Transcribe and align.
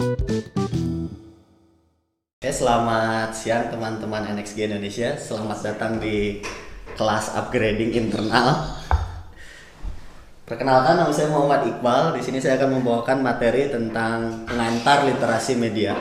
Oke, 0.00 0.16
selamat 2.40 3.36
siang 3.36 3.68
teman-teman 3.68 4.32
NXG 4.32 4.72
Indonesia. 4.72 5.12
Selamat 5.20 5.60
datang 5.60 6.00
di 6.00 6.40
kelas 6.96 7.36
upgrading 7.36 7.92
internal. 7.92 8.80
Perkenalkan 10.48 11.04
nama 11.04 11.12
saya 11.12 11.28
Muhammad 11.28 11.68
Iqbal. 11.68 12.16
Di 12.16 12.24
sini 12.24 12.40
saya 12.40 12.56
akan 12.56 12.80
membawakan 12.80 13.20
materi 13.20 13.68
tentang 13.68 14.48
pengantar 14.48 15.04
literasi 15.04 15.60
media. 15.60 15.92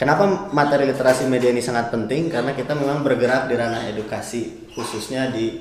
Kenapa 0.00 0.48
materi 0.56 0.88
literasi 0.88 1.28
media 1.28 1.52
ini 1.52 1.60
sangat 1.60 1.92
penting? 1.92 2.32
Karena 2.32 2.56
kita 2.56 2.72
memang 2.72 3.04
bergerak 3.04 3.52
di 3.52 3.54
ranah 3.60 3.84
edukasi, 3.84 4.72
khususnya 4.72 5.28
di 5.28 5.60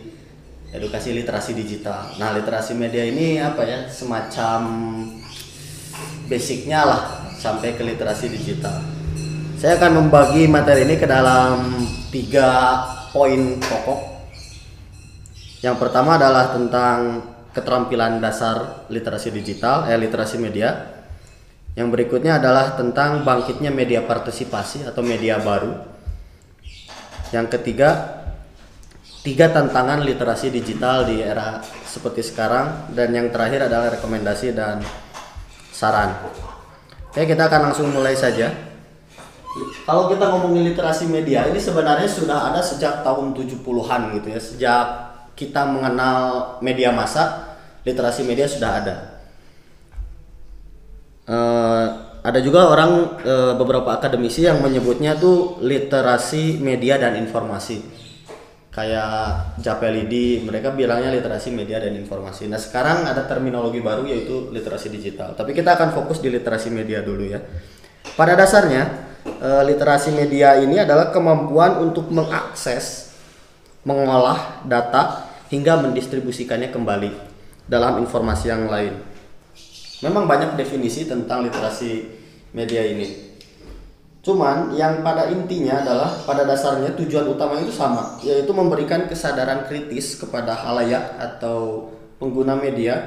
edukasi 0.72 1.12
literasi 1.12 1.60
digital. 1.60 2.08
Nah, 2.24 2.32
literasi 2.32 2.72
media 2.72 3.04
ini 3.04 3.44
apa 3.44 3.68
ya? 3.68 3.84
Semacam 3.92 4.64
basicnya 6.32 6.88
lah 6.88 7.29
sampai 7.40 7.80
ke 7.80 7.82
literasi 7.88 8.28
digital. 8.28 8.84
Saya 9.56 9.80
akan 9.80 10.04
membagi 10.04 10.48
materi 10.52 10.84
ini 10.84 11.00
ke 11.00 11.08
dalam 11.08 11.80
tiga 12.12 12.84
poin 13.16 13.56
pokok. 13.60 14.00
Yang 15.64 15.76
pertama 15.80 16.16
adalah 16.16 16.52
tentang 16.52 17.24
keterampilan 17.52 18.24
dasar 18.24 18.88
literasi 18.88 19.32
digital, 19.32 19.88
eh 19.88 20.00
literasi 20.00 20.40
media. 20.40 21.00
Yang 21.76 21.88
berikutnya 21.96 22.40
adalah 22.40 22.76
tentang 22.76 23.24
bangkitnya 23.24 23.72
media 23.72 24.04
partisipasi 24.04 24.88
atau 24.88 25.00
media 25.00 25.40
baru. 25.40 25.76
Yang 27.36 27.60
ketiga, 27.60 28.20
tiga 29.22 29.52
tantangan 29.52 30.02
literasi 30.02 30.50
digital 30.50 31.06
di 31.06 31.20
era 31.20 31.60
seperti 31.84 32.24
sekarang 32.24 32.96
dan 32.96 33.12
yang 33.12 33.28
terakhir 33.30 33.68
adalah 33.68 33.92
rekomendasi 33.96 34.56
dan 34.56 34.80
saran. 35.70 36.16
Oke, 37.10 37.26
kita 37.26 37.50
akan 37.50 37.74
langsung 37.74 37.90
mulai 37.90 38.14
saja. 38.14 38.54
Kalau 39.90 40.14
kita 40.14 40.30
ngomongin 40.30 40.70
literasi 40.70 41.10
media 41.10 41.50
ini 41.50 41.58
sebenarnya 41.58 42.06
sudah 42.06 42.54
ada 42.54 42.62
sejak 42.62 43.02
tahun 43.02 43.34
70-an 43.34 44.02
gitu 44.14 44.28
ya. 44.30 44.40
Sejak 44.40 44.86
kita 45.34 45.66
mengenal 45.66 46.18
media 46.62 46.94
massa, 46.94 47.58
literasi 47.82 48.22
media 48.30 48.46
sudah 48.46 48.72
ada. 48.78 48.96
Eh, 51.26 51.86
ada 52.22 52.40
juga 52.46 52.70
orang 52.70 53.22
eh, 53.26 53.54
beberapa 53.58 53.90
akademisi 53.98 54.46
yang 54.46 54.62
menyebutnya 54.62 55.18
tuh 55.18 55.58
literasi 55.66 56.62
media 56.62 57.02
dan 57.02 57.18
informasi. 57.18 58.09
Kayak 58.70 59.58
Japelidi, 59.58 60.46
mereka 60.46 60.70
bilangnya 60.70 61.10
literasi 61.10 61.50
media 61.50 61.82
dan 61.82 61.98
informasi. 61.98 62.46
Nah, 62.46 62.62
sekarang 62.62 63.02
ada 63.10 63.26
terminologi 63.26 63.82
baru 63.82 64.06
yaitu 64.06 64.54
literasi 64.54 64.94
digital. 64.94 65.34
Tapi 65.34 65.58
kita 65.58 65.74
akan 65.74 65.90
fokus 65.90 66.22
di 66.22 66.30
literasi 66.30 66.70
media 66.70 67.02
dulu 67.02 67.26
ya. 67.26 67.42
Pada 68.14 68.38
dasarnya, 68.38 68.86
eh, 69.26 69.64
literasi 69.66 70.14
media 70.14 70.62
ini 70.62 70.78
adalah 70.78 71.10
kemampuan 71.10 71.82
untuk 71.82 72.14
mengakses, 72.14 73.10
mengolah 73.82 74.62
data 74.70 75.26
hingga 75.50 75.82
mendistribusikannya 75.82 76.70
kembali 76.70 77.10
dalam 77.66 78.02
informasi 78.06 78.54
yang 78.54 78.70
lain. 78.70 79.02
Memang 80.06 80.30
banyak 80.30 80.56
definisi 80.56 81.10
tentang 81.10 81.42
literasi 81.46 82.06
media 82.54 82.86
ini. 82.86 83.29
Cuman 84.20 84.76
yang 84.76 85.00
pada 85.00 85.32
intinya 85.32 85.80
adalah 85.80 86.12
pada 86.28 86.44
dasarnya 86.44 86.92
tujuan 87.00 87.32
utama 87.32 87.56
itu 87.64 87.72
sama, 87.72 88.20
yaitu 88.20 88.52
memberikan 88.52 89.08
kesadaran 89.08 89.64
kritis 89.72 90.20
kepada 90.20 90.60
halayak 90.60 91.16
atau 91.16 91.88
pengguna 92.20 92.60
media 92.60 93.00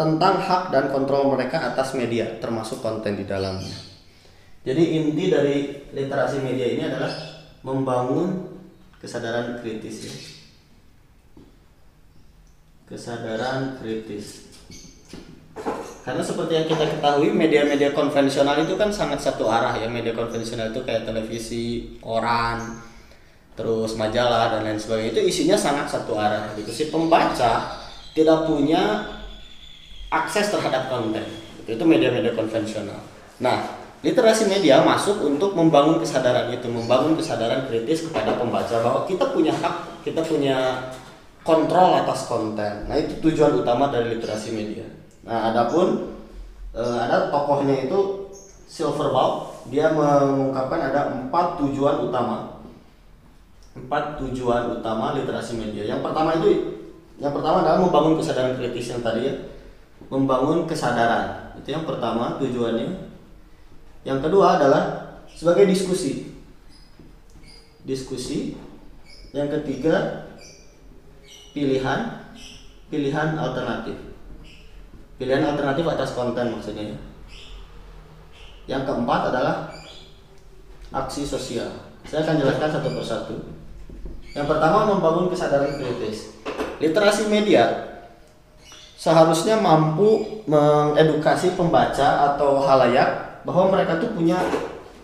tentang 0.00 0.40
hak 0.40 0.72
dan 0.72 0.88
kontrol 0.88 1.28
mereka 1.28 1.60
atas 1.60 1.92
media, 1.92 2.40
termasuk 2.40 2.80
konten 2.80 3.20
di 3.20 3.28
dalamnya. 3.28 3.76
Jadi 4.64 4.82
inti 4.96 5.24
dari 5.28 5.56
literasi 5.92 6.40
media 6.40 6.66
ini 6.72 6.82
adalah 6.88 7.12
membangun 7.60 8.48
kesadaran 8.98 9.60
kritis 9.60 9.96
ya. 10.08 10.14
Kesadaran 12.88 13.76
kritis. 13.78 14.48
Karena 16.06 16.22
seperti 16.22 16.54
yang 16.54 16.66
kita 16.70 16.86
ketahui 16.86 17.34
media-media 17.34 17.90
konvensional 17.90 18.62
itu 18.62 18.78
kan 18.78 18.94
sangat 18.94 19.18
satu 19.18 19.50
arah 19.50 19.74
ya. 19.74 19.90
Media 19.90 20.14
konvensional 20.14 20.70
itu 20.70 20.86
kayak 20.86 21.02
televisi, 21.02 21.98
koran, 21.98 22.78
terus 23.58 23.98
majalah 23.98 24.54
dan 24.54 24.70
lain 24.70 24.78
sebagainya 24.78 25.18
itu 25.18 25.22
isinya 25.26 25.58
sangat 25.58 25.90
satu 25.90 26.14
arah 26.14 26.54
gitu. 26.54 26.70
Si 26.70 26.94
pembaca 26.94 27.82
tidak 28.14 28.38
punya 28.46 29.02
akses 30.14 30.54
terhadap 30.54 30.94
konten. 30.94 31.26
Itu 31.66 31.82
media-media 31.82 32.38
konvensional. 32.38 33.02
Nah, 33.42 33.66
literasi 34.06 34.46
media 34.46 34.86
masuk 34.86 35.26
untuk 35.26 35.58
membangun 35.58 35.98
kesadaran 35.98 36.54
itu, 36.54 36.70
membangun 36.70 37.18
kesadaran 37.18 37.66
kritis 37.66 38.06
kepada 38.06 38.38
pembaca 38.38 38.78
bahwa 38.78 39.02
kita 39.10 39.34
punya 39.34 39.50
hak, 39.50 40.06
kita 40.06 40.22
punya 40.22 40.86
kontrol 41.42 41.98
atas 41.98 42.30
konten. 42.30 42.86
Nah, 42.86 42.94
itu 42.94 43.18
tujuan 43.26 43.58
utama 43.58 43.90
dari 43.90 44.14
literasi 44.14 44.54
media. 44.54 44.86
Nah, 45.26 45.50
adapun 45.50 46.14
eh, 46.70 46.98
ada 47.02 47.28
tokohnya 47.34 47.90
itu 47.90 48.30
Silverbaum, 48.66 49.46
dia 49.70 49.94
mengungkapkan 49.94 50.90
ada 50.90 51.14
empat 51.14 51.62
tujuan 51.62 52.02
utama. 52.06 52.62
Empat 53.78 54.18
tujuan 54.18 54.80
utama 54.80 55.14
literasi 55.14 55.54
media. 55.54 55.86
Yang 55.86 56.02
pertama 56.02 56.34
itu 56.42 56.50
yang 57.16 57.32
pertama 57.32 57.62
adalah 57.62 57.80
membangun 57.80 58.18
kesadaran 58.18 58.58
kritis 58.58 58.90
yang 58.90 59.06
tadi 59.06 59.30
ya. 59.30 59.34
Membangun 60.10 60.66
kesadaran. 60.66 61.54
Itu 61.62 61.68
yang 61.72 61.86
pertama 61.86 62.36
tujuannya. 62.42 63.06
Yang 64.02 64.18
kedua 64.28 64.58
adalah 64.58 64.82
sebagai 65.30 65.66
diskusi. 65.70 66.34
Diskusi. 67.86 68.58
Yang 69.30 69.62
ketiga 69.62 70.26
pilihan 71.54 72.28
pilihan 72.90 73.28
alternatif. 73.38 74.15
Pilihan 75.16 75.44
alternatif 75.44 75.84
atas 75.88 76.12
konten 76.12 76.52
maksudnya. 76.52 76.92
ya. 76.92 76.98
Yang 78.66 78.82
keempat 78.92 79.20
adalah 79.32 79.72
aksi 80.92 81.24
sosial. 81.24 81.70
Saya 82.04 82.22
akan 82.26 82.36
jelaskan 82.42 82.70
satu 82.70 82.88
persatu. 82.92 83.36
Yang 84.36 84.46
pertama 84.52 84.84
membangun 84.92 85.32
kesadaran 85.32 85.80
kritis. 85.80 86.36
Literasi 86.76 87.32
media 87.32 87.86
seharusnya 88.96 89.60
mampu 89.60 90.42
mengedukasi 90.48 91.54
pembaca 91.54 92.34
atau 92.34 92.58
halayak 92.64 93.44
bahwa 93.44 93.76
mereka 93.76 94.00
tuh 94.00 94.10
punya 94.16 94.40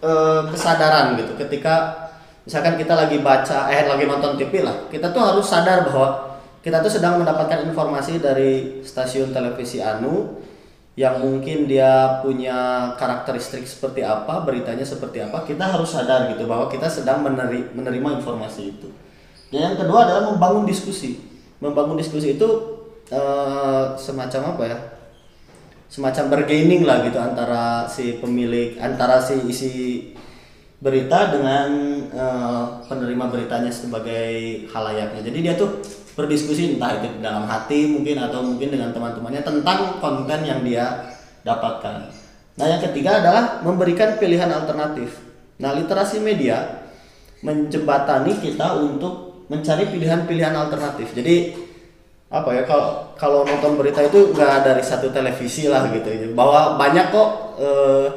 eh, 0.02 0.42
kesadaran 0.48 1.14
gitu 1.20 1.36
ketika 1.38 2.08
misalkan 2.42 2.74
kita 2.74 2.96
lagi 2.98 3.22
baca 3.22 3.70
eh 3.70 3.86
lagi 3.86 4.04
nonton 4.08 4.34
TV 4.34 4.66
lah 4.66 4.90
kita 4.90 5.14
tuh 5.14 5.22
harus 5.22 5.46
sadar 5.46 5.86
bahwa 5.86 6.31
kita 6.62 6.78
tuh 6.78 6.92
sedang 6.94 7.18
mendapatkan 7.18 7.66
informasi 7.66 8.22
dari 8.22 8.80
stasiun 8.86 9.34
televisi 9.34 9.82
anu 9.82 10.38
yang 10.94 11.18
mungkin 11.18 11.66
dia 11.66 12.20
punya 12.22 12.92
karakteristik 12.94 13.64
seperti 13.64 14.04
apa 14.04 14.44
beritanya 14.44 14.84
seperti 14.84 15.24
apa 15.24 15.42
kita 15.42 15.64
harus 15.64 15.90
sadar 15.90 16.30
gitu 16.30 16.44
bahwa 16.44 16.68
kita 16.70 16.86
sedang 16.86 17.26
meneri- 17.26 17.72
menerima 17.74 18.22
informasi 18.22 18.78
itu. 18.78 18.88
Dan 19.50 19.72
yang 19.72 19.76
kedua 19.76 20.06
adalah 20.06 20.32
membangun 20.32 20.64
diskusi. 20.68 21.18
Membangun 21.58 21.98
diskusi 21.98 22.38
itu 22.38 22.48
eh, 23.10 23.84
semacam 23.98 24.54
apa 24.54 24.62
ya? 24.68 24.78
Semacam 25.90 26.24
bergaining 26.40 26.86
lah 26.86 27.04
gitu 27.04 27.18
antara 27.20 27.84
si 27.84 28.16
pemilik 28.22 28.80
antara 28.80 29.20
si 29.20 29.36
isi 29.48 29.72
berita 30.78 31.32
dengan 31.32 31.68
eh, 32.12 32.64
penerima 32.84 33.32
beritanya 33.32 33.72
sebagai 33.72 34.68
halayaknya. 34.68 35.24
Jadi 35.24 35.38
dia 35.40 35.56
tuh 35.56 35.80
berdiskusi 36.12 36.76
entah 36.76 37.00
itu 37.00 37.08
dalam 37.24 37.48
hati 37.48 37.88
mungkin 37.88 38.20
atau 38.20 38.44
mungkin 38.44 38.68
dengan 38.68 38.92
teman-temannya 38.92 39.42
tentang 39.42 39.98
konten 39.98 40.40
yang 40.44 40.60
dia 40.60 41.16
dapatkan. 41.42 42.12
Nah, 42.52 42.66
yang 42.68 42.84
ketiga 42.84 43.24
adalah 43.24 43.64
memberikan 43.64 44.20
pilihan 44.20 44.48
alternatif. 44.52 45.16
Nah, 45.56 45.72
literasi 45.72 46.20
media 46.20 46.84
menjembatani 47.40 48.38
kita 48.38 48.76
untuk 48.76 49.46
mencari 49.48 49.88
pilihan-pilihan 49.88 50.52
alternatif. 50.52 51.16
Jadi 51.16 51.62
apa 52.32 52.48
ya 52.56 52.64
kalau 52.64 53.12
kalau 53.20 53.40
nonton 53.44 53.76
berita 53.76 54.00
itu 54.00 54.32
nggak 54.32 54.64
dari 54.64 54.80
satu 54.80 55.12
televisi 55.12 55.68
lah 55.68 55.92
gitu 55.92 56.32
bahwa 56.32 56.80
banyak 56.80 57.12
kok 57.12 57.30
eh, 57.60 58.08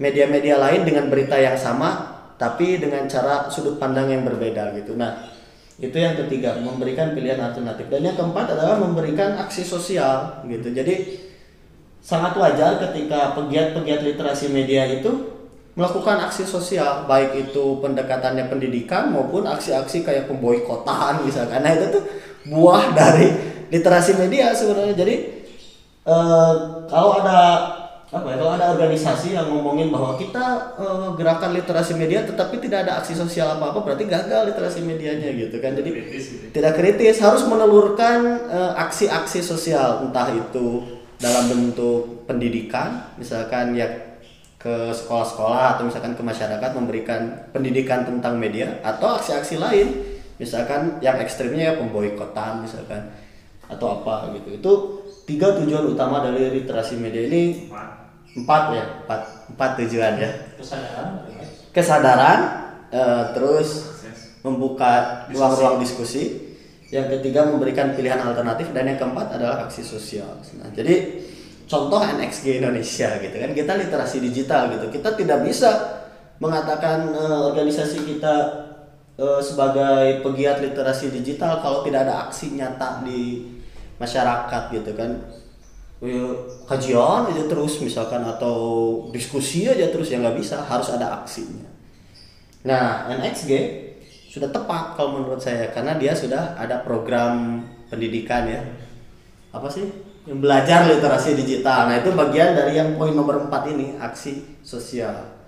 media-media 0.00 0.56
lain 0.56 0.88
dengan 0.88 1.12
berita 1.12 1.36
yang 1.36 1.60
sama 1.60 2.16
tapi 2.40 2.80
dengan 2.80 3.04
cara 3.12 3.52
sudut 3.52 3.76
pandang 3.76 4.08
yang 4.08 4.24
berbeda 4.24 4.72
gitu 4.80 4.96
nah 4.96 5.20
itu 5.80 5.96
yang 5.96 6.18
ketiga 6.18 6.58
memberikan 6.60 7.16
pilihan 7.16 7.40
alternatif. 7.40 7.88
Dan 7.88 8.04
yang 8.04 8.16
keempat 8.18 8.52
adalah 8.52 8.76
memberikan 8.76 9.40
aksi 9.40 9.64
sosial 9.64 10.44
gitu. 10.50 10.68
Jadi 10.72 11.20
sangat 12.02 12.34
wajar 12.36 12.82
ketika 12.82 13.32
pegiat-pegiat 13.38 14.00
literasi 14.02 14.50
media 14.50 14.84
itu 14.90 15.32
melakukan 15.72 16.28
aksi 16.28 16.44
sosial 16.44 17.08
baik 17.08 17.48
itu 17.48 17.80
pendekatannya 17.80 18.52
pendidikan 18.52 19.08
maupun 19.08 19.48
aksi-aksi 19.48 20.04
kayak 20.04 20.28
pemboikotan 20.28 21.24
misalkan. 21.24 21.64
Nah 21.64 21.72
itu 21.72 21.86
tuh 21.96 22.04
buah 22.52 22.92
dari 22.92 23.32
literasi 23.72 24.20
media 24.20 24.52
sebenarnya. 24.52 24.92
Jadi 24.92 25.14
eh, 26.04 26.54
kalau 26.92 27.10
ada 27.24 27.38
apa 28.12 28.28
ya 28.28 28.36
kalau 28.44 28.52
ada 28.60 28.76
organisasi 28.76 29.32
yang 29.32 29.48
ngomongin 29.48 29.88
bahwa 29.88 30.20
kita 30.20 30.76
eh, 30.76 31.08
gerakan 31.16 31.56
literasi 31.56 31.96
media 31.96 32.20
tetapi 32.28 32.60
tidak 32.60 32.84
ada 32.84 33.00
aksi 33.00 33.16
sosial 33.16 33.56
apa 33.56 33.72
apa 33.72 33.80
berarti 33.80 34.04
gagal 34.04 34.52
literasi 34.52 34.84
medianya 34.84 35.32
gitu 35.32 35.56
kan. 35.64 35.72
Jadi 35.72 35.90
Kritis 35.96 36.24
gitu. 36.28 36.44
tidak 36.52 36.76
kritis 36.76 37.16
harus 37.24 37.40
menelurkan 37.48 38.36
eh, 38.52 38.72
aksi-aksi 38.84 39.40
sosial 39.40 40.04
entah 40.04 40.28
itu 40.28 40.84
dalam 41.16 41.48
bentuk 41.48 42.28
pendidikan 42.28 43.16
misalkan 43.16 43.72
ya 43.72 43.88
ke 44.60 44.92
sekolah-sekolah 44.92 45.74
atau 45.74 45.88
misalkan 45.88 46.12
ke 46.12 46.20
masyarakat 46.20 46.70
memberikan 46.76 47.48
pendidikan 47.48 48.04
tentang 48.04 48.36
media 48.36 48.76
atau 48.84 49.16
aksi-aksi 49.16 49.56
lain 49.56 49.88
misalkan 50.36 51.00
yang 51.00 51.16
ekstrimnya 51.16 51.72
ya 51.72 51.74
pemboikotan 51.80 52.60
misalkan 52.60 53.08
atau 53.72 54.04
apa 54.04 54.36
gitu. 54.36 54.60
Itu 54.60 54.72
tiga 55.24 55.56
tujuan 55.56 55.96
utama 55.96 56.20
dari 56.20 56.60
literasi 56.60 57.00
media 57.00 57.24
ini 57.24 57.72
Empat. 58.32 58.62
ya 58.72 58.84
empat 59.04 59.20
empat 59.52 59.70
tujuan 59.84 60.12
ya. 60.16 60.30
Kesadaran. 60.56 61.06
kesadaran 61.72 62.40
eh, 62.92 63.24
terus 63.36 63.68
membuka 64.42 65.24
ruang-ruang 65.30 65.80
diskusi. 65.80 66.52
Yang 66.92 67.20
ketiga 67.20 67.48
memberikan 67.48 67.96
pilihan 67.96 68.20
alternatif. 68.20 68.72
Dan 68.76 68.84
yang 68.92 68.98
keempat 69.00 69.40
adalah 69.40 69.64
aksi 69.64 69.80
sosial. 69.80 70.40
Nah 70.60 70.68
jadi 70.76 71.24
contoh 71.64 72.00
NXG 72.04 72.60
Indonesia 72.60 73.16
gitu 73.16 73.36
kan. 73.36 73.50
Kita 73.56 73.72
literasi 73.80 74.16
digital 74.20 74.68
gitu. 74.76 74.86
Kita 74.92 75.16
tidak 75.16 75.44
bisa 75.44 75.70
mengatakan 76.42 77.12
eh, 77.14 77.40
organisasi 77.52 78.04
kita 78.04 78.34
eh, 79.16 79.40
sebagai 79.40 80.24
pegiat 80.24 80.58
literasi 80.60 81.12
digital 81.12 81.60
kalau 81.60 81.86
tidak 81.86 82.08
ada 82.08 82.28
aksi 82.28 82.56
nyata 82.56 83.06
di 83.06 83.52
masyarakat 84.02 84.62
gitu 84.74 84.90
kan 84.98 85.22
kajian 86.66 87.30
aja 87.30 87.46
terus 87.46 87.78
misalkan 87.78 88.26
atau 88.26 88.56
diskusi 89.14 89.70
aja 89.70 89.86
terus 89.94 90.10
ya 90.10 90.18
nggak 90.18 90.34
bisa 90.34 90.58
harus 90.66 90.90
ada 90.90 91.22
aksinya 91.22 91.72
Nah, 92.62 93.10
NXG 93.10 93.50
sudah 94.30 94.48
tepat 94.48 94.94
kalau 94.94 95.18
menurut 95.18 95.42
saya 95.42 95.74
karena 95.74 95.98
dia 95.98 96.14
sudah 96.14 96.54
ada 96.54 96.80
program 96.86 97.66
pendidikan 97.90 98.46
ya. 98.46 98.62
Apa 99.50 99.66
sih? 99.66 99.84
Yang 100.22 100.38
belajar 100.38 100.86
literasi 100.86 101.34
digital. 101.34 101.90
Nah, 101.90 101.98
itu 101.98 102.14
bagian 102.14 102.54
dari 102.54 102.78
yang 102.78 102.94
poin 102.94 103.10
nomor 103.10 103.50
4 103.50 103.74
ini, 103.74 103.98
aksi 103.98 104.62
sosial. 104.62 105.42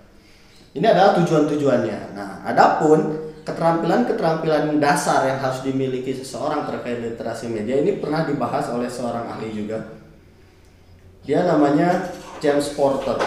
Ini 0.75 0.83
adalah 0.83 1.15
tujuan-tujuannya. 1.23 1.99
Nah, 2.11 2.43
adapun 2.43 3.31
keterampilan-keterampilan 3.47 4.83
dasar 4.83 5.23
yang 5.23 5.39
harus 5.39 5.63
dimiliki 5.63 6.11
seseorang 6.11 6.67
terkait 6.67 6.99
literasi 6.99 7.47
media 7.47 7.79
ini 7.79 8.03
pernah 8.03 8.27
dibahas 8.27 8.67
oleh 8.75 8.91
seorang 8.91 9.31
ahli 9.31 9.55
juga. 9.55 9.79
Dia 11.25 11.43
namanya 11.43 12.13
James 12.39 12.69
Porter 12.77 13.17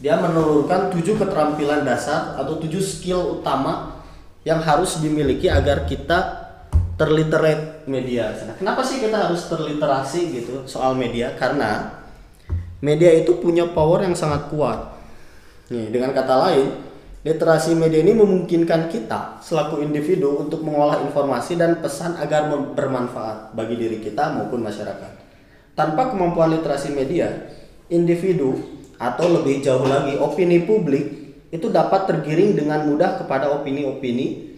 dia 0.00 0.16
menelurkan 0.16 0.88
tujuh 0.88 1.20
keterampilan 1.20 1.84
dasar 1.84 2.32
atau 2.40 2.56
tujuh 2.56 2.80
skill 2.80 3.40
utama 3.40 4.00
yang 4.48 4.64
harus 4.64 4.96
dimiliki 4.96 5.44
agar 5.52 5.84
kita 5.84 6.48
terliterate 6.96 7.84
media. 7.84 8.32
Nah, 8.48 8.56
kenapa 8.56 8.80
sih 8.80 8.96
kita 9.04 9.28
harus 9.28 9.44
terliterasi 9.52 10.20
gitu 10.40 10.64
soal 10.64 10.96
media? 10.96 11.36
Karena 11.36 12.00
media 12.80 13.12
itu 13.12 13.36
punya 13.44 13.68
power 13.68 14.08
yang 14.08 14.16
sangat 14.16 14.48
kuat. 14.48 14.96
Nih, 15.68 15.92
dengan 15.92 16.16
kata 16.16 16.48
lain, 16.48 16.80
literasi 17.20 17.76
media 17.76 18.00
ini 18.00 18.16
memungkinkan 18.16 18.88
kita 18.88 19.44
selaku 19.44 19.84
individu 19.84 20.40
untuk 20.40 20.64
mengolah 20.64 21.04
informasi 21.04 21.60
dan 21.60 21.76
pesan 21.84 22.16
agar 22.16 22.48
bermanfaat 22.72 23.52
bagi 23.52 23.76
diri 23.76 24.00
kita 24.00 24.32
maupun 24.32 24.64
masyarakat. 24.64 25.19
Tanpa 25.78 26.12
kemampuan 26.12 26.52
literasi 26.54 26.92
media, 26.92 27.50
individu 27.88 28.58
atau 29.00 29.26
lebih 29.32 29.64
jauh 29.64 29.86
lagi 29.88 30.20
opini 30.20 30.62
publik 30.62 31.04
itu 31.50 31.66
dapat 31.72 32.06
tergiring 32.06 32.54
dengan 32.54 32.86
mudah 32.86 33.18
kepada 33.24 33.50
opini-opini 33.58 34.54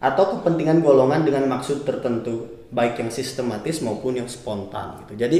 atau 0.00 0.40
kepentingan 0.40 0.80
golongan 0.80 1.28
dengan 1.28 1.44
maksud 1.52 1.84
tertentu, 1.84 2.64
baik 2.72 2.96
yang 2.96 3.12
sistematis 3.12 3.84
maupun 3.84 4.16
yang 4.16 4.28
spontan 4.30 5.04
gitu. 5.04 5.20
Jadi 5.20 5.38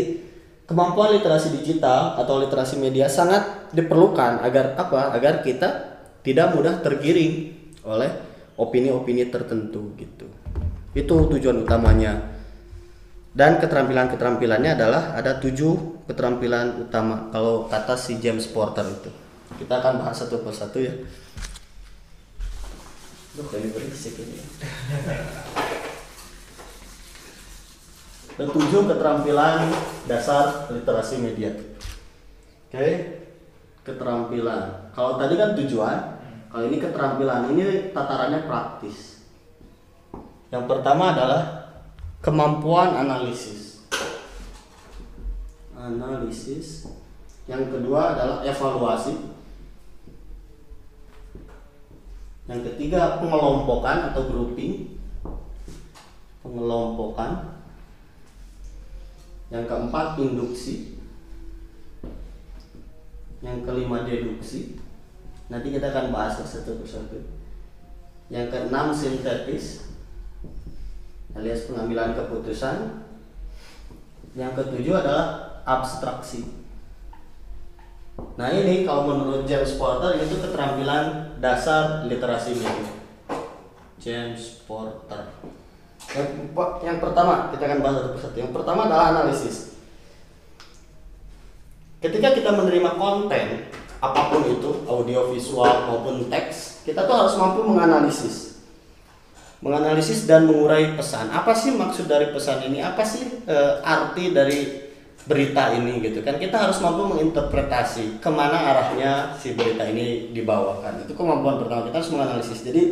kemampuan 0.69 1.17
literasi 1.17 1.56
digital 1.56 2.20
atau 2.20 2.37
literasi 2.37 2.76
media 2.76 3.08
sangat 3.08 3.72
diperlukan 3.72 4.44
agar 4.44 4.76
apa? 4.76 5.17
Agar 5.17 5.40
kita 5.40 5.69
tidak 6.20 6.52
mudah 6.52 6.84
tergiring 6.84 7.56
oleh 7.88 8.12
opini-opini 8.61 9.32
tertentu 9.32 9.96
gitu. 9.96 10.28
Itu 10.93 11.32
tujuan 11.32 11.64
utamanya. 11.64 12.39
Dan 13.31 13.62
keterampilan-keterampilannya 13.62 14.75
adalah 14.75 15.15
ada 15.15 15.38
tujuh 15.38 16.03
keterampilan 16.11 16.82
utama 16.82 17.31
kalau 17.31 17.71
kata 17.71 17.94
si 17.94 18.19
James 18.19 18.50
Porter 18.50 18.82
itu. 18.82 19.11
Kita 19.55 19.79
akan 19.79 20.03
bahas 20.03 20.19
satu 20.19 20.43
persatu 20.43 20.82
ya. 20.82 20.91
Duh, 28.41 28.50
tujuh 28.50 28.82
keterampilan 28.91 29.71
dasar 30.11 30.67
literasi 30.75 31.23
media. 31.23 31.55
Oke, 32.67 32.87
keterampilan. 33.87 34.91
Kalau 34.91 35.21
tadi 35.21 35.38
kan 35.38 35.55
tujuan, 35.55 35.99
kalau 36.50 36.65
ini 36.67 36.82
keterampilan. 36.82 37.55
Ini 37.55 37.94
tatarannya 37.94 38.50
praktis. 38.50 39.23
Yang 40.50 40.65
pertama 40.67 41.15
adalah 41.15 41.59
kemampuan 42.20 42.96
analisis. 43.00 43.84
Analisis. 45.72 46.88
Yang 47.49 47.72
kedua 47.75 48.14
adalah 48.14 48.38
evaluasi. 48.44 49.17
Yang 52.46 52.61
ketiga 52.72 53.19
pengelompokan 53.19 54.12
atau 54.12 54.28
grouping. 54.28 55.00
Pengelompokan. 56.44 57.58
Yang 59.49 59.64
keempat 59.67 60.20
induksi. 60.20 61.00
Yang 63.40 63.64
kelima 63.64 64.05
deduksi. 64.05 64.78
Nanti 65.50 65.75
kita 65.75 65.90
akan 65.90 66.14
bahas 66.14 66.38
satu 66.38 66.78
persatu. 66.78 67.19
Yang 68.31 68.55
keenam 68.55 68.94
sintetis 68.94 69.89
alias 71.35 71.71
pengambilan 71.71 72.17
keputusan. 72.17 73.06
Yang 74.38 74.62
ketujuh 74.62 74.94
adalah 74.94 75.59
abstraksi. 75.67 76.47
Nah 78.38 78.49
ini 78.55 78.87
kalau 78.87 79.11
menurut 79.11 79.43
James 79.43 79.75
Porter 79.75 80.23
itu 80.23 80.38
keterampilan 80.38 81.34
dasar 81.43 82.06
literasi 82.06 82.55
media. 82.55 82.94
James 83.99 84.63
Porter. 84.65 85.34
Yang, 86.81 86.99
pertama 86.99 87.53
kita 87.55 87.63
akan 87.70 87.81
bahas 87.82 87.96
satu 88.03 88.10
persatu. 88.17 88.37
Yang 88.39 88.53
pertama 88.55 88.81
adalah 88.87 89.06
analisis. 89.15 89.79
Ketika 92.01 92.32
kita 92.32 92.51
menerima 92.56 92.96
konten 92.96 93.69
apa 94.01 94.32
pun 94.32 94.43
itu, 94.49 94.70
audio, 94.89 95.29
visual 95.29 95.84
maupun 95.84 96.32
teks, 96.32 96.81
kita 96.89 97.05
tuh 97.05 97.13
harus 97.13 97.37
mampu 97.37 97.60
menganalisis 97.60 98.51
menganalisis 99.60 100.24
dan 100.24 100.48
mengurai 100.48 100.96
pesan. 100.96 101.29
Apa 101.29 101.52
sih 101.52 101.76
maksud 101.76 102.08
dari 102.08 102.32
pesan 102.32 102.64
ini? 102.64 102.81
Apa 102.81 103.05
sih 103.05 103.44
e, 103.44 103.56
arti 103.84 104.32
dari 104.32 104.60
berita 105.29 105.76
ini 105.76 106.00
gitu 106.00 106.24
kan? 106.24 106.40
Kita 106.40 106.56
harus 106.56 106.81
mampu 106.81 107.12
menginterpretasi 107.12 108.24
ke 108.24 108.31
mana 108.32 108.56
arahnya 108.56 109.36
si 109.36 109.52
berita 109.52 109.84
ini 109.84 110.32
dibawakan. 110.32 111.05
Itu 111.05 111.12
kemampuan 111.12 111.60
pertama 111.60 111.88
kita 111.93 112.00
harus 112.00 112.12
menganalisis. 112.12 112.64
Jadi 112.64 112.82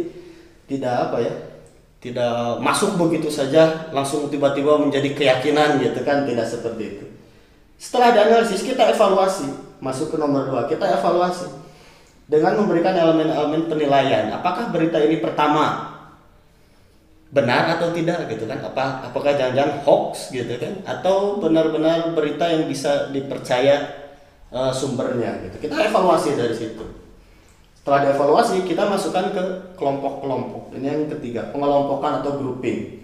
tidak 0.68 1.08
apa 1.08 1.16
ya? 1.24 1.34
Tidak 1.98 2.62
masuk 2.62 2.94
begitu 2.94 3.26
saja 3.26 3.90
langsung 3.90 4.30
tiba-tiba 4.30 4.76
menjadi 4.78 5.16
keyakinan 5.16 5.80
gitu 5.80 6.04
kan? 6.04 6.28
Tidak 6.28 6.46
seperti 6.46 6.82
itu. 6.84 7.04
Setelah 7.80 8.12
dianalisis 8.12 8.60
kita 8.60 8.92
evaluasi. 8.92 9.66
Masuk 9.78 10.10
ke 10.10 10.16
nomor 10.18 10.42
dua 10.50 10.66
kita 10.66 10.90
evaluasi 10.90 11.46
dengan 12.26 12.58
memberikan 12.60 12.92
elemen-elemen 12.92 13.70
penilaian. 13.70 14.26
Apakah 14.34 14.74
berita 14.74 14.98
ini 14.98 15.22
pertama 15.22 15.97
benar 17.28 17.76
atau 17.76 17.92
tidak 17.92 18.24
gitu 18.32 18.48
kan? 18.48 18.60
Apa 18.64 19.12
apakah 19.12 19.36
jangan-jangan 19.36 19.84
hoax 19.84 20.32
gitu 20.32 20.56
kan? 20.56 20.80
Atau 20.88 21.40
benar-benar 21.40 22.16
berita 22.16 22.48
yang 22.48 22.64
bisa 22.68 23.12
dipercaya 23.12 23.84
uh, 24.48 24.72
sumbernya 24.72 25.44
gitu? 25.44 25.68
Kita 25.68 25.76
evaluasi 25.88 26.36
dari 26.36 26.54
situ. 26.56 26.84
Setelah 27.88 28.12
dievaluasi 28.12 28.68
kita 28.68 28.84
masukkan 28.84 29.32
ke 29.32 29.44
kelompok-kelompok. 29.80 30.76
Ini 30.76 30.86
yang 30.92 31.04
ketiga 31.08 31.48
pengelompokan 31.52 32.20
atau 32.20 32.36
grouping. 32.36 33.00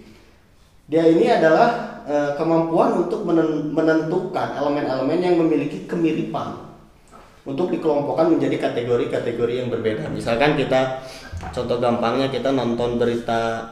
Dia 0.85 1.09
ini 1.09 1.25
adalah 1.25 2.01
uh, 2.05 2.37
kemampuan 2.37 3.01
untuk 3.01 3.25
menen 3.25 3.73
menentukan 3.73 4.53
elemen-elemen 4.53 5.17
yang 5.17 5.41
memiliki 5.41 5.89
kemiripan 5.89 6.65
untuk 7.45 7.73
dikelompokkan 7.73 8.29
menjadi 8.29 8.69
kategori-kategori 8.69 9.53
yang 9.53 9.69
berbeda. 9.73 10.09
Misalkan 10.13 10.53
kita 10.53 11.01
contoh 11.53 11.77
gampangnya 11.81 12.29
kita 12.29 12.53
nonton 12.53 13.01
berita 13.01 13.69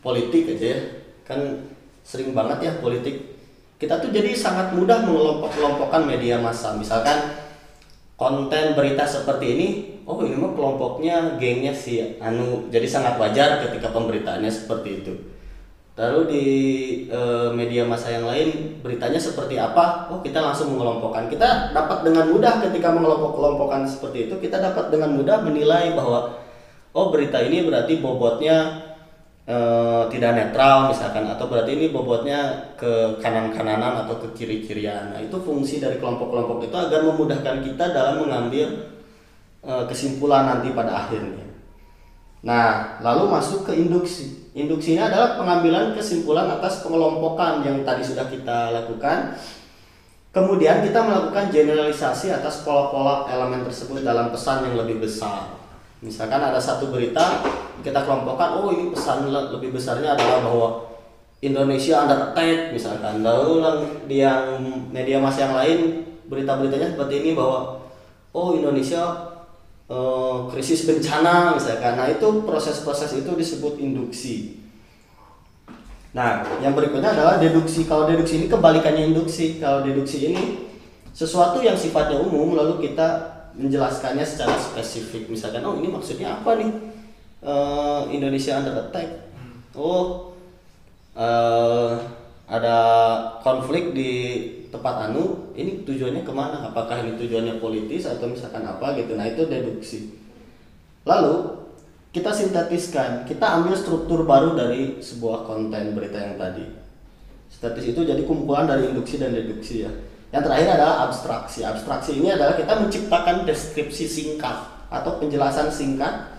politik 0.00 0.56
aja 0.56 0.66
ya. 0.76 0.80
Kan 1.24 1.70
sering 2.04 2.32
banget 2.34 2.58
ya 2.66 2.72
politik. 2.80 3.38
Kita 3.80 3.96
tuh 3.96 4.12
jadi 4.12 4.36
sangat 4.36 4.76
mudah 4.76 5.08
mengelompok-kelompokkan 5.08 6.04
media 6.04 6.36
massa. 6.36 6.76
Misalkan 6.76 7.32
konten 8.20 8.76
berita 8.76 9.08
seperti 9.08 9.46
ini 9.56 9.68
oh 10.04 10.20
ini 10.20 10.36
mah 10.36 10.52
kelompoknya 10.52 11.40
gengnya 11.40 11.72
si 11.72 12.20
anu. 12.20 12.68
Jadi 12.68 12.84
sangat 12.84 13.16
wajar 13.16 13.64
ketika 13.64 13.88
pemberitaannya 13.88 14.52
seperti 14.52 15.00
itu. 15.00 15.14
Lalu 15.96 16.20
di 16.32 16.46
e, 17.12 17.20
media 17.52 17.84
massa 17.84 18.08
yang 18.08 18.24
lain 18.24 18.80
beritanya 18.80 19.20
seperti 19.20 19.60
apa 19.60 20.08
oh 20.12 20.20
kita 20.20 20.40
langsung 20.44 20.76
mengelompokkan. 20.76 21.32
Kita 21.32 21.72
dapat 21.72 22.04
dengan 22.04 22.28
mudah 22.28 22.60
ketika 22.68 22.92
mengelompok-kelompokkan 22.92 23.88
seperti 23.88 24.28
itu 24.28 24.34
kita 24.40 24.60
dapat 24.60 24.92
dengan 24.92 25.16
mudah 25.16 25.40
menilai 25.40 25.96
bahwa 25.96 26.36
oh 26.92 27.06
berita 27.08 27.40
ini 27.40 27.64
berarti 27.64 28.00
bobotnya 28.00 28.89
e, 29.50 29.56
tidak 30.14 30.30
netral 30.38 30.94
misalkan 30.94 31.26
atau 31.26 31.50
berarti 31.50 31.74
ini 31.74 31.86
bobotnya 31.90 32.70
ke 32.78 33.18
kanan-kananan 33.18 34.06
atau 34.06 34.22
ke 34.22 34.38
kiri-kirian. 34.38 35.10
Nah, 35.10 35.18
itu 35.18 35.34
fungsi 35.42 35.82
dari 35.82 35.98
kelompok-kelompok 35.98 36.70
itu 36.70 36.76
agar 36.78 37.02
memudahkan 37.02 37.66
kita 37.66 37.84
dalam 37.90 38.22
mengambil 38.22 38.94
e, 39.66 39.72
kesimpulan 39.90 40.46
nanti 40.46 40.70
pada 40.70 41.06
akhirnya. 41.06 41.50
Nah, 42.40 42.96
lalu 43.04 43.28
masuk 43.28 43.68
ke 43.68 43.76
induksi. 43.76 44.48
Induksinya 44.56 45.12
adalah 45.12 45.36
pengambilan 45.36 45.92
kesimpulan 45.92 46.48
atas 46.48 46.80
pengelompokan 46.80 47.60
yang 47.66 47.84
tadi 47.84 48.00
sudah 48.00 48.26
kita 48.30 48.72
lakukan. 48.72 49.36
Kemudian 50.30 50.86
kita 50.86 51.02
melakukan 51.04 51.50
generalisasi 51.50 52.30
atas 52.30 52.62
pola-pola 52.62 53.26
elemen 53.28 53.66
tersebut 53.66 54.00
dalam 54.00 54.30
pesan 54.30 54.62
yang 54.70 54.78
lebih 54.78 55.02
besar. 55.02 55.59
Misalkan 56.00 56.40
ada 56.40 56.56
satu 56.56 56.88
berita 56.88 57.44
kita 57.84 58.04
kelompokkan, 58.04 58.56
oh 58.56 58.72
ini 58.72 58.88
pesan 58.92 59.28
lebih 59.28 59.72
besarnya 59.72 60.16
adalah 60.16 60.40
bahwa 60.44 60.68
Indonesia 61.40 62.04
under 62.04 62.32
attack 62.32 62.72
misalkan. 62.72 63.24
Lalu 63.24 63.64
di 64.04 64.20
yang 64.20 64.60
media 64.92 65.16
mas 65.16 65.36
yang 65.40 65.56
lain 65.56 66.04
berita-beritanya 66.28 66.96
seperti 66.96 67.24
ini 67.24 67.30
bahwa 67.32 67.80
oh 68.36 68.52
Indonesia 68.52 69.00
uh, 69.88 70.48
krisis 70.52 70.84
bencana 70.84 71.56
misalkan. 71.56 71.96
Nah 71.96 72.08
itu 72.12 72.44
proses-proses 72.44 73.20
itu 73.20 73.32
disebut 73.32 73.80
induksi. 73.80 74.60
Nah 76.12 76.44
yang 76.60 76.76
berikutnya 76.76 77.16
adalah 77.16 77.40
deduksi. 77.40 77.88
Kalau 77.88 78.04
deduksi 78.04 78.44
ini 78.44 78.46
kebalikannya 78.48 79.12
induksi. 79.12 79.60
Kalau 79.60 79.80
deduksi 79.80 80.32
ini 80.32 80.68
sesuatu 81.16 81.64
yang 81.64 81.74
sifatnya 81.74 82.20
umum 82.20 82.52
lalu 82.56 82.88
kita 82.88 83.29
menjelaskannya 83.56 84.26
secara 84.26 84.54
spesifik. 84.56 85.30
Misalkan 85.30 85.64
oh 85.66 85.78
ini 85.78 85.88
maksudnya 85.90 86.40
apa 86.40 86.58
nih? 86.58 86.70
Uh, 87.40 88.04
Indonesia 88.12 88.60
under 88.60 88.76
attack. 88.76 89.32
Oh 89.72 90.34
uh, 91.16 91.96
ada 92.50 92.78
konflik 93.40 93.94
di 93.94 94.12
tempat 94.68 95.10
anu 95.10 95.54
ini 95.54 95.86
tujuannya 95.86 96.22
ke 96.26 96.32
mana? 96.34 96.66
Apakah 96.68 97.00
ini 97.02 97.16
tujuannya 97.16 97.62
politis 97.62 98.06
atau 98.10 98.28
misalkan 98.28 98.66
apa 98.66 98.94
gitu? 98.98 99.14
Nah 99.14 99.26
itu 99.26 99.46
deduksi. 99.46 99.98
Lalu 101.06 101.62
kita 102.10 102.34
sintetiskan 102.34 103.24
kita 103.24 103.46
ambil 103.46 103.78
struktur 103.78 104.26
baru 104.26 104.58
dari 104.58 104.98
sebuah 104.98 105.46
konten 105.46 105.94
berita 105.94 106.18
yang 106.18 106.36
tadi. 106.36 106.66
Sintetis 107.50 107.94
itu 107.94 108.02
jadi 108.02 108.22
kumpulan 108.26 108.66
dari 108.66 108.90
induksi 108.90 109.18
dan 109.18 109.34
deduksi 109.34 109.86
ya 109.86 109.92
yang 110.30 110.42
terakhir 110.46 110.78
adalah 110.78 111.10
abstraksi. 111.10 111.66
Abstraksi 111.66 112.22
ini 112.22 112.30
adalah 112.30 112.54
kita 112.54 112.78
menciptakan 112.78 113.42
deskripsi 113.46 114.06
singkat 114.06 114.56
atau 114.90 115.18
penjelasan 115.18 115.70
singkat 115.70 116.38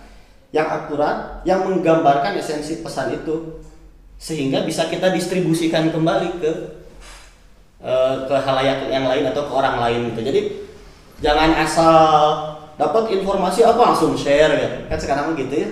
yang 0.52 0.68
akurat 0.68 1.40
yang 1.48 1.64
menggambarkan 1.64 2.36
esensi 2.36 2.84
pesan 2.84 3.16
itu 3.16 3.60
sehingga 4.20 4.64
bisa 4.64 4.88
kita 4.88 5.12
distribusikan 5.12 5.88
kembali 5.92 6.28
ke 6.40 6.52
uh, 7.84 8.28
ke 8.28 8.36
halayak 8.36 8.88
yang 8.88 9.08
lain 9.08 9.28
atau 9.28 9.48
ke 9.48 9.52
orang 9.52 9.76
lain 9.80 10.00
gitu. 10.12 10.20
Jadi 10.24 10.40
jangan 11.20 11.52
asal 11.60 12.00
dapat 12.80 13.12
informasi 13.12 13.60
apa 13.64 13.80
langsung 13.92 14.16
share 14.16 14.52
ya. 14.56 14.70
Kan 14.88 14.98
sekarang 15.00 15.36
gitu 15.36 15.52
ya. 15.52 15.68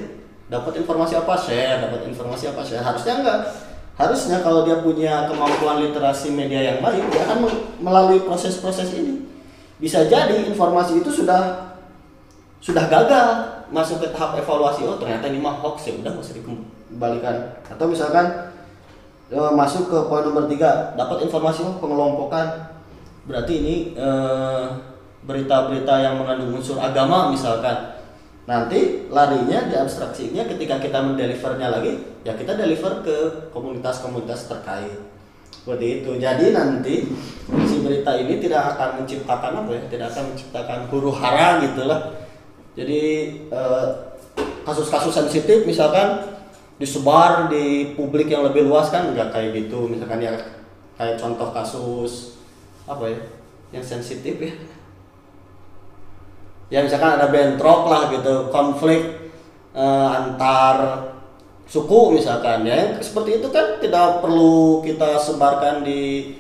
Dapat 0.51 0.83
informasi 0.83 1.15
apa 1.15 1.39
share, 1.39 1.89
dapat 1.89 2.11
informasi 2.11 2.51
apa 2.51 2.61
share. 2.67 2.83
Harusnya 2.83 3.23
enggak 3.23 3.39
harusnya 4.01 4.41
kalau 4.41 4.65
dia 4.65 4.81
punya 4.81 5.29
kemampuan 5.29 5.85
literasi 5.85 6.33
media 6.33 6.73
yang 6.73 6.79
baik 6.81 7.05
dia 7.13 7.21
akan 7.29 7.45
melalui 7.85 8.25
proses-proses 8.25 8.97
ini. 8.97 9.29
Bisa 9.77 10.09
jadi 10.09 10.49
informasi 10.49 11.05
itu 11.05 11.13
sudah 11.13 11.77
sudah 12.65 12.89
gagal 12.89 13.29
masuk 13.69 14.01
ke 14.01 14.09
tahap 14.17 14.41
evaluasi 14.41 14.89
oh 14.89 14.97
ternyata 14.97 15.29
ini 15.29 15.41
mah 15.41 15.61
hoax 15.61 15.93
ya 15.93 16.01
udah 16.01 16.17
masih 16.17 16.41
dikembalikan. 16.41 17.61
Atau 17.69 17.93
misalkan 17.93 18.57
e, 19.29 19.37
masuk 19.37 19.93
ke 19.93 19.99
poin 20.09 20.25
nomor 20.25 20.49
tiga 20.49 20.97
dapat 20.97 21.29
informasi 21.29 21.61
oh 21.69 21.77
pengelompokan. 21.77 22.73
Berarti 23.29 23.53
ini 23.63 23.75
eh, 23.95 24.65
berita-berita 25.23 25.95
yang 26.03 26.19
mengandung 26.19 26.57
unsur 26.57 26.81
agama 26.81 27.29
misalkan. 27.31 28.01
Nanti 28.49 29.07
larinya 29.13 29.71
di 29.71 29.77
abstraksinya 29.77 30.49
ketika 30.49 30.81
kita 30.83 30.99
mendelivernya 31.05 31.69
lagi 31.71 32.10
ya 32.25 32.33
kita 32.37 32.57
deliver 32.57 33.05
ke 33.05 33.17
komunitas-komunitas 33.53 34.51
terkait. 34.51 35.01
Seperti 35.51 36.01
itu. 36.01 36.11
Jadi 36.17 36.57
nanti 36.57 36.95
si 37.69 37.77
berita 37.85 38.17
ini 38.17 38.41
tidak 38.41 38.77
akan 38.77 39.05
menciptakan 39.05 39.53
apa 39.61 39.71
ya 39.77 39.83
tidak 39.93 40.07
akan 40.17 40.25
menciptakan 40.33 40.79
huru 40.89 41.13
hara 41.13 41.61
gitulah 41.61 42.21
jadi 42.79 43.03
eh, 43.51 43.89
kasus-kasus 44.63 45.13
sensitif 45.13 45.67
misalkan 45.67 46.39
disebar 46.79 47.51
di 47.51 47.93
publik 47.99 48.31
yang 48.31 48.47
lebih 48.47 48.65
luas 48.65 48.89
kan 48.89 49.11
nggak 49.11 49.35
kayak 49.35 49.51
gitu. 49.53 49.91
Misalkan 49.91 50.23
ya 50.23 50.33
kayak 50.95 51.19
contoh 51.19 51.51
kasus 51.51 52.41
apa 52.87 53.11
ya 53.11 53.21
yang 53.75 53.85
sensitif 53.85 54.39
ya. 54.39 54.55
Ya 56.71 56.79
misalkan 56.87 57.19
ada 57.19 57.29
bentrok 57.29 57.91
lah 57.91 58.15
gitu 58.15 58.49
konflik 58.55 59.35
uh, 59.75 60.15
antar 60.15 61.03
suku 61.71 62.19
misalkan 62.19 62.67
ya. 62.67 62.99
Seperti 62.99 63.39
itu 63.39 63.49
kan 63.55 63.79
tidak 63.79 64.19
perlu 64.19 64.83
kita 64.83 65.15
sebarkan 65.23 65.87
di 65.87 66.35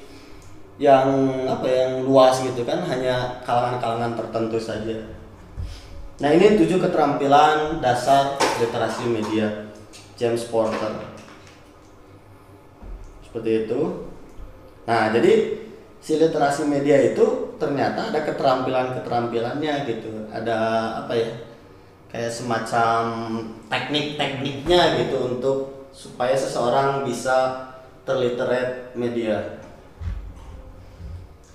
yang 0.82 1.06
apa 1.46 1.64
ya, 1.70 1.76
yang 1.86 2.10
luas 2.10 2.42
gitu 2.42 2.66
kan. 2.66 2.82
Hanya 2.82 3.38
kalangan-kalangan 3.46 4.18
tertentu 4.18 4.58
saja. 4.58 4.98
Nah 6.20 6.30
ini 6.34 6.58
tujuh 6.58 6.82
keterampilan 6.82 7.78
dasar 7.78 8.34
literasi 8.58 9.06
media. 9.06 9.70
James 10.18 10.44
Porter. 10.50 10.92
Seperti 13.24 13.64
itu. 13.64 13.80
Nah 14.84 15.14
jadi 15.14 15.56
si 16.00 16.16
literasi 16.20 16.68
media 16.68 16.96
itu 17.00 17.56
ternyata 17.56 18.12
ada 18.12 18.20
keterampilan-keterampilannya 18.26 19.74
gitu. 19.88 20.28
Ada 20.28 20.58
apa 21.04 21.12
ya? 21.16 21.49
Kayak 22.10 22.32
semacam 22.34 23.00
teknik-tekniknya 23.70 24.82
gitu 25.06 25.16
untuk 25.30 25.58
supaya 25.94 26.34
seseorang 26.34 27.06
bisa 27.06 27.70
terliterate 28.02 28.94
media. 28.98 29.62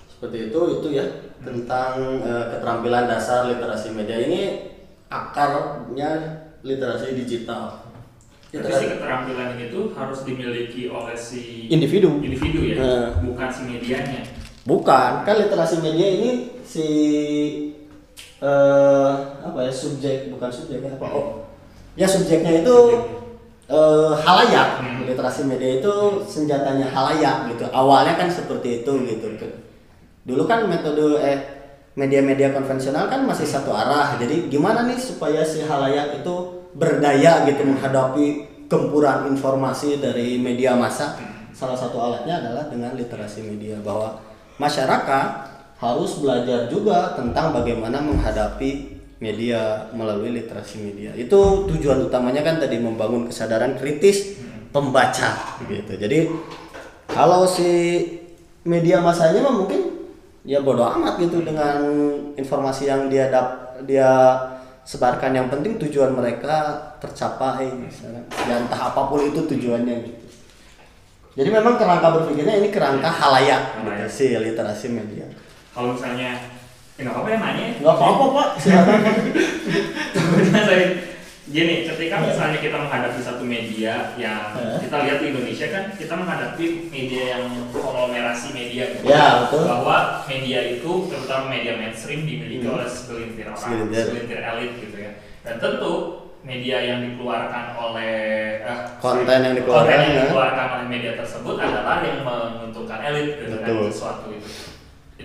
Seperti 0.08 0.48
itu 0.48 0.60
itu 0.80 0.88
ya 0.96 1.04
tentang 1.44 2.24
e, 2.24 2.32
keterampilan 2.56 3.04
dasar 3.04 3.52
literasi 3.52 3.92
media 3.92 4.16
ini 4.16 4.72
akarnya 5.12 6.40
literasi 6.64 7.12
digital. 7.12 7.84
Literasi 8.48 8.96
keterampilan 8.96 9.60
itu 9.60 9.92
harus 9.92 10.24
dimiliki 10.24 10.88
oleh 10.88 11.12
si 11.12 11.68
individu, 11.68 12.24
individu 12.24 12.60
ya, 12.72 12.76
uh, 12.80 13.06
bukan 13.20 13.48
si 13.52 13.62
medianya 13.68 14.22
Bukan, 14.66 15.22
kan 15.22 15.34
literasi 15.38 15.78
media 15.78 16.08
ini 16.10 16.30
si 16.66 16.86
uh, 18.42 19.12
apa 19.44 19.58
ya 19.66 19.72
subjek 19.72 20.32
bukan 20.32 20.50
subjek 20.52 20.80
ya 20.84 20.92
apa 20.96 21.06
oh. 21.12 21.28
Ya 21.96 22.04
subjeknya 22.04 22.60
itu 22.60 22.76
uh, 23.72 24.12
halayak. 24.12 24.84
Hmm. 24.84 25.08
literasi 25.08 25.48
media 25.48 25.80
itu 25.80 25.94
senjatanya 26.28 26.92
halayak 26.92 27.56
gitu. 27.56 27.64
Awalnya 27.72 28.20
kan 28.20 28.28
seperti 28.28 28.84
itu 28.84 28.92
gitu. 29.08 29.26
Dulu 30.26 30.42
kan 30.44 30.68
metode 30.68 31.16
eh 31.22 31.38
media-media 31.96 32.52
konvensional 32.52 33.08
kan 33.08 33.24
masih 33.24 33.48
satu 33.48 33.72
arah. 33.72 34.20
Jadi 34.20 34.52
gimana 34.52 34.84
nih 34.84 35.00
supaya 35.00 35.40
si 35.40 35.64
halayak 35.64 36.20
itu 36.20 36.34
berdaya 36.76 37.48
gitu 37.48 37.64
menghadapi 37.64 38.26
gempuran 38.68 39.32
informasi 39.32 40.04
dari 40.04 40.36
media 40.36 40.76
massa? 40.76 41.16
Salah 41.56 41.78
satu 41.78 41.96
alatnya 41.96 42.44
adalah 42.44 42.68
dengan 42.68 42.92
literasi 42.92 43.40
media 43.40 43.80
bahwa 43.80 44.20
masyarakat 44.60 45.55
harus 45.76 46.24
belajar 46.24 46.72
juga 46.72 47.12
tentang 47.12 47.52
bagaimana 47.52 48.00
menghadapi 48.00 48.96
media 49.20 49.88
melalui 49.92 50.32
literasi 50.32 50.80
media. 50.80 51.12
Itu 51.16 51.68
tujuan 51.68 52.08
utamanya 52.08 52.44
kan 52.44 52.60
tadi 52.60 52.80
membangun 52.80 53.28
kesadaran 53.28 53.76
kritis 53.76 54.40
pembaca 54.72 55.60
gitu. 55.68 55.92
Jadi 55.96 56.28
kalau 57.08 57.48
si 57.48 58.02
media 58.66 59.00
masanya 59.00 59.44
mah 59.44 59.54
mungkin 59.56 59.80
ya 60.44 60.60
bodoh 60.60 60.86
amat 60.96 61.20
gitu 61.20 61.44
dengan 61.44 61.80
informasi 62.36 62.88
yang 62.88 63.08
dia 63.08 63.32
dap, 63.32 63.80
dia 63.88 64.08
sebarkan 64.86 65.32
yang 65.34 65.48
penting 65.48 65.80
tujuan 65.80 66.12
mereka 66.12 66.76
tercapai 67.00 67.68
misalnya. 67.72 68.24
Ya 68.48 68.60
entah 68.60 68.92
apa 68.92 69.08
pun 69.08 69.24
itu 69.24 69.44
tujuannya 69.44 69.94
gitu. 70.08 70.24
Jadi 71.36 71.52
memang 71.52 71.76
kerangka 71.76 72.16
berpikirnya 72.16 72.64
ini 72.64 72.72
kerangka 72.72 73.12
halayak, 73.12 73.84
gitu, 73.84 73.92
Halayak. 73.92 74.08
si 74.08 74.24
literasi 74.32 74.88
media. 74.88 75.28
Kalau 75.76 75.92
misalnya, 75.92 76.30
ya 76.96 77.00
nggak 77.04 77.12
apa-apa 77.12 77.28
ya 77.28 77.38
nanya. 77.38 77.64
ya. 77.68 77.72
Nggak 77.78 77.94
apa-apa 77.94 78.24
pak, 78.32 78.48
silakan. 78.56 79.00
Takutnya 80.10 80.60
saya 80.64 80.86
gini, 81.46 81.74
ketika 81.84 82.16
misalnya 82.18 82.58
kita 82.58 82.76
menghadapi 82.76 83.20
satu 83.20 83.44
media 83.44 84.16
yang 84.16 84.56
Eh. 84.56 84.80
kita 84.80 84.96
lihat 84.98 85.18
di 85.20 85.26
Indonesia 85.30 85.66
kan 85.68 85.84
kita 85.92 86.14
menghadapi 86.16 86.64
media 86.88 87.22
yang 87.36 87.44
konglomerasi 87.70 88.48
media 88.50 88.84
gitu. 88.90 89.04
Ya, 89.04 89.44
betul. 89.44 89.68
Bahwa 89.68 89.96
media 90.24 90.58
itu 90.66 90.90
terutama 91.06 91.44
media 91.46 91.76
mainstream 91.76 92.24
dimiliki 92.24 92.64
Hmm. 92.64 92.74
oleh 92.74 92.88
segelintir 92.88 93.46
orang, 93.46 93.60
Segelintir. 93.60 94.00
segelintir 94.02 94.38
elit 94.40 94.72
gitu 94.80 94.96
ya. 94.96 95.12
Dan 95.44 95.54
tentu 95.60 95.92
media 96.42 96.78
yang 96.80 96.98
dikeluarkan 97.04 97.64
oleh 97.76 98.14
eh, 98.64 98.78
Konten 98.98 99.38
yang 99.38 99.54
dikeluarkan, 99.54 99.86
konten 99.86 99.98
yang 100.00 100.14
ya. 100.16 100.22
dikeluarkan 100.24 100.66
oleh 100.72 100.86
media 100.88 101.12
tersebut 101.14 101.56
adalah 101.60 101.96
yang 102.00 102.18
menguntungkan 102.22 102.98
elit 103.04 103.28
gitu 103.36 103.56
kan 103.56 103.68
Betul. 103.68 103.86
sesuatu 103.86 104.26
itu. 104.32 104.48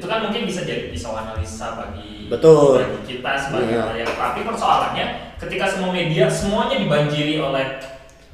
Itu 0.01 0.10
kan 0.10 0.25
mungkin 0.25 0.50
bisa 0.50 0.65
jadi 0.65 0.89
pisau 0.89 1.13
analisa 1.13 1.77
bagi 1.77 2.25
Betul. 2.25 2.81
bagi 2.81 3.05
kita 3.05 3.31
sebagai 3.38 3.70
Iya. 3.77 3.86
rakyat. 3.86 4.10
Tapi 4.17 4.39
persoalannya 4.50 5.05
ketika 5.38 5.65
semua 5.70 5.93
media 5.93 6.25
semuanya 6.25 6.81
dibanjiri 6.81 7.38
oleh 7.38 7.77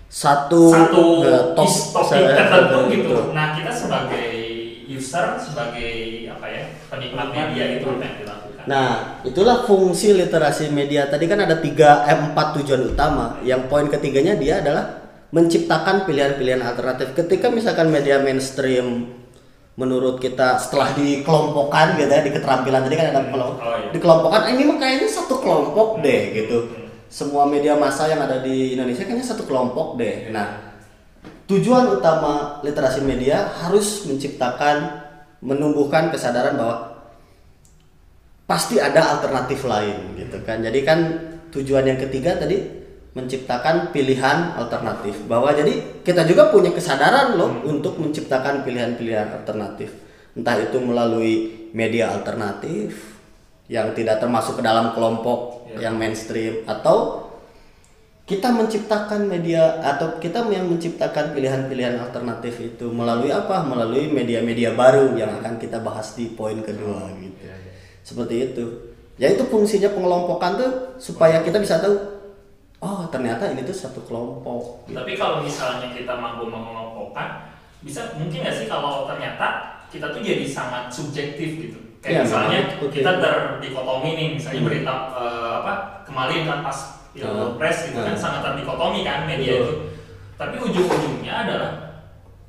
Satu, 0.07 0.71
satu 0.71 1.27
eh, 1.27 1.51
top 1.51 1.67
topik 1.67 2.23
tertentu 2.31 2.79
betul. 2.87 2.95
gitu. 2.95 3.15
Nah 3.35 3.51
kita 3.51 3.67
sebagai 3.75 4.27
user, 4.87 5.35
sebagai 5.35 5.91
apa 6.31 6.45
ya 6.47 6.63
penikmat 6.87 7.27
media 7.35 7.65
itu 7.75 7.85
apa 7.91 7.99
yang 8.07 8.15
dilakukan? 8.23 8.63
Nah, 8.71 9.19
itulah 9.27 9.67
fungsi 9.67 10.15
literasi 10.15 10.71
media. 10.71 11.11
Tadi 11.11 11.27
kan 11.27 11.43
ada 11.43 11.59
tiga, 11.59 12.07
eh, 12.07 12.15
empat 12.15 12.55
tujuan 12.63 12.95
utama. 12.95 13.35
Yang 13.43 13.67
poin 13.67 13.91
ketiganya 13.91 14.39
dia 14.39 14.63
adalah 14.63 15.11
menciptakan 15.35 16.07
pilihan-pilihan 16.07 16.63
alternatif. 16.63 17.11
Ketika 17.11 17.51
misalkan 17.51 17.91
media 17.91 18.23
mainstream 18.23 19.11
menurut 19.77 20.17
kita 20.17 20.57
setelah 20.57 20.89
dikelompokkan 20.97 22.01
gitu 22.01 22.09
ya 22.09 22.25
di 22.25 22.33
keterampilan 22.33 22.81
tadi 22.89 22.95
kan 22.97 23.07
ada 23.13 23.21
kelompok. 23.29 23.61
Oh, 23.61 23.77
iya. 23.77 23.89
dikelompokkan 23.93 24.41
"Ah, 24.41 24.51
ini 24.51 24.61
mah 24.65 24.77
kayaknya 24.81 25.07
satu 25.07 25.37
kelompok 25.37 26.01
deh 26.01 26.21
gitu. 26.33 26.57
Hmm. 26.65 26.85
semua 27.07 27.47
media 27.47 27.71
massa 27.79 28.03
yang 28.11 28.19
ada 28.19 28.43
di 28.43 28.75
Indonesia 28.75 29.07
kayaknya 29.07 29.23
satu 29.23 29.47
kelompok 29.47 29.95
deh. 29.95 30.27
Nah 30.33 30.75
tujuan 31.47 31.87
utama 31.87 32.59
literasi 32.67 32.99
media 32.99 33.47
harus 33.63 34.03
menciptakan 34.03 35.07
menumbuhkan 35.39 36.11
kesadaran 36.11 36.59
bahwa 36.59 36.99
pasti 38.43 38.75
ada 38.81 39.15
alternatif 39.15 39.63
lain 39.63 40.19
gitu 40.19 40.41
kan. 40.43 40.59
Jadi 40.59 40.79
kan 40.83 40.99
tujuan 41.55 41.87
yang 41.87 41.99
ketiga 42.01 42.35
tadi 42.35 42.76
menciptakan 43.17 43.89
pilihan 43.89 44.53
alternatif 44.53 45.25
bahwa 45.25 45.49
jadi 45.57 46.05
kita 46.05 46.21
juga 46.29 46.53
punya 46.53 46.69
kesadaran 46.69 47.33
loh 47.33 47.65
untuk 47.65 47.97
menciptakan 47.97 48.61
pilihan-pilihan 48.61 49.41
alternatif 49.41 49.89
entah 50.37 50.53
itu 50.61 50.77
melalui 50.77 51.33
media 51.73 52.13
alternatif 52.13 53.17
yang 53.67 53.97
tidak 53.97 54.21
termasuk 54.21 54.61
ke 54.61 54.63
dalam 54.63 54.93
kelompok 54.93 55.57
Ya. 55.67 55.91
yang 55.91 55.99
mainstream 55.99 56.63
atau 56.63 57.27
kita 58.27 58.51
menciptakan 58.51 59.27
media 59.27 59.79
atau 59.79 60.19
kita 60.19 60.47
yang 60.51 60.67
menciptakan 60.67 61.31
pilihan-pilihan 61.31 61.95
alternatif 61.99 62.59
itu 62.59 62.91
melalui 62.91 63.31
apa? 63.31 63.63
Melalui 63.63 64.11
media-media 64.11 64.75
baru 64.75 65.15
yang 65.15 65.31
akan 65.39 65.55
kita 65.55 65.79
bahas 65.79 66.15
di 66.15 66.31
poin 66.35 66.59
kedua 66.59 67.07
gitu. 67.19 67.47
Seperti 68.03 68.35
itu. 68.51 68.63
Ya 69.15 69.31
itu 69.31 69.47
fungsinya 69.47 69.95
pengelompokan 69.95 70.59
tuh 70.59 70.71
supaya 70.99 71.39
kita 71.43 71.59
bisa 71.59 71.79
tahu 71.79 72.16
oh 72.79 73.07
ternyata 73.07 73.49
ini 73.49 73.61
tuh 73.63 73.73
satu 73.73 74.01
kelompok. 74.01 74.85
gitu. 74.85 74.95
Tapi 74.95 75.13
kalau 75.13 75.41
misalnya 75.41 75.89
kita 75.89 76.13
mampu 76.13 76.45
mengelompokkan, 76.45 77.49
bisa 77.79 78.13
mungkin 78.15 78.41
nggak 78.41 78.55
sih 78.55 78.65
kalau 78.65 79.05
ternyata 79.05 79.47
kita 79.87 80.09
tuh 80.09 80.19
jadi 80.19 80.43
sangat 80.43 80.89
subjektif 80.89 81.49
gitu. 81.57 81.79
Kayak 81.97 82.13
Iya, 82.13 82.21
misalnya 82.23 82.59
oke. 82.77 82.93
kita 82.93 83.11
terdikotomi 83.17 84.09
nih, 84.13 84.27
misalnya 84.35 84.61
Hmm. 84.61 84.69
berita 84.69 84.93
eh, 85.15 85.51
apa 85.57 85.73
kemarin 86.03 86.41
kan 86.43 86.59
pas 86.61 86.77
Ah. 87.17 87.25
pilpres 87.49 87.77
gitu 87.89 87.97
kan 87.97 88.13
Ah. 88.13 88.19
sangat 88.19 88.41
terdikotomi 88.43 89.01
kan 89.01 89.25
media 89.25 89.57
Betul. 89.57 89.63
itu. 89.63 89.75
Tapi 90.37 90.55
ujung-ujungnya 90.59 91.33
adalah 91.35 91.71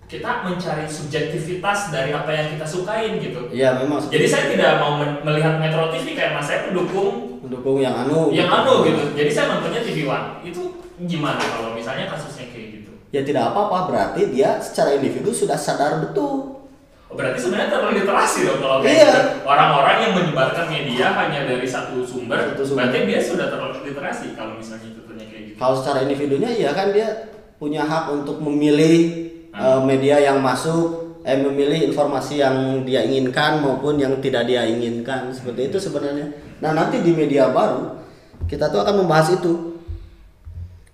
kita 0.04 0.40
mencari 0.42 0.84
subjektivitas 0.84 1.88
dari 1.88 2.12
apa 2.12 2.28
yang 2.28 2.48
kita 2.52 2.64
sukain 2.64 3.16
gitu. 3.18 3.48
Iya 3.48 3.76
memang. 3.76 4.00
Jadi 4.02 4.24
saya 4.24 4.44
tidak 4.48 4.72
mau 4.78 4.96
melihat 5.00 5.56
Metro 5.56 5.88
TV 5.88 6.12
kayak 6.12 6.32
mas 6.32 6.44
saya 6.44 6.64
pendukung 6.64 7.27
mendukung 7.48 7.80
yang 7.80 7.96
anu. 7.98 8.28
yang 8.28 8.46
anu 8.46 8.84
gitu. 8.84 9.16
Jadi 9.16 9.30
saya 9.32 9.56
nontonnya 9.56 9.80
TV 9.80 10.04
One. 10.04 10.44
Itu 10.44 10.62
gimana 11.00 11.40
kalau 11.40 11.72
misalnya 11.72 12.04
kasusnya 12.06 12.52
kayak 12.52 12.68
gitu? 12.76 12.92
Ya 13.08 13.24
tidak 13.24 13.50
apa-apa 13.50 13.88
berarti 13.88 14.28
dia 14.28 14.60
secara 14.60 14.92
individu 14.92 15.32
sudah 15.32 15.56
sadar 15.56 16.04
betul. 16.04 16.60
Oh, 17.08 17.16
berarti 17.16 17.40
sebenarnya 17.40 17.72
terliterasi 17.72 18.44
dong 18.44 18.60
kalau 18.60 18.84
kayak 18.84 18.92
Iya. 18.92 19.08
gitu. 19.08 19.20
Orang-orang 19.48 19.96
yang 20.04 20.12
menyebarkan 20.12 20.68
media 20.68 21.06
hanya 21.16 21.48
dari 21.48 21.64
satu 21.64 22.04
sumber, 22.04 22.52
Satu 22.52 22.60
sumber. 22.68 22.84
berarti 22.84 23.08
dia 23.08 23.16
sudah 23.16 23.48
terliterasi 23.48 24.36
kalau 24.36 24.60
misalnya 24.60 24.92
contohnya 24.92 25.24
kayak 25.24 25.42
gitu. 25.48 25.56
Kalau 25.56 25.72
secara 25.72 26.04
individunya 26.04 26.52
ya 26.52 26.76
kan 26.76 26.92
dia 26.92 27.32
punya 27.56 27.80
hak 27.82 28.12
untuk 28.12 28.44
memilih 28.44 29.24
eh, 29.48 29.80
media 29.82 30.20
yang 30.20 30.44
masuk, 30.44 31.07
eh 31.26 31.38
memilih 31.38 31.90
informasi 31.90 32.40
yang 32.40 32.82
dia 32.86 33.02
inginkan 33.02 33.62
maupun 33.62 33.98
yang 33.98 34.18
tidak 34.22 34.46
dia 34.46 34.66
inginkan. 34.66 35.30
Seperti 35.34 35.72
itu 35.72 35.78
sebenarnya. 35.78 36.30
Nah, 36.58 36.74
nanti 36.74 37.02
di 37.02 37.14
media 37.14 37.50
baru 37.50 37.98
kita 38.46 38.70
tuh 38.70 38.80
akan 38.82 39.04
membahas 39.04 39.34
itu. 39.34 39.76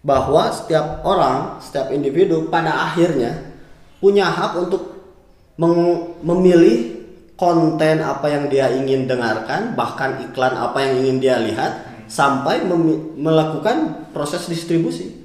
Bahwa 0.05 0.53
setiap 0.53 1.01
orang, 1.01 1.65
setiap 1.65 1.89
individu 1.89 2.53
pada 2.53 2.93
akhirnya 2.93 3.57
punya 4.05 4.29
hak 4.29 4.53
untuk 4.61 5.01
memilih 6.21 7.01
konten 7.41 8.05
apa 8.05 8.29
yang 8.29 8.53
dia 8.53 8.69
ingin 8.69 9.09
dengarkan, 9.09 9.73
bahkan 9.73 10.21
iklan 10.29 10.53
apa 10.53 10.77
yang 10.85 10.95
ingin 11.01 11.17
dia 11.25 11.37
lihat 11.41 11.89
sampai 12.05 12.69
melakukan 13.17 14.05
proses 14.13 14.45
distribusi. 14.45 15.25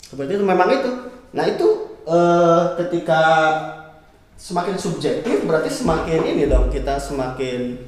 Seperti 0.00 0.40
itu 0.40 0.44
memang 0.48 0.72
itu. 0.72 0.90
Nah, 1.36 1.44
itu 1.44 1.68
eh, 2.08 2.62
ketika 2.80 3.20
semakin 4.34 4.76
subjektif 4.76 5.46
berarti 5.46 5.70
semakin 5.70 6.20
ini 6.26 6.50
dong 6.50 6.68
kita 6.68 6.98
semakin 6.98 7.78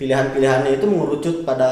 pilihan-pilihannya 0.00 0.80
itu 0.80 0.86
mengerucut 0.88 1.36
pada 1.44 1.70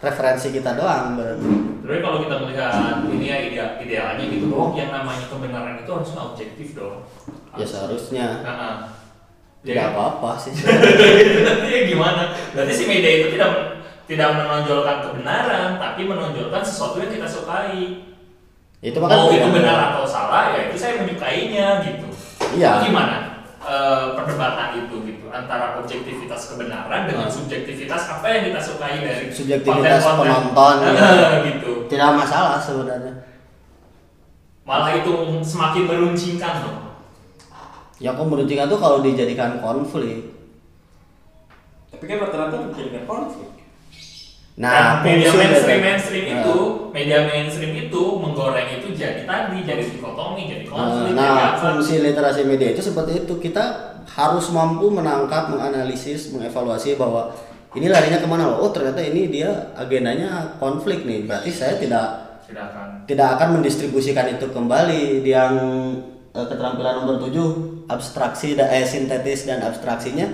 referensi 0.00 0.54
kita 0.54 0.78
doang 0.78 1.18
berarti. 1.18 1.48
Tapi 1.84 2.00
kalau 2.04 2.18
kita 2.24 2.36
melihat 2.44 2.72
ini 3.08 3.26
ya 3.28 3.38
ideal, 3.44 3.68
idealnya 3.80 4.24
gitu 4.28 4.46
dong, 4.52 4.72
yang 4.72 4.92
namanya 4.92 5.24
kebenaran 5.28 5.76
itu 5.82 5.90
harusnya 5.90 6.20
objektif 6.32 6.68
dong. 6.78 7.04
Ya 7.56 7.66
seharusnya 7.66 8.26
Nah, 8.44 8.74
tidak 9.64 9.84
ya, 9.84 9.92
apa-apa 9.92 10.38
sih. 10.38 10.54
ya 11.72 11.80
gimana? 11.88 12.32
Berarti 12.54 12.72
si 12.72 12.84
media 12.86 13.10
itu 13.20 13.36
tidak 13.36 13.82
tidak 14.08 14.28
menonjolkan 14.38 14.96
kebenaran, 15.04 15.76
tapi 15.76 16.00
menonjolkan 16.08 16.62
sesuatu 16.64 17.02
yang 17.02 17.12
kita 17.12 17.28
sukai. 17.28 18.06
itu 18.78 18.94
makanya 19.02 19.26
Mau 19.26 19.34
itu 19.34 19.50
benar 19.50 19.78
atau 19.90 20.06
salah, 20.06 20.54
ya 20.54 20.70
itu 20.70 20.78
saya 20.78 21.02
menyukainya 21.02 21.82
gitu. 21.82 22.06
Iya. 22.54 22.78
Itu 22.78 22.94
Gimana 22.94 23.27
eh, 23.68 24.06
perdebatan 24.12 24.68
itu 24.78 24.94
gitu 25.04 25.26
antara 25.28 25.76
objektivitas 25.76 26.52
kebenaran 26.52 27.04
dengan 27.04 27.28
Ah. 27.28 27.30
subjektivitas 27.30 28.02
apa 28.08 28.24
yang 28.26 28.42
kita 28.48 28.60
sukai 28.62 28.96
dari 28.98 29.28
Subjektivitas 29.28 30.00
konten-konten. 30.00 30.24
penonton, 30.48 30.74
ya. 30.96 31.44
gitu. 31.44 31.72
Tidak 31.86 32.10
masalah 32.14 32.56
sebenarnya. 32.56 33.12
Malah 34.64 34.92
itu 34.94 35.12
semakin 35.40 35.84
meruncingkan 35.84 36.54
loh. 36.62 36.76
Ya 37.98 38.12
kok 38.12 38.24
meruncingkan 38.24 38.68
tuh 38.68 38.78
kalau 38.78 39.00
dijadikan 39.00 39.58
konflik. 39.58 40.32
Tapi 41.88 42.04
kan 42.04 42.16
rata-rata 42.20 42.56
menjadikan 42.62 43.04
konflik. 43.04 43.48
Nah, 44.58 45.06
Dan 45.06 45.06
media 45.06 45.30
mainstream 45.30 45.80
mainstream 45.80 46.24
Nah. 46.26 46.34
itu, 46.42 46.56
media 46.90 47.18
mainstream 47.22 47.72
itu 47.78 48.02
menggoreng 48.18 48.66
itu 48.74 48.90
jadi 48.90 49.22
tadi 49.22 49.62
jadi 49.62 49.86
dikotomi, 49.86 50.50
jadi 50.50 50.64
konflik, 50.66 51.14
jadi 51.14 51.14
Nah, 51.14 51.54
apa. 51.54 51.58
fungsi 51.62 52.02
literasi 52.02 52.42
media 52.42 52.74
itu 52.74 52.82
seperti 52.82 53.22
itu. 53.22 53.38
Kita 53.38 53.64
harus 54.08 54.50
mampu 54.50 54.90
menangkap, 54.90 55.46
menganalisis, 55.48 56.34
mengevaluasi 56.34 56.98
bahwa 56.98 57.30
ini 57.70 57.86
larinya 57.86 58.18
ke 58.18 58.26
mana 58.26 58.50
loh. 58.50 58.66
Oh 58.66 58.70
ternyata 58.74 58.98
ini 58.98 59.30
dia 59.30 59.70
agendanya 59.78 60.58
konflik 60.58 61.06
nih. 61.06 61.22
Berarti 61.22 61.54
saya 61.54 61.78
tidak 61.78 62.06
tidak 62.42 62.74
akan 62.74 62.86
tidak 63.06 63.28
akan 63.38 63.48
mendistribusikan 63.54 64.26
itu 64.26 64.50
kembali. 64.50 65.22
Di 65.22 65.30
Yang 65.30 65.54
eh, 66.34 66.44
keterampilan 66.44 66.98
nomor 66.98 67.22
7 67.22 67.86
abstraksi 67.86 68.58
da- 68.58 68.66
eh, 68.68 68.82
sintetis 68.82 69.46
dan 69.46 69.62
abstraksinya 69.62 70.26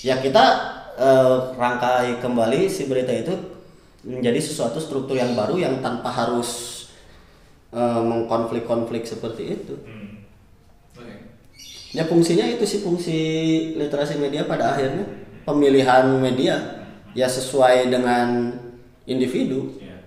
ya 0.00 0.16
kita 0.16 0.44
eh, 0.94 1.36
rangkai 1.52 2.20
kembali 2.20 2.68
si 2.68 2.86
berita 2.86 3.10
itu 3.10 3.34
menjadi 4.06 4.38
sesuatu 4.38 4.78
struktur 4.78 5.18
yang 5.18 5.34
baru 5.34 5.58
yang 5.58 5.82
tanpa 5.82 6.14
harus 6.14 6.82
eh, 7.74 8.02
mengkonflik-konflik 8.06 9.02
seperti 9.02 9.58
itu. 9.58 9.74
Hmm. 9.82 10.22
Oke. 10.94 11.14
Ya 11.90 12.06
fungsinya 12.06 12.46
itu 12.46 12.62
sih 12.62 12.80
fungsi 12.86 13.18
literasi 13.74 14.22
media 14.22 14.46
pada 14.46 14.78
akhirnya 14.78 15.04
pemilihan 15.42 16.22
media 16.22 16.86
ya 17.16 17.26
sesuai 17.26 17.90
dengan 17.90 18.54
individu 19.06 19.74
Iya. 19.78 20.02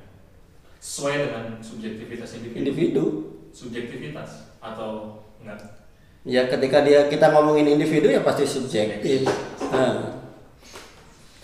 Sesuai 0.80 1.16
dengan 1.28 1.46
subjektivitas 1.60 2.30
individu. 2.40 2.60
individu 2.60 3.06
Subjektivitas 3.50 4.56
atau 4.62 5.24
enggak? 5.42 5.80
Ya 6.28 6.46
ketika 6.52 6.84
dia 6.86 7.08
kita 7.08 7.32
ngomongin 7.34 7.66
individu 7.80 8.12
ya 8.12 8.22
pasti 8.22 8.46
subjektif. 8.46 9.26
Nah, 9.72 10.19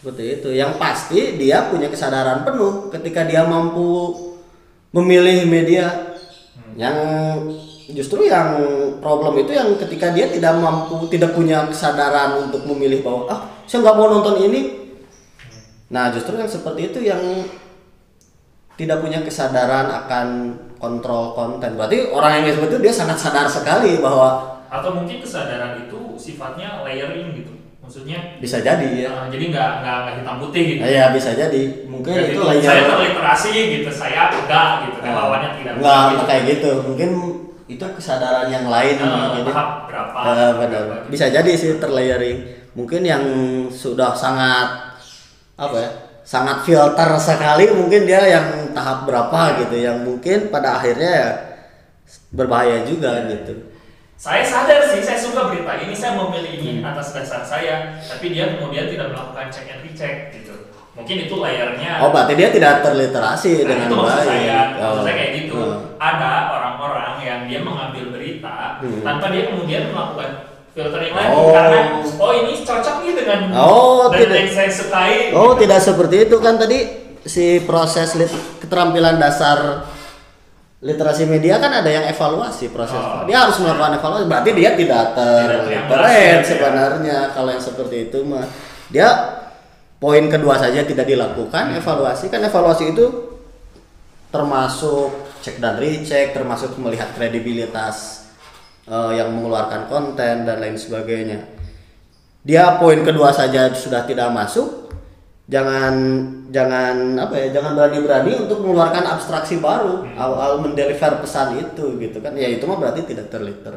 seperti 0.05 0.37
itu. 0.37 0.49
Yang 0.53 0.77
pasti 0.77 1.33
dia 1.41 1.65
punya 1.73 1.89
kesadaran 1.89 2.45
penuh 2.45 2.93
ketika 2.93 3.25
dia 3.25 3.41
mampu 3.41 4.13
memilih 4.93 5.49
media. 5.49 6.13
Yang 6.77 6.97
justru 7.89 8.29
yang 8.29 8.53
problem 9.01 9.41
itu 9.41 9.57
yang 9.57 9.73
ketika 9.81 10.13
dia 10.13 10.29
tidak 10.29 10.61
mampu, 10.61 11.09
tidak 11.09 11.33
punya 11.33 11.65
kesadaran 11.65 12.45
untuk 12.45 12.69
memilih 12.69 13.01
bahwa 13.01 13.33
ah 13.33 13.39
saya 13.65 13.81
nggak 13.81 13.97
mau 13.97 14.13
nonton 14.13 14.37
ini. 14.45 14.61
Nah 15.89 16.13
justru 16.13 16.37
yang 16.37 16.49
seperti 16.49 16.93
itu 16.93 16.99
yang 17.01 17.21
tidak 18.77 19.01
punya 19.01 19.25
kesadaran 19.25 19.89
akan 20.05 20.27
kontrol 20.77 21.33
konten. 21.33 21.73
Berarti 21.73 22.13
orang 22.13 22.45
yang 22.45 22.53
seperti 22.53 22.77
itu 22.77 22.83
dia 22.85 22.93
sangat 22.93 23.17
sadar 23.17 23.49
sekali 23.49 23.97
bahwa 23.97 24.53
atau 24.69 25.01
mungkin 25.01 25.23
kesadaran 25.23 25.87
itu 25.89 26.13
sifatnya 26.19 26.83
layering 26.83 27.33
gitu 27.33 27.54
maksudnya 27.85 28.17
bisa 28.41 28.57
jadi 28.59 28.89
ya. 28.97 29.07
uh, 29.07 29.25
jadi 29.29 29.45
nggak 29.47 29.69
nggak 29.79 29.95
nggak 30.01 30.13
hitam 30.19 30.35
putih 30.41 30.63
gitu 30.65 30.81
Nah, 30.81 30.89
ya 30.89 31.05
bisa 31.13 31.29
jadi. 31.31 31.63
Mungkin 31.85 32.11
Jadi 32.11 32.33
itu 32.33 32.41
saya 32.41 32.57
layer 32.73 32.85
terliterasi 32.89 33.49
gitu 33.71 33.89
saya 33.89 34.21
enggak 34.27 34.69
gitu 34.83 34.97
Nah, 34.99 35.13
lawannya 35.15 35.49
tidak 35.55 35.73
Enggak, 35.77 36.01
gitu. 36.09 36.23
kayak 36.25 36.43
gitu. 36.49 36.71
Mungkin 36.83 37.09
itu 37.65 37.85
kesadaran 37.91 38.47
yang 38.47 38.65
lain 38.65 38.95
mungkin. 38.99 39.41
ya. 39.41 39.45
tahap 39.47 39.69
berapa 39.85 40.17
Eh, 40.19 40.51
benar. 40.55 40.81
berapa 40.81 40.93
gitu. 40.99 41.09
Bisa 41.13 41.25
jadi 41.29 41.51
sih 41.53 41.71
terlayering. 41.77 42.37
Mungkin 42.73 43.01
yang 43.01 43.23
sudah 43.69 44.11
sangat 44.11 44.97
apa 45.55 45.77
ya? 45.77 45.91
Sangat 46.21 46.65
filter 46.65 47.09
sekali 47.15 47.69
mungkin 47.69 48.03
dia 48.03 48.25
yang 48.25 48.45
tahap 48.73 49.05
berapa 49.05 49.61
gitu 49.61 49.77
yang 49.77 50.01
mungkin 50.01 50.49
pada 50.49 50.75
akhirnya 50.75 51.11
ya 51.11 51.29
berbahaya 52.31 52.81
juga 52.83 53.29
gitu. 53.29 53.74
Saya 54.15 54.41
sadar 54.41 54.79
sih 54.85 54.99
saya 54.99 55.19
suka 55.19 55.51
berita 55.51 55.75
ini 55.77 55.91
saya 55.91 56.15
memilih 56.15 56.53
ini 56.55 56.71
Hmm. 56.75 56.87
atas 56.87 57.11
dasar 57.11 57.41
saya 57.41 57.75
tapi 58.01 58.31
dia 58.31 58.55
kemudian 58.55 58.87
tidak 58.87 59.11
melakukan 59.11 59.47
check 59.49 59.67
and 59.67 59.83
recheck 59.83 60.31
gitu 60.31 60.55
mungkin 60.91 61.15
itu 61.21 61.35
layernya 61.35 61.99
Oh, 61.99 62.09
berarti 62.09 62.33
dia 62.33 62.49
tidak 62.49 62.79
terliterasi 62.81 63.51
Nah, 63.53 63.67
dengan 63.67 63.85
itu 63.85 63.95
maksud 63.97 64.15
baik. 64.17 64.29
saya, 64.29 64.57
maksud 64.73 64.95
Oh. 64.95 65.03
saya 65.03 65.15
kayak 65.15 65.31
gitu. 65.35 65.59
Hmm. 65.59 65.79
Ada 65.97 66.31
orang-orang 66.49 67.11
yang 67.19 67.39
dia 67.45 67.59
mengambil 67.59 68.03
berita 68.09 68.79
Hmm. 68.79 69.03
tanpa 69.03 69.25
dia 69.29 69.43
kemudian 69.45 69.91
melakukan 69.91 70.29
filtering 70.71 71.13
lagi 71.13 71.31
Oh. 71.33 71.51
karena 71.51 71.79
oh 72.15 72.31
ini 72.33 72.53
cocok 72.61 72.95
nih 73.01 73.13
dengan 73.13 73.39
Oh, 73.53 74.07
dengan 74.07 74.19
tidak. 74.21 74.37
yang 74.37 74.51
saya 74.53 74.71
sukai. 74.71 75.15
Oh, 75.31 75.51
gitu. 75.51 75.61
tidak 75.61 75.79
seperti 75.81 76.15
itu 76.23 76.35
kan 76.37 76.55
tadi 76.55 76.79
si 77.21 77.45
proses 77.61 78.15
lit- 78.15 78.31
keterampilan 78.59 79.17
dasar 79.17 79.83
literasi 80.83 81.23
media 81.27 81.59
kan 81.59 81.71
ada 81.71 81.87
yang 81.87 82.05
evaluasi 82.07 82.71
proses. 82.71 82.99
Oh. 82.99 83.23
Dia 83.23 83.47
harus 83.47 83.57
melakukan 83.63 83.99
evaluasi. 83.99 84.25
Berarti 84.27 84.51
dia 84.51 84.71
tidak 84.75 85.15
terliterate 85.15 85.87
terliterasi, 85.87 86.47
sebenarnya 86.51 87.17
kalau 87.31 87.49
yang 87.53 87.63
seperti 87.63 87.95
itu 88.11 88.19
mah. 88.27 88.45
Dia 88.91 89.09
poin 89.97 90.27
kedua 90.29 90.59
saja 90.59 90.85
tidak 90.85 91.07
dilakukan 91.09 91.73
evaluasi 91.79 92.29
kan 92.29 92.43
evaluasi 92.43 92.93
itu 92.93 93.05
termasuk 94.29 95.09
cek 95.41 95.63
dan 95.63 95.79
recheck, 95.79 96.35
termasuk 96.35 96.75
melihat 96.77 97.09
kredibilitas 97.15 98.27
eh, 98.85 99.11
yang 99.17 99.31
mengeluarkan 99.33 99.87
konten 99.89 100.45
dan 100.45 100.57
lain 100.61 100.77
sebagainya 100.77 101.55
dia 102.45 102.77
poin 102.77 103.01
kedua 103.01 103.33
saja 103.33 103.73
sudah 103.73 104.05
tidak 104.05 104.29
masuk 104.29 104.84
jangan 105.45 105.93
jangan 106.49 107.13
apa 107.21 107.37
ya 107.37 107.47
jangan 107.53 107.77
berani-berani 107.77 108.33
untuk 108.45 108.65
mengeluarkan 108.65 109.05
abstraksi 109.05 109.61
baru. 109.61 110.05
Awal 110.17 110.61
mendeliver 110.61 111.21
pesan 111.21 111.61
itu 111.61 112.01
gitu 112.01 112.17
kan. 112.21 112.33
Ya 112.33 112.49
itu 112.49 112.65
mah 112.65 112.81
berarti 112.81 113.05
tidak 113.05 113.29
terliter 113.29 113.73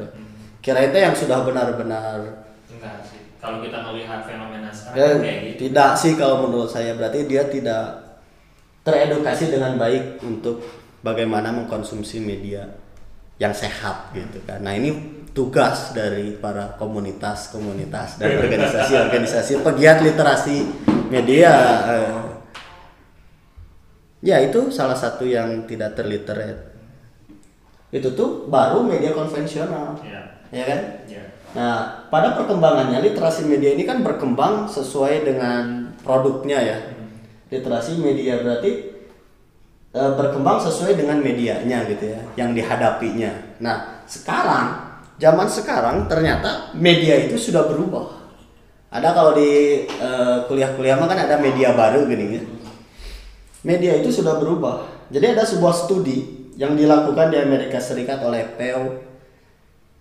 kira 0.59 0.85
itu 0.85 0.99
yang 0.99 1.15
sudah 1.15 1.47
benar-benar 1.47 2.45
Enggak 2.69 3.01
sih. 3.09 3.21
Kalau 3.41 3.65
kita 3.65 3.81
melihat 3.89 4.21
fenomena 4.27 4.69
ya, 4.69 4.75
sekarang 4.75 5.23
kayak 5.25 5.41
gitu. 5.41 5.59
tidak 5.71 5.91
sih 5.97 6.13
kalau 6.19 6.37
menurut 6.45 6.69
saya. 6.69 6.93
Berarti 6.93 7.25
dia 7.25 7.49
tidak 7.49 7.85
teredukasi 8.85 9.49
dengan 9.49 9.81
baik 9.81 10.21
untuk 10.21 10.61
bagaimana 11.01 11.55
mengkonsumsi 11.55 12.21
media 12.21 12.69
yang 13.41 13.55
sehat 13.55 14.13
gitu 14.13 14.43
kan. 14.45 14.61
Nah 14.61 14.75
ini 14.75 15.23
tugas 15.33 15.95
dari 15.95 16.35
para 16.37 16.75
komunitas-komunitas 16.77 18.19
dan 18.19 18.37
organisasi-organisasi 18.43 19.63
pegiat 19.63 20.03
literasi 20.03 20.57
media 21.09 21.53
ya 24.25 24.37
itu 24.45 24.69
salah 24.69 24.97
satu 24.97 25.25
yang 25.25 25.65
tidak 25.65 25.97
terliterate 25.97 26.77
itu 27.89 28.13
tuh 28.13 28.47
baru 28.53 28.85
media 28.85 29.17
konvensional 29.17 29.97
Ya. 30.05 30.21
ya 30.53 30.65
kan 30.65 30.81
Ya. 31.09 31.25
Nah, 31.57 32.05
pada 32.13 32.37
perkembangannya 32.37 33.01
literasi 33.01 33.49
media 33.49 33.73
ini 33.73 33.89
kan 33.89 34.05
berkembang 34.05 34.69
sesuai 34.69 35.25
dengan 35.25 35.89
produknya 36.05 36.61
ya. 36.61 36.79
Literasi 37.49 38.05
media 38.05 38.45
berarti 38.45 38.93
e, 39.89 40.03
berkembang 40.13 40.61
sesuai 40.61 41.01
dengan 41.01 41.25
medianya 41.25 41.89
gitu 41.89 42.13
ya, 42.13 42.21
yang 42.37 42.53
dihadapinya. 42.53 43.33
Nah, 43.65 44.05
sekarang 44.05 44.93
zaman 45.17 45.49
sekarang 45.49 46.05
ternyata 46.05 46.77
media 46.77 47.17
itu 47.17 47.41
sudah 47.41 47.65
berubah. 47.65 48.18
Ada 48.89 49.13
kalau 49.13 49.37
di 49.37 49.85
e, 49.85 50.11
kuliah-kuliah 50.49 50.97
mah 50.97 51.09
kan 51.09 51.21
ada 51.29 51.37
media 51.37 51.77
baru 51.77 52.09
gini 52.09 52.25
ya. 52.41 52.43
Media 53.67 53.93
itu 54.01 54.09
sudah 54.09 54.41
berubah. 54.41 54.89
Jadi 55.13 55.37
ada 55.37 55.45
sebuah 55.45 55.75
studi 55.77 56.39
yang 56.59 56.75
dilakukan 56.75 57.31
di 57.31 57.39
Amerika 57.39 57.79
Serikat 57.79 58.19
oleh 58.27 58.43
Pew 58.59 58.99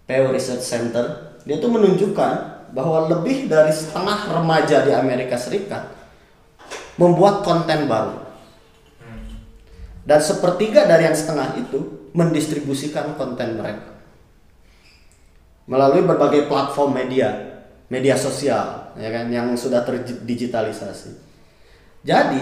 Pew 0.10 0.24
Research 0.34 0.66
Center 0.66 1.38
dia 1.46 1.62
tuh 1.62 1.70
menunjukkan 1.70 2.32
bahwa 2.74 3.08
lebih 3.08 3.46
dari 3.46 3.70
setengah 3.72 4.34
remaja 4.34 4.84
di 4.84 4.92
Amerika 4.92 5.38
Serikat 5.38 5.86
membuat 6.98 7.46
konten 7.46 7.86
baru 7.86 8.26
dan 10.04 10.20
sepertiga 10.20 10.90
dari 10.90 11.06
yang 11.06 11.16
setengah 11.16 11.62
itu 11.62 12.10
mendistribusikan 12.18 13.14
konten 13.16 13.62
mereka 13.62 13.96
melalui 15.70 16.02
berbagai 16.04 16.50
platform 16.50 16.98
media 16.98 17.62
media 17.88 18.18
sosial 18.18 18.77
ya 18.98 19.10
kan 19.14 19.30
yang 19.30 19.54
sudah 19.54 19.86
terdigitalisasi. 19.86 21.12
Jadi 22.04 22.42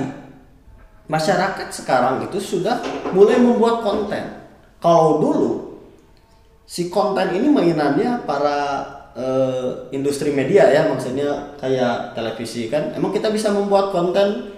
masyarakat 1.06 1.70
sekarang 1.70 2.26
itu 2.26 2.42
sudah 2.42 2.82
mulai 3.14 3.38
membuat 3.38 3.86
konten. 3.86 4.42
Kalau 4.82 5.22
dulu 5.22 5.52
si 6.66 6.90
konten 6.90 7.34
ini 7.34 7.48
mainannya 7.50 8.26
para 8.26 8.82
eh, 9.14 9.90
industri 9.94 10.34
media 10.34 10.66
ya 10.70 10.90
maksudnya 10.90 11.58
kayak 11.62 12.18
televisi 12.18 12.68
kan. 12.68 12.94
Emang 12.98 13.14
kita 13.14 13.30
bisa 13.30 13.54
membuat 13.54 13.94
konten 13.94 14.56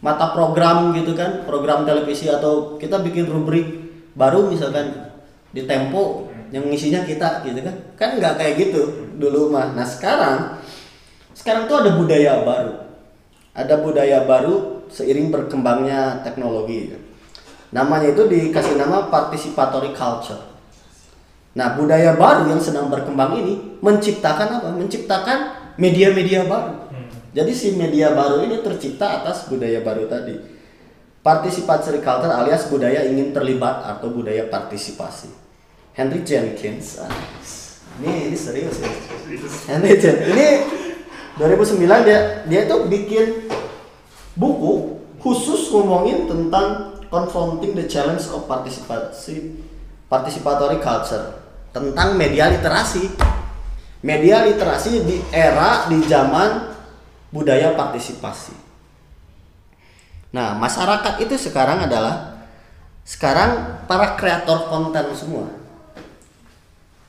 mata 0.00 0.32
program 0.32 0.96
gitu 0.96 1.12
kan 1.12 1.44
program 1.44 1.84
televisi 1.84 2.24
atau 2.32 2.80
kita 2.80 3.04
bikin 3.04 3.28
rubrik 3.28 3.68
baru 4.16 4.48
misalkan 4.48 5.12
di 5.52 5.68
Tempo 5.68 6.32
yang 6.50 6.64
isinya 6.72 7.04
kita 7.04 7.44
gitu 7.44 7.60
kan. 7.60 7.76
Kan 7.96 8.10
nggak 8.16 8.40
kayak 8.40 8.54
gitu 8.56 9.12
dulu 9.20 9.52
mah. 9.52 9.76
Nah 9.76 9.84
sekarang 9.84 10.59
sekarang 11.40 11.64
tuh 11.64 11.80
ada 11.80 11.90
budaya 11.96 12.44
baru 12.44 12.74
ada 13.56 13.74
budaya 13.80 14.28
baru 14.28 14.84
seiring 14.92 15.32
berkembangnya 15.32 16.20
teknologi 16.20 16.92
namanya 17.72 18.12
itu 18.12 18.28
dikasih 18.28 18.76
nama 18.76 19.08
participatory 19.08 19.96
culture 19.96 20.50
Nah, 21.50 21.74
budaya 21.74 22.14
baru 22.14 22.46
yang 22.46 22.62
sedang 22.62 22.86
berkembang 22.86 23.42
ini 23.42 23.82
menciptakan 23.82 24.62
apa? 24.62 24.68
Menciptakan 24.70 25.38
media-media 25.82 26.46
baru. 26.46 26.78
Jadi 27.34 27.52
si 27.54 27.74
media 27.74 28.14
baru 28.14 28.42
ini 28.46 28.62
tercipta 28.62 29.22
atas 29.22 29.50
budaya 29.50 29.82
baru 29.82 30.06
tadi. 30.06 30.38
Participatory 31.20 32.00
culture 32.00 32.30
alias 32.30 32.70
budaya 32.70 33.02
ingin 33.06 33.34
terlibat 33.34 33.82
atau 33.82 34.14
budaya 34.14 34.46
partisipasi. 34.46 35.30
Henry 35.94 36.22
Jenkins. 36.22 37.02
ah, 37.02 37.10
Ini 38.00 38.30
ini 38.30 38.36
serius 38.38 38.78
ya. 38.78 38.90
Henry 39.74 39.98
Jenkins. 39.98 40.30
Ini 40.30 40.48
2009 41.40 42.04
dia 42.04 42.44
dia 42.44 42.68
tuh 42.68 42.84
bikin 42.84 43.48
buku 44.36 45.00
khusus 45.24 45.72
ngomongin 45.72 46.28
tentang 46.28 47.00
confronting 47.08 47.72
the 47.72 47.88
challenge 47.88 48.28
of 48.28 48.44
participasi 48.44 49.56
participatory 50.12 50.84
culture 50.84 51.40
tentang 51.72 52.18
media 52.20 52.52
literasi. 52.52 53.08
Media 54.00 54.40
literasi 54.48 55.04
di 55.04 55.16
era 55.28 55.84
di 55.88 56.00
zaman 56.08 56.72
budaya 57.28 57.76
partisipasi. 57.76 58.56
Nah, 60.32 60.56
masyarakat 60.56 61.20
itu 61.20 61.36
sekarang 61.36 61.84
adalah 61.84 62.48
sekarang 63.04 63.84
para 63.84 64.16
kreator 64.16 64.72
konten 64.72 65.04
semua. 65.12 65.52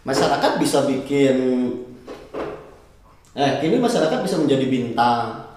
Masyarakat 0.03 0.59
bisa 0.59 0.83
bikin 0.83 1.35
eh 3.37 3.51
kini 3.63 3.79
masyarakat 3.79 4.19
bisa 4.23 4.35
menjadi 4.39 4.65
bintang. 4.67 5.51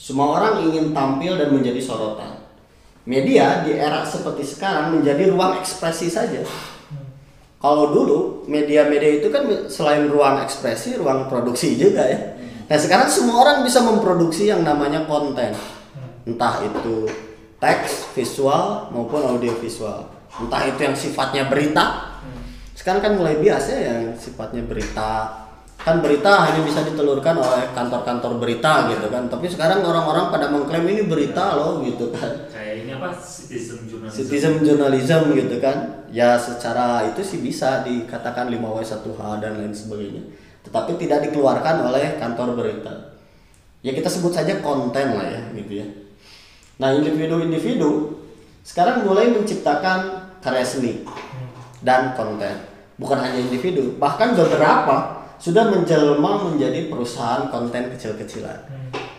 Semua 0.00 0.40
orang 0.40 0.64
ingin 0.64 0.96
tampil 0.96 1.36
dan 1.36 1.52
menjadi 1.52 1.78
sorotan. 1.78 2.40
Media 3.04 3.64
di 3.64 3.76
era 3.76 4.04
seperti 4.04 4.44
sekarang 4.44 5.00
menjadi 5.00 5.32
ruang 5.32 5.56
ekspresi 5.56 6.12
saja 6.12 6.44
Kalau 7.60 7.92
dulu 7.92 8.44
media-media 8.48 9.20
itu 9.20 9.28
kan 9.28 9.44
selain 9.68 10.08
ruang 10.08 10.40
ekspresi, 10.40 10.96
ruang 10.96 11.28
produksi 11.28 11.76
juga 11.76 12.08
ya. 12.08 12.40
Nah 12.70 12.78
sekarang 12.80 13.12
semua 13.12 13.44
orang 13.44 13.60
bisa 13.60 13.84
memproduksi 13.84 14.48
yang 14.48 14.64
namanya 14.64 15.04
konten, 15.04 15.52
entah 16.24 16.64
itu 16.64 17.04
teks, 17.60 18.16
visual 18.16 18.88
maupun 18.88 19.20
audio 19.26 19.52
visual. 19.60 20.08
Entah 20.40 20.64
itu 20.64 20.80
yang 20.80 20.96
sifatnya 20.96 21.52
berita. 21.52 22.16
Sekarang 22.72 23.04
kan 23.04 23.12
mulai 23.20 23.36
biasa 23.36 23.70
yang 23.76 24.16
sifatnya 24.16 24.64
berita. 24.64 25.49
Kan 25.80 26.04
berita 26.04 26.44
hanya 26.44 26.60
bisa 26.60 26.84
ditelurkan 26.84 27.40
oleh 27.40 27.72
kantor-kantor 27.72 28.36
berita 28.36 28.92
gitu 28.92 29.08
kan. 29.08 29.32
Tapi 29.32 29.48
sekarang 29.48 29.80
orang-orang 29.80 30.28
pada 30.28 30.52
mengklaim 30.52 30.84
ini 30.84 31.08
berita 31.08 31.56
loh 31.56 31.80
gitu 31.80 32.12
kan. 32.12 32.28
Kayak 32.52 32.84
ini 32.84 32.92
apa? 32.92 33.16
Citizen 33.16 33.88
journalism. 33.88 34.16
citizen 34.20 34.54
journalism 34.60 35.22
gitu 35.32 35.56
kan. 35.56 36.04
Ya 36.12 36.36
secara 36.36 37.08
itu 37.08 37.24
sih 37.24 37.40
bisa 37.40 37.80
dikatakan 37.80 38.52
5W1H 38.52 39.20
dan 39.40 39.56
lain 39.56 39.72
sebagainya. 39.72 40.20
Tetapi 40.68 41.00
tidak 41.00 41.24
dikeluarkan 41.30 41.88
oleh 41.88 42.20
kantor 42.20 42.60
berita. 42.60 43.16
Ya 43.80 43.96
kita 43.96 44.12
sebut 44.12 44.36
saja 44.36 44.60
konten 44.60 45.16
lah 45.16 45.24
ya 45.24 45.40
gitu 45.56 45.80
ya. 45.80 45.86
Nah 46.76 46.92
individu-individu 46.92 48.20
sekarang 48.60 49.08
mulai 49.08 49.32
menciptakan 49.32 50.28
karya 50.44 50.64
seni 50.64 51.08
dan 51.80 52.12
konten. 52.12 52.68
Bukan 53.00 53.16
hanya 53.16 53.40
individu 53.40 53.96
bahkan 53.96 54.36
beberapa 54.36 55.19
sudah 55.40 55.72
menjelma 55.72 56.52
menjadi 56.52 56.92
perusahaan 56.92 57.48
konten 57.48 57.96
kecil-kecilan. 57.96 58.68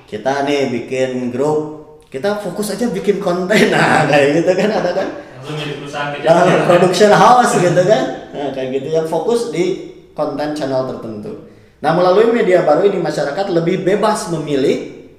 Kita 0.06 0.46
nih 0.46 0.70
bikin 0.70 1.34
grup 1.34 1.82
kita 2.14 2.38
fokus 2.44 2.78
aja 2.78 2.88
bikin 2.94 3.18
konten. 3.18 3.58
Nah 3.74 4.06
kayak 4.06 4.46
gitu 4.46 4.52
kan 4.54 4.70
ada 4.70 4.92
kan? 4.94 5.08
Langsung 5.42 5.58
jadi 5.58 5.74
perusahaan 5.82 6.10
kecil. 6.14 6.30
nah, 6.30 6.64
production 6.70 7.12
house 7.12 7.54
gitu 7.58 7.82
kan? 7.82 8.04
Nah, 8.32 8.50
kayak 8.54 8.70
gitu 8.78 8.88
yang 8.94 9.08
fokus 9.10 9.50
di 9.50 9.90
konten 10.14 10.54
channel 10.54 10.86
tertentu. 10.86 11.50
Nah 11.82 11.92
melalui 11.98 12.30
media 12.30 12.62
baru 12.62 12.86
ini 12.86 13.02
masyarakat 13.02 13.50
lebih 13.50 13.82
bebas 13.82 14.30
memilih 14.30 15.10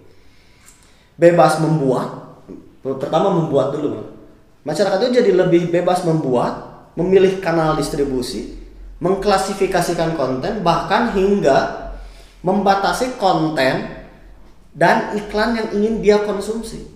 bebas 1.19 1.59
membuat. 1.59 2.23
Pertama 2.83 3.35
membuat 3.35 3.75
dulu 3.75 4.23
masyarakat 4.63 4.99
itu 5.03 5.13
jadi 5.23 5.33
lebih 5.35 5.75
bebas 5.75 6.07
membuat 6.07 6.87
memilih 6.95 7.43
kanal 7.43 7.75
distribusi 7.75 8.62
mengklasifikasikan 9.03 10.15
konten 10.15 10.63
bahkan 10.63 11.11
hingga 11.11 11.91
membatasi 12.47 13.19
konten 13.19 14.07
dan 14.73 15.19
iklan 15.19 15.59
yang 15.59 15.69
ingin 15.75 15.95
dia 15.99 16.23
konsumsi 16.23 16.93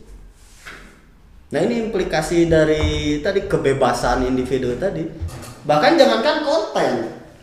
Nah 1.47 1.63
ini 1.63 1.79
implikasi 1.79 2.51
dari 2.51 3.19
tadi 3.23 3.47
kebebasan 3.47 4.27
individu 4.27 4.75
tadi. 4.83 5.07
Bahkan 5.63 5.93
jangankan 5.95 6.43
konten, 6.43 6.93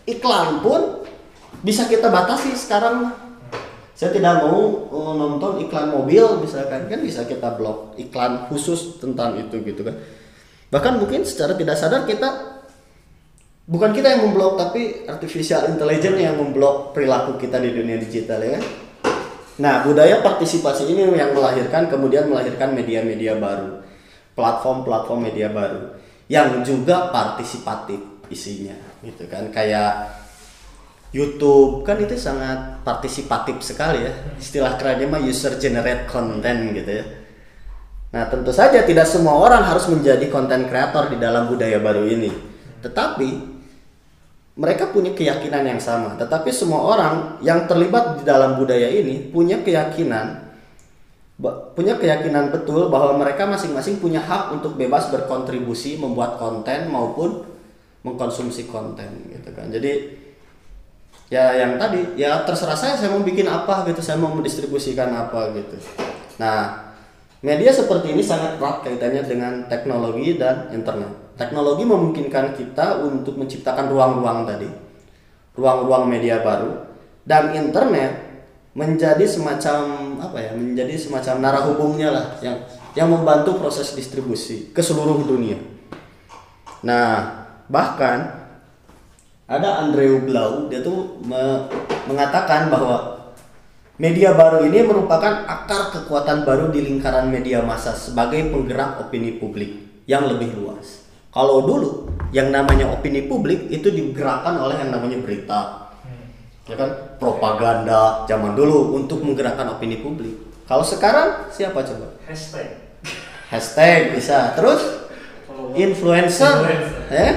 iklan 0.03 0.59
pun 0.59 1.07
bisa 1.63 1.87
kita 1.87 2.11
batasi 2.11 2.51
sekarang. 2.51 3.15
Saya 3.95 4.09
tidak 4.11 4.43
mau 4.43 4.89
uh, 4.89 5.13
nonton 5.15 5.63
iklan 5.63 5.93
mobil 5.93 6.41
misalkan 6.41 6.89
kan 6.89 6.99
bisa 6.99 7.23
kita 7.29 7.55
blok 7.55 7.93
iklan 7.95 8.49
khusus 8.51 8.99
tentang 8.99 9.39
itu 9.39 9.63
gitu 9.63 9.85
kan. 9.85 9.95
Bahkan 10.73 10.99
mungkin 10.99 11.23
secara 11.23 11.55
tidak 11.55 11.77
sadar 11.77 12.03
kita 12.03 12.59
bukan 13.63 13.95
kita 13.95 14.07
yang 14.11 14.27
memblok 14.27 14.59
tapi 14.59 15.07
artificial 15.07 15.71
intelligence 15.71 16.19
yang 16.19 16.35
memblok 16.35 16.91
perilaku 16.91 17.39
kita 17.39 17.59
di 17.63 17.71
dunia 17.71 17.95
digital 17.95 18.43
ya 18.43 18.59
kan. 18.59 18.63
Nah, 19.53 19.85
budaya 19.85 20.17
partisipasi 20.25 20.89
ini 20.89 21.05
yang 21.13 21.37
melahirkan 21.37 21.85
kemudian 21.85 22.25
melahirkan 22.25 22.73
media-media 22.73 23.37
baru, 23.37 23.85
platform-platform 24.33 25.19
media 25.29 25.53
baru 25.53 25.93
yang 26.25 26.65
juga 26.65 27.13
partisipatif 27.13 28.01
isinya, 28.33 28.73
gitu 29.05 29.29
kan. 29.29 29.53
Kayak 29.53 30.09
YouTube 31.13 31.85
kan 31.85 32.01
itu 32.01 32.17
sangat 32.17 32.81
partisipatif 32.81 33.61
sekali 33.61 34.01
ya. 34.01 34.13
Istilah 34.41 34.73
kerennya 34.81 35.05
mah 35.05 35.21
user 35.21 35.61
generate 35.61 36.09
content 36.09 36.73
gitu 36.73 36.89
ya. 36.89 37.05
Nah, 38.17 38.25
tentu 38.33 38.49
saja 38.49 38.81
tidak 38.81 39.05
semua 39.05 39.37
orang 39.37 39.61
harus 39.69 39.85
menjadi 39.85 40.25
konten 40.33 40.65
kreator 40.65 41.13
di 41.13 41.21
dalam 41.21 41.45
budaya 41.45 41.77
baru 41.77 42.09
ini. 42.09 42.33
Tetapi 42.81 43.52
mereka 44.53 44.93
punya 44.93 45.17
keyakinan 45.17 45.65
yang 45.65 45.81
sama, 45.81 46.13
tetapi 46.13 46.53
semua 46.53 46.85
orang 46.85 47.41
yang 47.41 47.65
terlibat 47.65 48.21
di 48.21 48.23
dalam 48.25 48.61
budaya 48.61 48.85
ini 48.85 49.33
punya 49.33 49.61
keyakinan 49.65 50.43
punya 51.73 51.97
keyakinan 51.97 52.53
betul 52.53 52.93
bahwa 52.93 53.17
mereka 53.17 53.49
masing-masing 53.49 53.97
punya 53.97 54.21
hak 54.21 54.53
untuk 54.53 54.77
bebas 54.77 55.09
berkontribusi 55.09 55.97
membuat 55.97 56.37
konten 56.37 56.87
maupun 56.93 57.43
mengkonsumsi 58.05 58.69
konten 58.69 59.27
gitu 59.33 59.49
kan. 59.51 59.67
Jadi 59.73 60.21
ya 61.33 61.57
yang 61.57 61.81
tadi 61.81 62.13
ya 62.19 62.45
terserah 62.45 62.77
saya 62.77 62.93
saya 62.93 63.09
mau 63.09 63.25
bikin 63.25 63.49
apa 63.49 63.87
gitu, 63.89 63.99
saya 64.05 64.21
mau 64.21 64.29
mendistribusikan 64.29 65.09
apa 65.09 65.57
gitu. 65.57 65.75
Nah, 66.37 66.93
media 67.41 67.73
seperti 67.73 68.13
ini 68.13 68.21
sangat 68.21 68.61
erat 68.61 68.85
kaitannya 68.85 69.23
dengan 69.25 69.53
teknologi 69.65 70.37
dan 70.37 70.69
internet. 70.69 71.22
Teknologi 71.33 71.81
memungkinkan 71.81 72.53
kita 72.53 73.01
untuk 73.01 73.41
menciptakan 73.41 73.89
ruang-ruang 73.89 74.45
tadi, 74.45 74.69
ruang-ruang 75.57 76.05
media 76.05 76.45
baru, 76.45 76.85
dan 77.25 77.57
internet 77.57 78.21
menjadi 78.77 79.25
semacam 79.25 79.81
apa 80.21 80.37
ya, 80.37 80.51
menjadi 80.53 80.93
semacam 80.93 81.35
narah 81.41 81.63
hubungnya 81.73 82.09
lah 82.13 82.25
yang 82.41 82.57
yang 82.93 83.09
membantu 83.09 83.57
proses 83.57 83.97
distribusi 83.97 84.69
ke 84.69 84.81
seluruh 84.81 85.25
dunia. 85.25 85.57
Nah, 86.85 87.45
bahkan 87.65 88.45
ada 89.49 89.85
Andrew 89.85 90.25
Blau 90.25 90.69
dia 90.69 90.85
tuh 90.85 91.17
me- 91.25 91.65
mengatakan 92.05 92.69
bahwa 92.69 93.29
media 93.97 94.33
baru 94.37 94.65
ini 94.65 94.85
merupakan 94.85 95.45
akar 95.49 95.93
kekuatan 95.93 96.45
baru 96.45 96.69
di 96.69 96.81
lingkaran 96.85 97.29
media 97.29 97.61
massa 97.65 97.93
sebagai 97.93 98.53
penggerak 98.53 99.01
opini 99.01 99.37
publik 99.41 100.03
yang 100.05 100.29
lebih 100.29 100.53
luas. 100.57 101.02
Kalau 101.33 101.65
dulu 101.65 101.89
yang 102.29 102.53
namanya 102.53 102.93
opini 102.93 103.25
publik 103.25 103.65
itu 103.67 103.89
digerakkan 103.89 104.53
oleh 104.53 104.77
yang 104.77 104.93
namanya 104.93 105.17
berita, 105.17 105.89
ya 106.69 106.77
kan 106.77 107.17
propaganda 107.17 108.21
zaman 108.29 108.53
dulu 108.53 108.93
untuk 108.93 109.25
menggerakkan 109.25 109.65
opini 109.73 109.97
publik. 109.97 110.37
Kalau 110.69 110.85
sekarang 110.85 111.49
siapa 111.49 111.81
coba? 111.81 112.21
Hashtag. 112.29 113.01
Hashtag 113.49 114.13
bisa, 114.13 114.53
terus 114.53 114.81
influencer, 115.73 116.53
Influencer. 116.53 117.01
ya. 117.09 117.29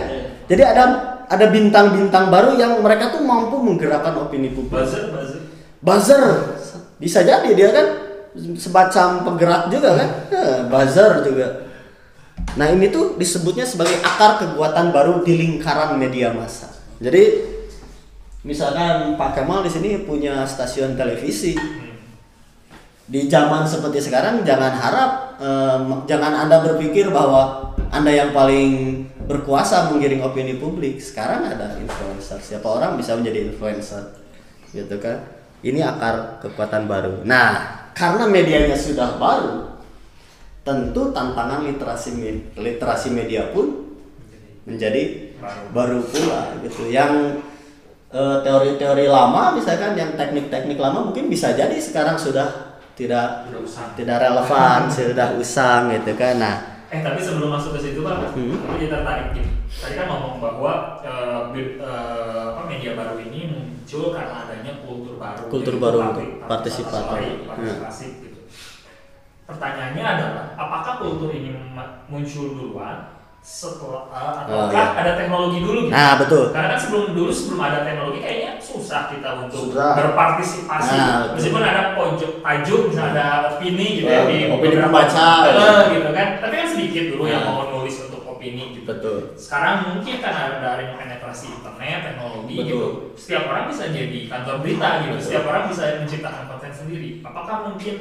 Jadi 0.46 0.62
ada 0.62 0.84
ada 1.26 1.46
bintang-bintang 1.50 2.30
baru 2.30 2.54
yang 2.54 2.78
mereka 2.84 3.10
tuh 3.10 3.24
mampu 3.24 3.58
menggerakkan 3.58 4.14
opini 4.14 4.52
publik. 4.52 4.76
Buzzer, 4.76 5.08
buzzer. 5.10 5.40
Buzzer 5.80 6.22
bisa 6.96 7.20
jadi 7.24 7.48
dia 7.52 7.68
kan 7.72 7.86
semacam 8.56 9.24
penggerak 9.24 9.62
juga 9.72 9.90
kan, 9.96 10.08
Eh, 10.30 10.58
buzzer 10.68 11.24
juga. 11.24 11.65
Nah 12.54 12.70
ini 12.70 12.88
tuh 12.88 13.18
disebutnya 13.18 13.66
sebagai 13.66 13.98
akar 14.06 14.38
kekuatan 14.38 14.94
baru 14.94 15.26
di 15.26 15.34
lingkaran 15.34 15.98
media 15.98 16.30
massa. 16.30 16.70
Jadi 17.02 17.42
misalkan 18.46 19.18
Pak 19.18 19.42
Kemal 19.42 19.66
di 19.66 19.70
sini 19.74 20.06
punya 20.06 20.46
stasiun 20.46 20.94
televisi. 20.94 21.58
Di 23.06 23.30
zaman 23.30 23.62
seperti 23.66 24.02
sekarang 24.02 24.42
jangan 24.42 24.72
harap 24.74 25.10
em, 25.38 25.82
jangan 26.10 26.46
Anda 26.46 26.62
berpikir 26.62 27.10
bahwa 27.10 27.70
Anda 27.94 28.10
yang 28.10 28.30
paling 28.34 29.02
berkuasa 29.26 29.90
menggiring 29.90 30.22
opini 30.22 30.58
publik. 30.58 31.02
Sekarang 31.02 31.46
ada 31.46 31.78
influencer. 31.78 32.38
Siapa 32.38 32.66
orang 32.66 32.98
bisa 32.98 33.14
menjadi 33.14 33.50
influencer. 33.50 34.16
Gitu 34.70 34.96
kan. 34.98 35.22
Ini 35.62 35.82
akar 35.82 36.42
kekuatan 36.42 36.86
baru. 36.86 37.22
Nah, 37.26 37.86
karena 37.94 38.28
medianya 38.28 38.76
sudah 38.76 39.18
baru, 39.18 39.75
tentu 40.66 41.14
tantangan 41.14 41.62
literasi 41.62 42.10
literasi 42.58 43.14
media 43.14 43.54
pun 43.54 43.86
menjadi 44.66 45.30
baru 45.70 46.02
pula 46.02 46.58
gitu 46.58 46.90
yang 46.90 47.38
eh, 48.10 48.36
teori-teori 48.42 49.06
lama 49.06 49.54
misalkan 49.54 49.94
yang 49.94 50.18
teknik-teknik 50.18 50.74
lama 50.74 51.06
mungkin 51.06 51.30
bisa 51.30 51.54
jadi 51.54 51.78
sekarang 51.78 52.18
sudah 52.18 52.74
tidak 52.98 53.46
Tidak 53.94 54.18
relevan 54.18 54.90
sudah 54.90 55.38
usang 55.38 55.94
gitu 55.94 56.18
kan 56.18 56.36
nah 56.36 56.56
Eh 56.86 57.02
tapi 57.02 57.18
sebelum 57.18 57.50
masuk 57.50 57.74
ke 57.74 57.80
situ 57.82 57.98
pak, 57.98 58.30
Hmm. 58.30 58.62
aku 58.62 58.78
jadi 58.78 58.94
tertarik 58.94 59.34
gini. 59.34 59.58
Tadi 59.66 59.98
kan 59.98 60.06
ngomong 60.06 60.38
bahwa 60.38 61.02
eh, 61.02 61.40
apa 62.46 62.62
media 62.64 62.94
baru 62.94 63.18
ini 63.18 63.50
muncul 63.50 64.14
karena 64.14 64.46
adanya 64.46 64.72
kultur 64.86 65.18
baru. 65.18 65.50
Kultur 65.50 65.74
baru 65.82 65.98
parti- 65.98 66.10
untuk 66.14 66.26
partisipatif. 66.46 67.26
partisipasi, 67.50 68.06
gitu. 68.06 68.25
Pertanyaannya 69.46 70.02
adalah, 70.02 70.44
apakah 70.58 70.92
kultur 70.98 71.30
ini 71.30 71.54
muncul 72.10 72.46
duluan 72.52 73.14
setelah 73.38 74.10
eh, 74.10 74.18
Oh, 74.50 74.66
ataukah 74.66 74.74
iya. 74.90 74.98
ada 75.06 75.12
teknologi 75.14 75.62
dulu 75.62 75.86
gitu? 75.86 75.94
nah 75.94 76.18
betul 76.18 76.50
Karena 76.50 76.74
kan 76.74 76.80
sebelum 76.82 77.14
dulu 77.14 77.30
sebelum 77.30 77.60
ada 77.62 77.86
teknologi 77.86 78.18
kayaknya 78.18 78.58
susah 78.58 79.06
kita 79.06 79.46
untuk 79.46 79.70
Susah. 79.70 79.94
berpartisipasi. 79.94 80.94
Nah, 80.98 81.06
betul. 81.22 81.34
Meskipun 81.38 81.62
ada 81.62 81.82
pojok 81.94 82.32
tajuk, 82.42 82.80
misalnya 82.90 83.14
ada 83.14 83.26
opini 83.54 84.02
gitu 84.02 84.10
ya 84.10 84.18
Oh, 84.18 84.26
di 84.26 84.36
opini 84.50 84.76
pembaca, 84.82 85.30
ya. 85.46 85.70
gitu 85.94 86.10
kan. 86.10 86.28
Tapi 86.42 86.54
kan 86.58 86.66
sedikit 86.66 87.04
dulu 87.14 87.24
yang 87.30 87.42
Nah. 87.46 87.54
mau 87.54 87.62
nulis 87.70 87.96
untuk 88.02 88.22
opini 88.26 88.64
gitu. 88.74 88.90
Betul. 88.90 89.18
Sekarang 89.38 89.74
mungkin 89.94 90.14
karena 90.18 90.42
ada 90.50 90.70
penetrasi 90.98 91.46
internet, 91.54 91.98
teknologi 92.02 92.54
Betul. 92.58 92.66
gitu, 92.66 92.86
setiap 93.14 93.42
orang 93.46 93.70
bisa 93.70 93.84
jadi 93.94 94.18
kantor 94.26 94.54
berita 94.58 94.88
gitu, 95.06 95.16
setiap 95.22 95.44
orang 95.46 95.62
bisa 95.70 95.82
menciptakan 96.02 96.44
konten 96.50 96.72
sendiri. 96.74 97.22
Apakah 97.22 97.70
mungkin 97.70 97.94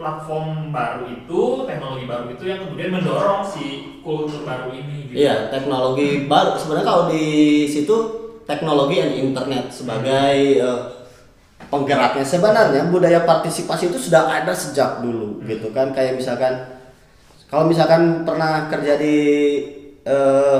platform 0.00 0.72
baru 0.72 1.12
itu, 1.12 1.68
teknologi 1.68 2.08
baru 2.08 2.26
itu 2.32 2.44
yang 2.48 2.64
kemudian 2.64 2.88
mendorong 2.96 3.44
si 3.44 4.00
kultur 4.00 4.48
baru 4.48 4.72
ini 4.72 5.12
gitu? 5.12 5.28
Iya, 5.28 5.52
teknologi 5.52 6.24
baru. 6.24 6.56
Sebenarnya 6.56 6.86
kalau 6.88 7.04
di 7.12 7.26
situ 7.68 7.96
teknologi 8.48 8.96
dan 8.96 9.12
internet 9.12 9.68
sebagai 9.68 10.36
eh, 10.56 10.82
penggeraknya. 11.68 12.24
Sebenarnya 12.24 12.88
budaya 12.88 13.28
partisipasi 13.28 13.92
itu 13.92 14.08
sudah 14.08 14.24
ada 14.40 14.56
sejak 14.56 15.04
dulu, 15.04 15.44
gitu 15.44 15.68
kan. 15.76 15.92
Kayak 15.92 16.16
misalkan 16.16 16.80
kalau 17.52 17.68
misalkan 17.68 18.24
pernah 18.24 18.72
kerja 18.72 18.96
di 18.96 19.16
eh, 20.08 20.58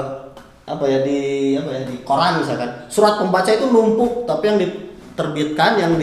apa 0.68 0.84
ya 0.84 1.00
di 1.02 1.20
apa 1.56 1.70
ya 1.80 1.82
di 1.88 1.96
koran 2.04 2.44
misalkan, 2.44 2.86
surat 2.92 3.16
pembaca 3.16 3.48
itu 3.48 3.66
numpuk, 3.72 4.28
tapi 4.28 4.52
yang 4.52 4.58
diterbitkan 4.60 5.80
yang 5.80 5.96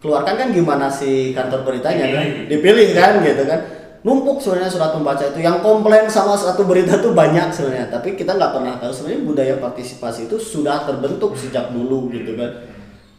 dikeluarkan 0.00 0.34
kan 0.34 0.48
gimana 0.48 0.88
si 0.88 1.30
kantor 1.30 1.60
beritanya 1.62 2.08
kan? 2.10 2.24
Dipilih. 2.48 2.88
Kan 2.90 3.20
gitu 3.20 3.44
kan 3.44 3.60
numpuk 4.00 4.40
sebenarnya 4.40 4.72
surat 4.72 4.90
pembaca 4.90 5.20
itu 5.20 5.38
yang 5.38 5.60
komplain 5.60 6.08
sama 6.08 6.32
satu 6.32 6.64
berita 6.64 6.96
tuh 6.96 7.12
banyak 7.12 7.52
sebenarnya 7.52 7.92
tapi 7.92 8.16
kita 8.16 8.32
nggak 8.32 8.48
pernah 8.50 8.80
tahu 8.80 8.88
sebenarnya 8.88 9.20
budaya 9.22 9.54
partisipasi 9.60 10.24
itu 10.24 10.40
sudah 10.40 10.88
terbentuk 10.88 11.36
sejak 11.36 11.68
dulu 11.68 12.08
gitu 12.08 12.32
kan 12.32 12.64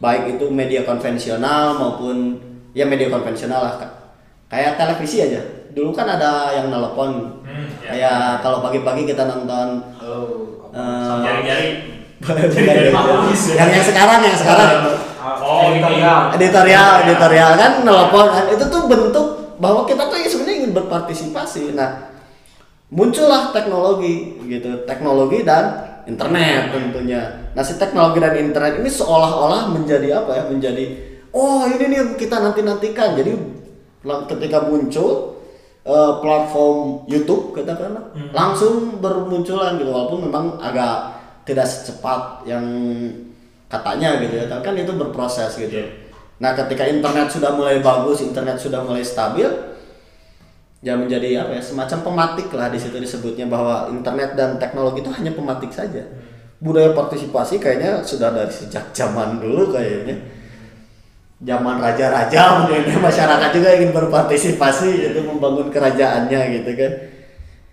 baik 0.02 0.34
itu 0.34 0.50
media 0.50 0.82
konvensional 0.82 1.78
maupun 1.78 2.34
ya 2.72 2.82
media 2.82 3.06
konvensional 3.06 3.62
lah 3.62 3.78
Kak. 3.78 3.92
kayak 4.50 4.74
televisi 4.74 5.22
aja 5.22 5.38
dulu 5.70 5.94
kan 5.94 6.10
ada 6.10 6.50
yang 6.52 6.66
telepon 6.66 7.38
Hmm, 7.42 7.66
ya. 7.78 7.94
kayak 7.94 8.18
kalau 8.40 8.58
pagi-pagi 8.58 9.06
kita 9.06 9.22
nonton 9.22 9.86
Oh, 10.02 10.66
Jari-jari. 11.22 11.86
yang 13.54 13.70
yang 13.70 13.84
sekarang 13.84 14.20
yang 14.20 14.34
sekarang 14.34 14.70
Oh, 15.40 15.72
ini. 15.72 15.80
editorial. 16.36 16.90
editorial 17.06 17.50
kan 17.56 17.72
nelpon 17.80 18.26
kan. 18.28 18.44
Itu 18.52 18.64
tuh 18.68 18.84
bentuk 18.90 19.26
bahwa 19.56 19.86
kita 19.86 20.10
tuh 20.10 20.18
ya 20.18 20.28
sebenarnya 20.28 20.56
ingin 20.66 20.72
berpartisipasi. 20.74 21.72
Nah 21.72 22.12
muncullah 22.92 23.54
teknologi 23.56 24.36
gitu. 24.44 24.84
Teknologi 24.84 25.46
dan 25.46 25.64
internet 26.04 26.74
tentunya. 26.74 27.22
Nah 27.54 27.62
si 27.62 27.78
teknologi 27.78 28.18
dan 28.18 28.34
internet 28.36 28.82
ini 28.82 28.90
seolah-olah 28.90 29.70
menjadi 29.70 30.20
apa 30.24 30.30
ya? 30.36 30.42
Menjadi 30.50 30.84
oh 31.32 31.64
ini 31.64 31.84
nih 31.88 32.00
kita 32.18 32.42
nanti 32.42 32.60
nantikan 32.60 33.14
jadi 33.16 33.32
ketika 34.02 34.66
muncul 34.66 35.38
eh, 35.86 36.12
platform 36.20 37.06
YouTube 37.06 37.54
katakanlah 37.54 38.10
Hmm. 38.12 38.28
langsung 38.34 38.98
bermunculan 38.98 39.78
gitu. 39.78 39.88
Walaupun 39.88 40.26
memang 40.28 40.58
agak 40.58 41.22
tidak 41.42 41.66
secepat 41.66 42.46
yang 42.46 42.62
katanya 43.72 44.20
gitu 44.20 44.34
ya. 44.36 44.44
Tapi 44.44 44.60
kan 44.60 44.74
itu 44.76 44.92
berproses 44.92 45.56
gitu. 45.56 45.80
Nah 46.44 46.52
ketika 46.52 46.84
internet 46.84 47.32
sudah 47.32 47.56
mulai 47.56 47.80
bagus 47.80 48.20
internet 48.20 48.60
sudah 48.60 48.84
mulai 48.84 49.00
stabil 49.00 49.48
ya 50.82 50.98
menjadi 50.98 51.46
apa 51.46 51.56
ya 51.56 51.62
semacam 51.62 51.98
pematik 52.02 52.50
lah 52.52 52.66
di 52.66 52.76
situ 52.76 52.98
disebutnya 52.98 53.46
bahwa 53.46 53.86
internet 53.88 54.34
dan 54.34 54.58
teknologi 54.60 55.00
itu 55.00 55.10
hanya 55.14 55.32
pematik 55.32 55.72
saja. 55.72 56.04
Budaya 56.62 56.94
partisipasi 56.94 57.58
kayaknya 57.58 58.04
sudah 58.06 58.30
dari 58.30 58.52
sejak 58.52 58.92
zaman 58.92 59.40
dulu 59.40 59.72
kayaknya. 59.72 60.18
Zaman 61.42 61.82
raja-raja 61.82 62.42
mungkin 62.70 63.02
masyarakat 63.02 63.50
juga 63.50 63.68
ingin 63.74 63.90
berpartisipasi 63.90 65.10
itu 65.10 65.20
membangun 65.26 65.74
kerajaannya 65.74 66.40
gitu 66.60 66.70
kan. 66.74 66.92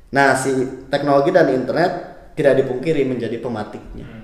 Nah 0.09 0.33
si 0.33 0.49
teknologi 0.89 1.29
dan 1.29 1.53
internet 1.53 1.91
tidak 2.33 2.65
dipungkiri 2.65 3.05
menjadi 3.05 3.37
pematiknya 3.37 4.18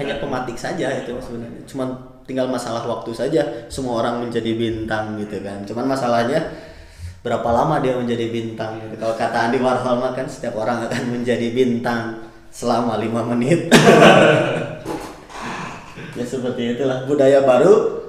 hanya 0.00 0.16
pematik 0.16 0.56
saja 0.56 0.88
itu 0.96 1.12
sebenarnya. 1.20 1.60
Cuman 1.68 1.92
tinggal 2.24 2.48
masalah 2.48 2.80
waktu 2.88 3.12
saja. 3.12 3.68
Semua 3.68 4.00
orang 4.00 4.24
menjadi 4.24 4.56
bintang 4.56 5.20
gitu 5.20 5.44
kan. 5.44 5.60
Cuman 5.68 5.92
masalahnya 5.92 6.40
berapa 7.20 7.44
lama 7.52 7.84
dia 7.84 8.00
menjadi 8.00 8.32
bintang 8.32 8.80
gitu. 8.80 8.96
kalau 8.96 9.12
kata 9.12 9.52
Andy 9.52 9.60
Warhol 9.60 10.00
kan 10.16 10.24
setiap 10.24 10.56
orang 10.56 10.88
akan 10.88 11.20
menjadi 11.20 11.52
bintang 11.52 12.24
selama 12.48 12.96
lima 12.96 13.20
menit. 13.28 13.68
Ya 16.18 16.26
seperti 16.26 16.76
itulah. 16.76 17.06
Budaya 17.06 17.40
baru 17.46 18.02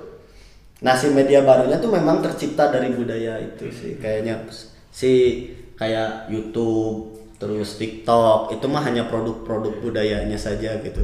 nah 0.82 0.98
si 0.98 1.14
media 1.14 1.46
barunya 1.46 1.78
tuh 1.78 1.94
memang 1.94 2.26
tercipta 2.26 2.74
dari 2.74 2.92
budaya 2.92 3.38
itu 3.40 3.70
sih. 3.70 4.02
Kayaknya 4.02 4.50
si 4.92 5.12
kayak 5.78 6.28
YouTube 6.28 7.22
terus 7.42 7.82
TikTok 7.82 8.54
itu 8.54 8.66
mah 8.70 8.86
hanya 8.86 9.10
produk-produk 9.10 9.82
budayanya 9.82 10.38
saja 10.38 10.78
gitu 10.78 11.02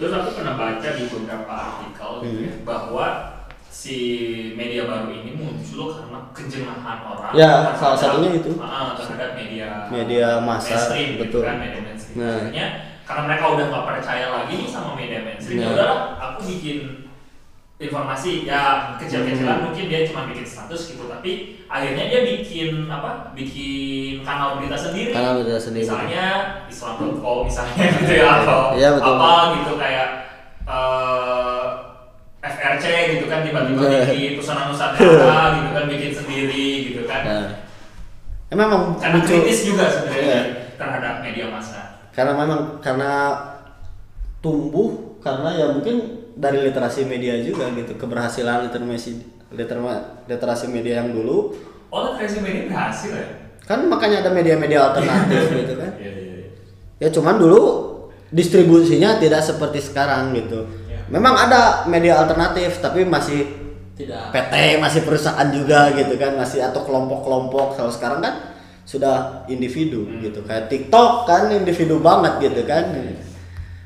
Terus 0.00 0.12
aku 0.16 0.28
pernah 0.32 0.56
baca 0.56 0.88
di 0.96 1.04
beberapa 1.06 1.52
artikel 1.52 2.10
gitu 2.16 2.32
Hmm. 2.32 2.40
ya, 2.40 2.52
bahwa 2.64 3.06
si 3.68 3.96
media 4.56 4.88
baru 4.88 5.12
ini 5.12 5.36
muncul 5.36 5.92
karena 5.92 6.18
kejenuhan 6.32 6.80
orang 7.04 7.32
Ya, 7.36 7.76
salah 7.76 7.94
satunya 7.94 8.40
itu. 8.40 8.56
Ah, 8.56 8.96
terhadap 8.96 9.36
media 9.36 9.68
Media 9.92 10.40
massa, 10.40 10.72
mainstream, 10.72 11.08
gitu 11.14 11.20
betul. 11.28 11.42
kan, 11.44 11.56
media 11.60 11.80
mainstream. 11.84 12.16
Nah. 12.16 12.32
Akhirnya 12.40 12.66
karena 13.04 13.22
mereka 13.26 13.44
udah 13.50 13.64
nggak 13.68 13.84
percaya 13.86 14.26
lagi 14.30 14.52
nih 14.56 14.68
sama 14.70 14.90
media 14.96 15.20
mainstream, 15.20 15.58
ya 15.60 15.64
Nah. 15.68 15.72
udahlah 15.76 15.98
aku 16.16 16.38
bikin 16.48 16.78
informasi 17.80 18.44
ya 18.44 18.92
kecil-kecilan 18.94 19.56
Hmm. 19.56 19.64
mungkin 19.66 19.84
dia 19.88 20.04
cuma 20.04 20.28
bikin 20.28 20.44
status 20.44 20.92
gitu 20.92 21.08
tapi 21.08 21.64
akhirnya 21.64 22.04
dia 22.06 22.20
bikin 22.28 22.84
apa 22.86 23.32
bikin 23.32 24.20
kanal 24.20 24.60
berita 24.60 24.76
sendiri 24.76 25.10
Kanal 25.10 25.40
berita 25.40 25.56
sendiri. 25.58 25.88
misalnya 25.88 26.26
islam.com 26.68 27.48
misalnya 27.48 27.84
gitu 27.96 28.12
ya 28.12 28.28
atau 28.38 28.76
Iya, 28.76 28.88
betul. 28.94 29.16
apa 29.16 29.32
gitu 29.56 29.72
kayak 29.74 30.08
eh, 30.62 31.66
FRC 32.42 32.84
gitu 33.10 33.24
kan 33.26 33.40
tiba-tiba 33.40 33.80
Iya. 33.82 34.00
bikin 34.06 34.32
pesanan 34.36 34.68
nusantara 34.68 35.40
gitu 35.56 35.68
kan 35.72 35.84
bikin 35.88 36.12
sendiri 36.12 36.68
gitu 36.86 37.02
kan 37.08 37.22
Nah, 37.24 37.48
ya 38.46 38.54
memang 38.54 38.82
karena 38.94 39.16
muncul 39.16 39.40
kritis 39.40 39.60
juga 39.64 39.84
sebenarnya 39.88 40.28
Iya. 40.28 40.42
terhadap 40.76 41.14
media 41.22 41.46
massa 41.48 41.80
karena 42.12 42.36
memang 42.36 42.60
karena 42.78 43.12
tumbuh 44.38 45.16
karena 45.20 45.48
ya 45.50 45.66
mungkin 45.70 46.19
dari 46.40 46.58
literasi 46.64 47.04
media 47.04 47.36
juga 47.44 47.68
gitu 47.76 48.00
keberhasilan 48.00 48.72
literasi 48.72 49.20
literasi 50.24 50.66
media 50.72 51.04
yang 51.04 51.12
dulu. 51.12 51.52
Oh 51.92 52.00
literasi 52.08 52.40
media 52.40 52.64
berhasil 52.72 53.12
ya? 53.12 53.28
Kan 53.68 53.86
makanya 53.86 54.24
ada 54.24 54.30
media-media 54.32 54.90
alternatif 54.90 55.46
gitu 55.62 55.74
kan. 55.76 55.92
Iya 56.00 56.10
iya 56.10 56.34
iya. 56.40 56.48
ya 57.06 57.08
cuman 57.12 57.36
dulu 57.36 57.62
distribusinya 58.32 59.20
tidak 59.20 59.44
seperti 59.44 59.84
sekarang 59.84 60.32
gitu. 60.32 60.64
Memang 61.10 61.34
ada 61.36 61.84
media 61.90 62.22
alternatif 62.22 62.80
tapi 62.80 63.04
masih 63.04 63.44
Tidak. 63.98 64.32
PT 64.32 64.80
masih 64.80 65.04
perusahaan 65.04 65.48
juga 65.52 65.92
gitu 65.92 66.16
kan 66.16 66.38
masih 66.40 66.64
atau 66.64 66.86
kelompok-kelompok. 66.88 67.76
Kalau 67.76 67.92
sekarang 67.92 68.24
kan 68.24 68.34
sudah 68.88 69.44
individu 69.50 70.08
gitu. 70.24 70.40
Kayak 70.46 70.72
TikTok 70.72 71.28
kan 71.28 71.52
individu 71.52 72.00
banget 72.00 72.48
gitu 72.48 72.64
kan 72.64 72.88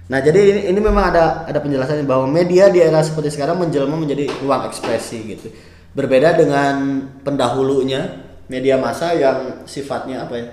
nah 0.04 0.20
jadi 0.20 0.36
ini, 0.36 0.60
ini 0.68 0.80
memang 0.84 1.14
ada 1.14 1.48
ada 1.48 1.58
penjelasannya 1.64 2.04
bahwa 2.04 2.28
media 2.28 2.68
di 2.68 2.80
era 2.84 3.00
seperti 3.00 3.32
sekarang 3.32 3.56
menjelma 3.56 3.96
menjadi 3.96 4.28
ruang 4.44 4.68
ekspresi 4.68 5.18
gitu. 5.24 5.48
Berbeda 5.94 6.36
dengan 6.36 7.06
pendahulunya 7.22 8.24
media 8.50 8.76
massa 8.76 9.16
yang 9.16 9.64
sifatnya 9.64 10.28
apa 10.28 10.34
ya 10.36 10.46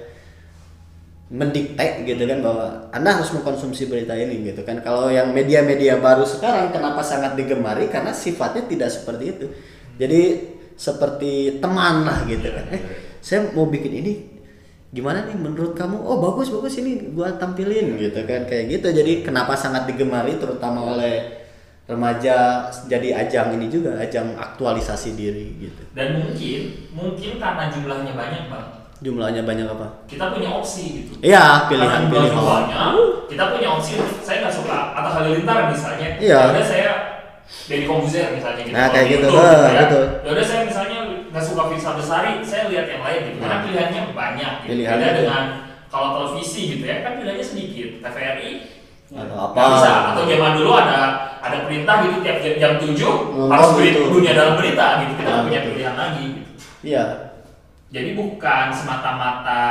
mendikte 1.31 2.03
gitu 2.03 2.27
kan 2.27 2.39
bahwa 2.43 2.91
anda 2.91 3.15
harus 3.15 3.31
mengkonsumsi 3.35 3.91
berita 3.91 4.15
ini 4.15 4.51
gitu 4.51 4.63
kan. 4.63 4.79
Kalau 4.83 5.11
yang 5.11 5.35
media-media 5.35 5.99
baru 5.99 6.23
sekarang 6.23 6.71
kenapa 6.71 7.03
sangat 7.03 7.35
digemari? 7.35 7.91
Karena 7.91 8.15
sifatnya 8.15 8.67
tidak 8.67 8.89
seperti 8.91 9.23
itu. 9.35 9.45
Jadi 9.99 10.21
seperti 10.75 11.59
teman 11.59 12.07
lah 12.07 12.23
gitu 12.27 12.47
kan. 12.47 12.65
Eh 12.71 12.83
saya 13.21 13.53
mau 13.53 13.69
bikin 13.69 13.93
ini 14.01 14.30
gimana 14.91 15.23
nih 15.23 15.35
menurut 15.39 15.71
kamu? 15.71 15.97
Oh 16.03 16.19
bagus 16.19 16.51
bagus 16.51 16.79
ini 16.83 17.15
gua 17.15 17.31
tampilin 17.39 17.95
gitu 17.95 18.21
kan 18.27 18.43
kayak 18.45 18.67
gitu. 18.67 18.87
Jadi 18.91 19.23
kenapa 19.23 19.55
sangat 19.55 19.87
digemari 19.87 20.35
terutama 20.35 20.95
oleh 20.95 21.41
remaja 21.87 22.67
jadi 22.87 23.25
ajang 23.25 23.57
ini 23.59 23.67
juga 23.67 23.99
ajang 23.99 24.35
aktualisasi 24.35 25.15
diri 25.15 25.59
gitu. 25.59 25.81
Dan 25.95 26.19
mungkin 26.19 26.91
mungkin 26.95 27.31
karena 27.39 27.71
jumlahnya 27.71 28.13
banyak 28.15 28.43
bang. 28.47 28.67
Jumlahnya 29.01 29.41
banyak 29.43 29.65
apa? 29.65 29.87
Kita 30.05 30.29
punya 30.29 30.49
opsi 30.53 31.01
gitu. 31.01 31.17
Iya 31.25 31.65
pilihan 31.65 32.05
pilihan. 32.05 32.37
jumlahnya, 32.37 32.79
kita 33.25 33.43
punya 33.57 33.67
opsi. 33.73 33.97
Saya 34.21 34.45
nggak 34.45 34.55
suka 34.55 34.93
atau 34.93 35.11
halilintar 35.19 35.73
misalnya. 35.73 36.21
Iya. 36.21 36.39
Saya 36.61 36.91
dari 37.67 37.83
komputer 37.83 38.31
misalnya 38.31 38.61
gitu. 38.63 38.75
Nah, 38.75 38.87
kayak 38.91 39.07
gitu, 39.11 39.27
ya. 39.27 39.81
betul. 39.83 40.05
Yaudah 40.23 40.45
saya 40.45 40.61
misalnya 40.63 40.99
nggak 41.31 41.43
suka 41.43 41.61
Firsa 41.67 41.95
Besari 41.95 42.31
saya 42.41 42.67
lihat 42.67 42.85
yang 42.85 43.01
lain 43.01 43.19
gitu 43.25 43.37
karena 43.39 43.55
Nah. 43.55 43.63
pilihannya 43.63 44.01
banyak 44.11 44.53
gitu. 44.61 44.69
Pilihannya 44.69 45.07
beda 45.07 45.17
dengan 45.17 45.43
kalau 45.87 46.07
televisi 46.13 46.61
gitu 46.69 46.83
ya 46.83 47.01
kan 47.01 47.17
pilihannya 47.17 47.43
sedikit 47.43 47.89
TVRI 47.99 48.51
atau 49.11 49.37
apa 49.45 49.59
bisa 49.75 49.91
atau 50.11 50.23
zaman 50.23 50.51
dulu 50.55 50.71
ada 50.73 50.99
ada 51.39 51.57
perintah 51.65 51.95
gitu 52.01 52.17
tiap 52.21 52.37
jam, 52.39 52.53
jam 52.57 52.71
7 52.79 52.95
Ngomong 52.95 53.49
harus 53.49 53.69
gitu. 53.77 54.01
dunia 54.07 54.31
dalam 54.31 54.55
berita 54.55 55.03
gitu 55.03 55.13
kita 55.15 55.29
Nah, 55.29 55.43
punya 55.43 55.59
pilihan 55.61 55.95
lagi 55.95 56.25
gitu. 56.31 56.49
Iya. 56.81 57.03
Jadi 57.91 58.15
bukan 58.15 58.71
semata-mata 58.71 59.63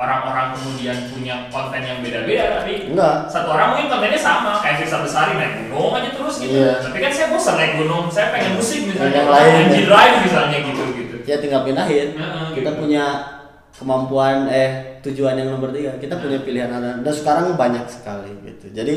orang-orang 0.00 0.56
kemudian 0.56 0.96
punya 1.12 1.44
konten 1.52 1.84
yang 1.84 2.00
beda-beda, 2.00 2.56
tapi 2.56 2.88
Enggak. 2.88 3.28
satu 3.28 3.52
orang 3.52 3.76
mungkin 3.76 3.92
kontennya 3.92 4.16
sama, 4.16 4.64
kayak 4.64 4.80
Firsa 4.80 5.04
Besari 5.04 5.36
naik 5.36 5.68
gunung 5.68 5.92
aja 5.92 6.08
terus 6.08 6.40
gitu. 6.40 6.56
Iya. 6.56 6.80
Tapi 6.80 6.96
kan 6.96 7.12
saya 7.12 7.28
bosan 7.28 7.60
naik 7.60 7.72
gunung, 7.76 8.08
saya 8.08 8.32
pengen 8.32 8.56
musik 8.56 8.80
misalnya, 8.88 9.20
Yang 9.20 9.28
lain, 9.28 9.52
ya. 9.68 9.80
Drive 9.84 10.16
misalnya 10.24 10.58
gitu 10.64 10.82
gitu. 10.96 11.05
Ya 11.26 11.36
tinggal 11.42 11.66
pindahin. 11.66 12.14
Heeh, 12.14 12.46
Kita 12.54 12.70
gitu. 12.72 12.80
punya 12.86 13.04
kemampuan 13.76 14.48
eh 14.48 15.02
tujuan 15.04 15.36
yang 15.36 15.52
nomor 15.52 15.74
tiga. 15.74 15.98
Kita 16.00 16.16
punya 16.16 16.40
pilihan 16.40 16.70
ada 16.72 17.02
dan 17.02 17.12
sekarang 17.12 17.58
banyak 17.58 17.84
sekali 17.90 18.32
gitu. 18.46 18.72
Jadi 18.72 18.94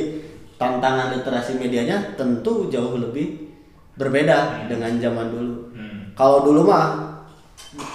tantangan 0.55 1.15
literasi 1.17 1.57
medianya 1.59 2.15
tentu 2.15 2.69
jauh 2.71 2.95
lebih 2.95 3.49
berbeda 3.99 4.69
dengan 4.71 4.95
zaman 5.01 5.27
dulu. 5.33 5.55
Hmm. 5.75 5.99
Kalau 6.15 6.47
dulu 6.47 6.69
mah 6.71 7.19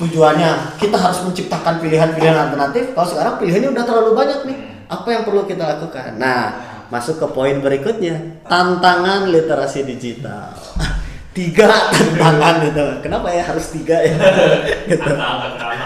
tujuannya 0.00 0.78
kita 0.78 0.96
harus 0.96 1.24
menciptakan 1.24 1.80
pilihan-pilihan 1.80 2.36
alternatif. 2.36 2.92
Kalau 2.92 3.08
sekarang 3.08 3.34
pilihannya 3.40 3.70
udah 3.72 3.84
terlalu 3.84 4.10
banyak 4.12 4.40
nih. 4.48 4.58
Apa 4.84 5.08
yang 5.08 5.22
perlu 5.24 5.48
kita 5.48 5.64
lakukan? 5.64 6.20
Nah, 6.20 6.52
masuk 6.92 7.16
ke 7.16 7.26
poin 7.32 7.56
berikutnya. 7.64 8.44
Tantangan 8.44 9.32
literasi 9.32 9.88
digital. 9.88 10.52
tiga 11.34 11.68
tantangan 11.90 12.54
gitu. 12.64 12.84
Kenapa 13.02 13.28
ya 13.28 13.42
harus 13.42 13.66
tiga 13.70 13.98
ya? 13.98 14.14
gitu. 14.88 15.10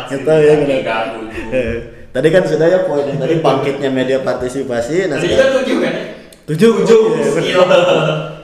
Gitu 0.09 0.29
ya, 0.31 0.53
gitu. 0.55 0.73
Tujuh. 0.79 1.49
Eh, 1.51 1.75
Tadi 2.09 2.29
kan 2.29 2.43
sudah 2.43 2.67
ya 2.67 2.79
poin 2.85 3.05
yang 3.05 3.17
tadi 3.17 3.41
bangkitnya 3.45 3.89
media 3.89 4.19
partisipasi. 4.21 5.09
Nah, 5.09 5.17
Tadi 5.17 5.27
sekarang- 5.27 5.33
kita 5.33 5.59
tujuh 5.59 5.77
kan? 5.79 5.95
tujuh 6.49 6.71
Tujuh, 6.81 7.03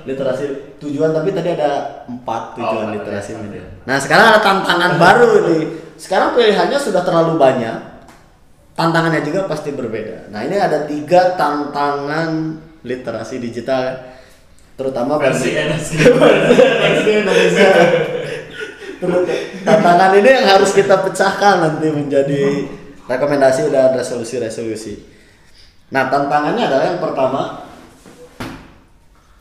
literasi 0.04 0.44
tujuan 0.76 1.10
tapi 1.10 1.32
tadi 1.32 1.48
ada 1.50 1.70
empat 2.04 2.52
tujuan 2.54 2.86
Oh, 2.86 2.92
literasi 2.92 3.32
ada. 3.32 3.40
media. 3.40 3.64
Nah 3.82 3.96
sekarang 3.96 4.26
ada 4.28 4.40
tantangan 4.40 4.92
baru 5.02 5.30
nih. 5.48 5.62
Sekarang 5.96 6.36
pilihannya 6.36 6.76
sudah 6.76 7.00
terlalu 7.00 7.40
banyak. 7.40 7.76
Tantangannya 8.74 9.22
juga 9.22 9.46
pasti 9.46 9.70
berbeda. 9.70 10.28
Nah 10.28 10.42
ini 10.42 10.58
ada 10.58 10.84
tiga 10.84 11.32
tantangan 11.32 12.60
literasi 12.82 13.40
digital, 13.40 14.12
terutama 14.74 15.18
Versi 15.22 15.54
NSG. 15.54 15.94
Indonesia. 17.04 17.70
Tantangan 19.66 20.12
ini 20.16 20.28
yang 20.28 20.46
harus 20.48 20.72
kita 20.72 21.04
pecahkan 21.04 21.60
nanti 21.60 21.88
menjadi 21.92 22.68
rekomendasi 23.04 23.68
dan 23.68 23.92
resolusi-resolusi. 23.96 25.04
Nah 25.92 26.08
tantangannya 26.08 26.64
adalah 26.64 26.84
yang 26.88 27.00
pertama 27.00 27.64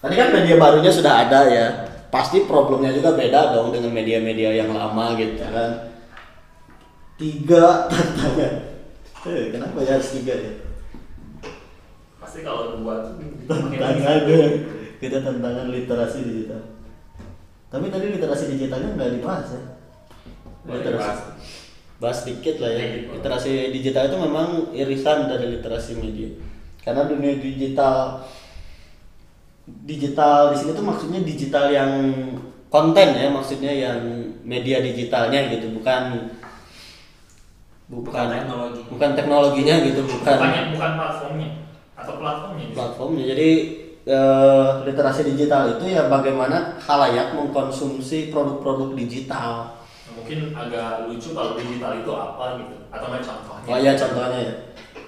Tadi 0.04 0.20
kan 0.20 0.36
media 0.36 0.60
barunya 0.60 0.92
sudah 0.92 1.24
ada 1.24 1.48
ya. 1.48 1.68
Pasti 2.12 2.44
problemnya 2.44 2.92
juga 2.92 3.16
beda 3.16 3.56
dong 3.56 3.72
dengan 3.72 3.96
media-media 3.96 4.52
yang 4.52 4.76
lama 4.76 5.16
gitu 5.16 5.40
kan. 5.40 5.96
Tiga 7.16 7.88
tantangan. 7.88 8.54
Eh, 9.24 9.56
kenapa 9.56 9.80
ya 9.80 9.96
harus 9.96 10.12
tiga 10.12 10.36
ya? 10.36 10.54
Pasti 12.20 12.44
kalau 12.44 12.84
dua 12.84 13.08
tuh 13.08 13.16
Tantangan 13.48 14.28
kita 15.04 15.20
tantangan 15.20 15.68
literasi 15.68 16.24
digital. 16.24 16.64
Tapi 17.68 17.92
tadi 17.92 18.06
literasi 18.16 18.44
digitalnya 18.56 18.96
nggak 18.96 19.12
dibahas 19.20 19.48
ya. 19.52 19.62
Literasi. 20.64 21.24
Bahas 22.00 22.20
dikit 22.24 22.64
lah 22.64 22.72
ya. 22.72 23.12
Literasi 23.12 23.52
digital 23.70 24.08
itu 24.08 24.18
memang 24.18 24.48
irisan 24.72 25.28
dari 25.28 25.60
literasi 25.60 26.00
media. 26.00 26.32
Karena 26.80 27.04
dunia 27.04 27.36
digital 27.36 28.24
digital 29.64 30.52
di 30.52 30.58
sini 30.60 30.72
tuh 30.72 30.84
maksudnya 30.84 31.24
digital 31.24 31.72
yang 31.72 31.92
konten 32.68 33.16
ya 33.16 33.32
maksudnya 33.32 33.72
yang 33.72 34.00
media 34.44 34.84
digitalnya 34.84 35.48
gitu 35.56 35.72
bukan 35.72 36.28
bukan 37.88 38.04
Bukan 38.12 38.28
teknologi. 38.28 38.80
bukan 38.92 39.10
teknologinya 39.16 39.76
gitu 39.88 40.02
bukan 40.04 40.36
Bukannya 40.36 40.64
bukan 40.76 40.92
platformnya 41.00 41.50
atau 41.96 42.14
platformnya. 42.20 42.66
platformnya 42.76 43.24
jadi 43.32 43.50
eh, 44.04 44.70
literasi 44.84 45.24
digital 45.32 45.80
itu 45.80 45.96
ya 45.96 46.12
bagaimana 46.12 46.76
halayak 46.84 47.36
mengkonsumsi 47.36 48.32
produk-produk 48.32 48.96
digital. 48.96 49.80
Mungkin 50.14 50.54
agak 50.54 51.10
lucu 51.10 51.34
kalau 51.34 51.58
digital 51.58 52.00
itu 52.00 52.12
apa 52.14 52.46
gitu 52.62 52.76
atau 52.94 53.06
nggak 53.10 53.24
contohnya. 53.26 53.70
oh 53.74 53.80
ya 53.80 53.92
contohnya 53.98 54.40
ya. 54.40 54.54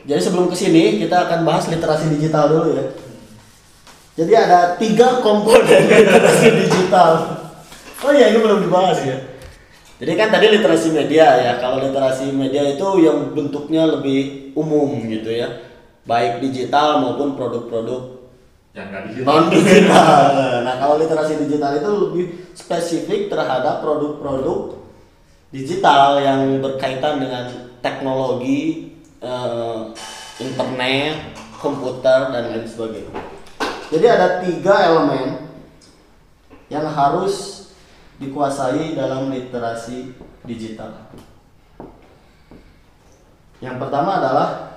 Jadi 0.05 0.21
sebelum 0.21 0.47
ke 0.49 0.55
sini 0.57 1.01
kita 1.01 1.29
akan 1.29 1.45
bahas 1.45 1.65
literasi 1.69 2.13
digital 2.13 2.49
dulu 2.49 2.69
ya. 2.73 2.85
Jadi 4.15 4.31
ada 4.31 4.79
tiga 4.79 5.19
komponen 5.19 5.83
literasi 5.91 6.47
digital. 6.65 7.11
Oh 8.05 8.13
ya 8.15 8.31
ini 8.31 8.39
belum 8.39 8.63
dibahas 8.63 9.03
ya. 9.03 9.17
Jadi 9.95 10.11
kan 10.19 10.27
tadi 10.31 10.51
literasi 10.55 10.91
media 10.91 11.25
ya. 11.39 11.53
Kalau 11.59 11.83
literasi 11.83 12.31
media 12.31 12.63
itu 12.63 12.87
yang 13.03 13.31
bentuknya 13.35 13.87
lebih 13.87 14.51
umum 14.55 15.03
gitu 15.07 15.31
ya. 15.31 15.67
Baik 16.05 16.43
digital 16.43 17.01
maupun 17.01 17.33
produk-produk 17.33 18.14
Yang 18.75 18.87
nggak 18.91 19.03
digital. 19.07 19.27
non 19.31 19.45
digital. 19.47 20.23
Nah, 20.67 20.75
kalau 20.83 20.95
literasi 20.99 21.33
digital 21.47 21.71
itu 21.79 21.89
lebih 21.95 22.25
spesifik 22.51 23.31
terhadap 23.31 23.79
produk-produk 23.79 24.83
digital 25.55 26.19
yang 26.19 26.59
berkaitan 26.59 27.23
dengan 27.23 27.71
teknologi, 27.79 28.91
eh, 29.23 29.81
internet, 30.43 31.39
komputer 31.55 32.35
dan 32.35 32.51
lain 32.51 32.67
sebagainya. 32.67 33.15
Jadi 33.95 34.05
ada 34.11 34.43
tiga 34.43 34.75
elemen 34.91 35.47
yang 36.67 36.83
harus 36.91 37.65
dikuasai 38.19 38.91
dalam 38.99 39.31
literasi 39.31 40.11
digital. 40.43 41.07
Yang 43.63 43.75
pertama 43.79 44.19
adalah 44.19 44.74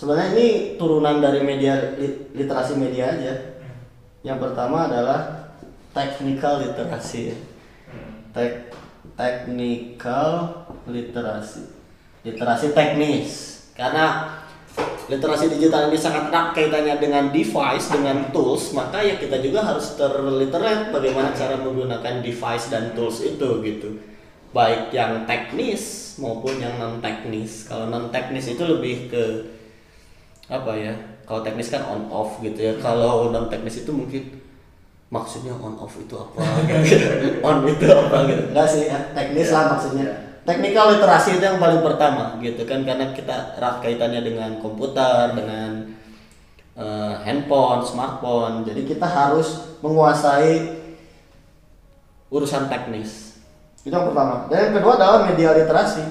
sebenarnya 0.00 0.28
ini 0.32 0.48
turunan 0.80 1.20
dari 1.20 1.44
media 1.44 1.92
lit- 2.00 2.32
literasi 2.32 2.80
media 2.80 3.12
aja. 3.12 3.60
Yang 4.24 4.48
pertama 4.48 4.88
adalah 4.88 5.52
technical 5.92 6.64
literasi. 6.64 7.36
Tek 8.32 8.72
technical 9.12 10.56
literasi. 10.88 11.68
Literasi 12.24 12.72
teknis. 12.72 13.28
Karena 13.76 14.40
literasi 15.12 15.52
digital 15.52 15.92
ini 15.92 15.98
sangat 16.00 16.32
erat 16.32 16.56
kaitannya 16.56 16.96
dengan 16.96 17.28
device, 17.28 17.92
dengan 17.92 18.32
tools, 18.32 18.72
maka 18.72 19.04
ya 19.04 19.20
kita 19.20 19.42
juga 19.44 19.66
harus 19.66 20.00
terliterate 20.00 20.94
bagaimana 20.94 21.34
cara 21.36 21.60
menggunakan 21.60 22.24
device 22.24 22.72
dan 22.72 22.96
tools 22.96 23.20
itu 23.20 23.60
gitu. 23.60 24.00
Baik 24.56 24.94
yang 24.96 25.28
teknis 25.28 26.14
maupun 26.16 26.56
yang 26.56 26.80
non 26.80 27.04
teknis. 27.04 27.68
Kalau 27.68 27.92
non 27.92 28.08
teknis 28.08 28.48
itu 28.48 28.62
lebih 28.64 29.10
ke 29.10 29.24
apa 30.50 30.72
ya? 30.74 30.94
Kalau 31.24 31.46
teknis 31.46 31.70
kan 31.70 31.86
on 31.86 32.10
off 32.10 32.42
gitu 32.42 32.58
ya. 32.58 32.74
Kalau 32.82 33.30
non 33.30 33.46
teknis 33.46 33.86
itu 33.86 33.94
mungkin 33.94 34.42
maksudnya 35.14 35.54
on 35.54 35.78
off 35.78 35.94
itu 35.94 36.18
apa? 36.18 36.42
on 37.48 37.62
itu 37.70 37.86
apa 37.86 38.16
gitu. 38.26 38.42
Enggak 38.50 38.68
sih, 38.68 38.90
ya. 38.90 38.98
teknis 39.14 39.54
lah 39.54 39.78
maksudnya. 39.78 40.06
Technical 40.42 40.98
literasi 40.98 41.38
itu 41.38 41.44
yang 41.46 41.62
paling 41.62 41.84
pertama 41.84 42.34
gitu 42.42 42.66
kan 42.66 42.82
karena 42.82 43.14
kita 43.14 43.54
erat 43.54 43.78
kaitannya 43.78 44.26
dengan 44.26 44.50
komputer, 44.58 45.38
dengan 45.38 45.94
eh, 46.74 47.14
handphone, 47.22 47.86
smartphone. 47.86 48.66
Jadi 48.66 48.82
kita 48.90 49.06
harus 49.06 49.78
menguasai 49.78 50.82
urusan 52.34 52.66
teknis. 52.66 53.38
Itu 53.86 53.94
yang 53.94 54.10
pertama. 54.10 54.50
Dan 54.50 54.70
yang 54.70 54.74
kedua 54.82 54.98
adalah 54.98 55.20
media 55.30 55.54
literasi. 55.54 56.04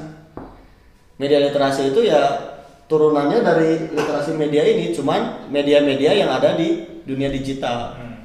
Media 1.19 1.39
literasi 1.43 1.91
itu 1.91 2.07
ya 2.07 2.21
turunannya 2.89 3.39
dari 3.45 3.93
literasi 3.93 4.33
media 4.33 4.65
ini, 4.65 4.89
cuman 4.91 5.47
media-media 5.53 6.17
yang 6.17 6.33
ada 6.33 6.57
di 6.57 6.99
dunia 7.05 7.29
digital 7.29 7.95
Hmm. 7.95 8.17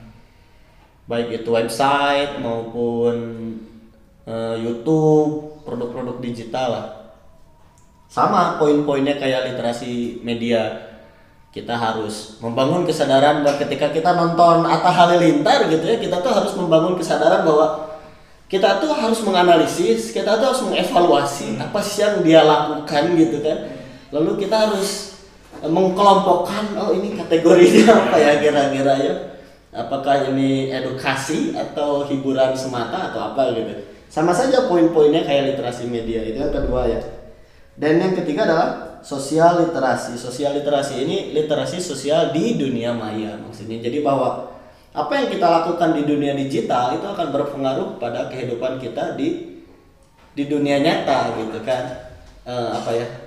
baik 1.05 1.45
itu 1.45 1.49
website 1.53 2.41
maupun 2.41 3.15
eh, 4.25 4.57
YouTube, 4.65 5.61
produk-produk 5.69 6.17
digital 6.25 6.69
lah. 6.73 6.87
Sama 8.09 8.57
poin-poinnya 8.57 9.21
kayak 9.21 9.53
literasi 9.53 10.25
media. 10.25 10.93
Kita 11.53 11.77
harus 11.77 12.41
membangun 12.41 12.83
kesadaran 12.89 13.45
bahwa 13.45 13.61
ketika 13.63 13.93
kita 13.93 14.11
nonton 14.17 14.65
Atta 14.65 14.91
Halilintar 14.91 15.69
gitu 15.71 15.85
ya, 15.87 16.01
kita 16.01 16.19
tuh 16.25 16.33
harus 16.33 16.57
membangun 16.57 16.99
kesadaran 16.99 17.47
bahwa 17.47 17.95
kita 18.51 18.81
tuh 18.83 18.91
harus 18.91 19.21
menganalisis, 19.23 20.11
kita 20.11 20.41
tuh 20.41 20.51
harus 20.51 20.63
mengevaluasi 20.67 21.59
apa 21.61 21.79
sih 21.85 22.03
yang 22.03 22.23
dia 22.27 22.41
lakukan 22.43 23.13
gitu 23.19 23.39
kan. 23.45 23.84
Lalu 24.15 24.47
kita 24.47 24.71
harus 24.71 25.19
eh, 25.59 25.67
mengkelompokkan 25.67 26.79
oh 26.79 26.95
ini 26.95 27.19
kategorinya 27.19 27.91
apa 28.07 28.17
ya 28.17 28.33
kira-kira 28.39 28.95
ya? 29.03 29.15
Apakah 29.75 30.31
ini 30.31 30.71
edukasi 30.71 31.51
atau 31.51 32.07
hiburan 32.07 32.55
semata 32.55 33.11
atau 33.11 33.35
apa 33.35 33.51
gitu? 33.59 33.75
Sama 34.07 34.31
saja 34.31 34.71
poin-poinnya 34.71 35.27
kayak 35.27 35.59
literasi 35.59 35.91
media 35.91 36.23
itu 36.23 36.39
yang 36.39 36.55
kedua 36.55 36.87
ya. 36.87 37.03
Dan 37.75 37.99
yang 37.99 38.15
ketiga 38.15 38.47
adalah 38.47 39.03
sosial 39.03 39.67
literasi. 39.67 40.15
Sosial 40.15 40.55
literasi 40.63 41.03
ini 41.03 41.35
literasi 41.35 41.83
sosial 41.83 42.31
di 42.31 42.55
dunia 42.55 42.95
maya 42.95 43.35
maksudnya. 43.43 43.83
Jadi 43.83 43.99
bahwa 44.07 44.55
apa 44.95 45.11
yang 45.19 45.27
kita 45.27 45.43
lakukan 45.43 45.91
di 45.99 46.07
dunia 46.07 46.39
digital 46.39 46.95
itu 46.95 47.03
akan 47.03 47.35
berpengaruh 47.35 47.99
pada 47.99 48.31
kehidupan 48.31 48.79
kita 48.79 49.19
di 49.19 49.59
di 50.39 50.45
dunia 50.47 50.79
nyata 50.79 51.35
gitu 51.35 51.59
kan. 51.67 52.15
Eh, 52.47 52.71
apa 52.79 52.95
ya 52.95 53.24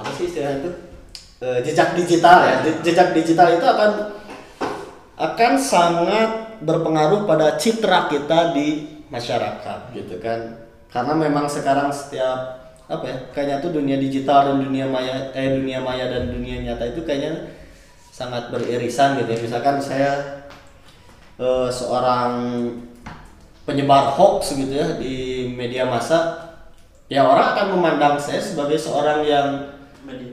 apa 0.00 0.10
sih 0.16 0.32
istilahnya 0.32 0.64
itu? 0.64 0.70
Eh, 1.40 1.58
jejak 1.64 1.96
digital 1.96 2.44
ya. 2.44 2.54
Je- 2.60 2.80
jejak 2.84 3.16
digital 3.16 3.48
itu 3.56 3.64
akan 3.64 3.90
akan 5.16 5.52
sangat 5.56 6.60
berpengaruh 6.60 7.24
pada 7.24 7.56
citra 7.56 8.12
kita 8.12 8.52
di 8.52 9.00
masyarakat 9.08 9.92
gitu 9.96 10.20
kan. 10.20 10.68
Karena 10.92 11.16
memang 11.16 11.48
sekarang 11.48 11.88
setiap 11.88 12.60
apa 12.90 13.04
ya 13.06 13.16
kayaknya 13.30 13.56
tuh 13.62 13.70
dunia 13.72 13.96
digital 13.96 14.50
dan 14.50 14.56
dunia 14.66 14.84
maya 14.84 15.30
eh 15.32 15.54
dunia 15.56 15.78
maya 15.78 16.10
dan 16.10 16.26
dunia 16.28 16.60
nyata 16.60 16.90
itu 16.90 17.06
kayaknya 17.08 17.56
sangat 18.12 18.52
beririsan 18.52 19.16
gitu 19.24 19.30
ya. 19.32 19.40
Misalkan 19.40 19.80
saya 19.80 20.12
eh, 21.40 21.68
seorang 21.72 22.32
penyebar 23.64 24.12
hoax 24.12 24.52
gitu 24.60 24.76
ya 24.76 25.00
di 25.00 25.48
media 25.56 25.88
massa 25.88 26.52
ya 27.08 27.24
orang 27.24 27.56
akan 27.56 27.66
memandang 27.80 28.14
saya 28.20 28.44
sebagai 28.44 28.76
seorang 28.76 29.24
yang. 29.24 29.48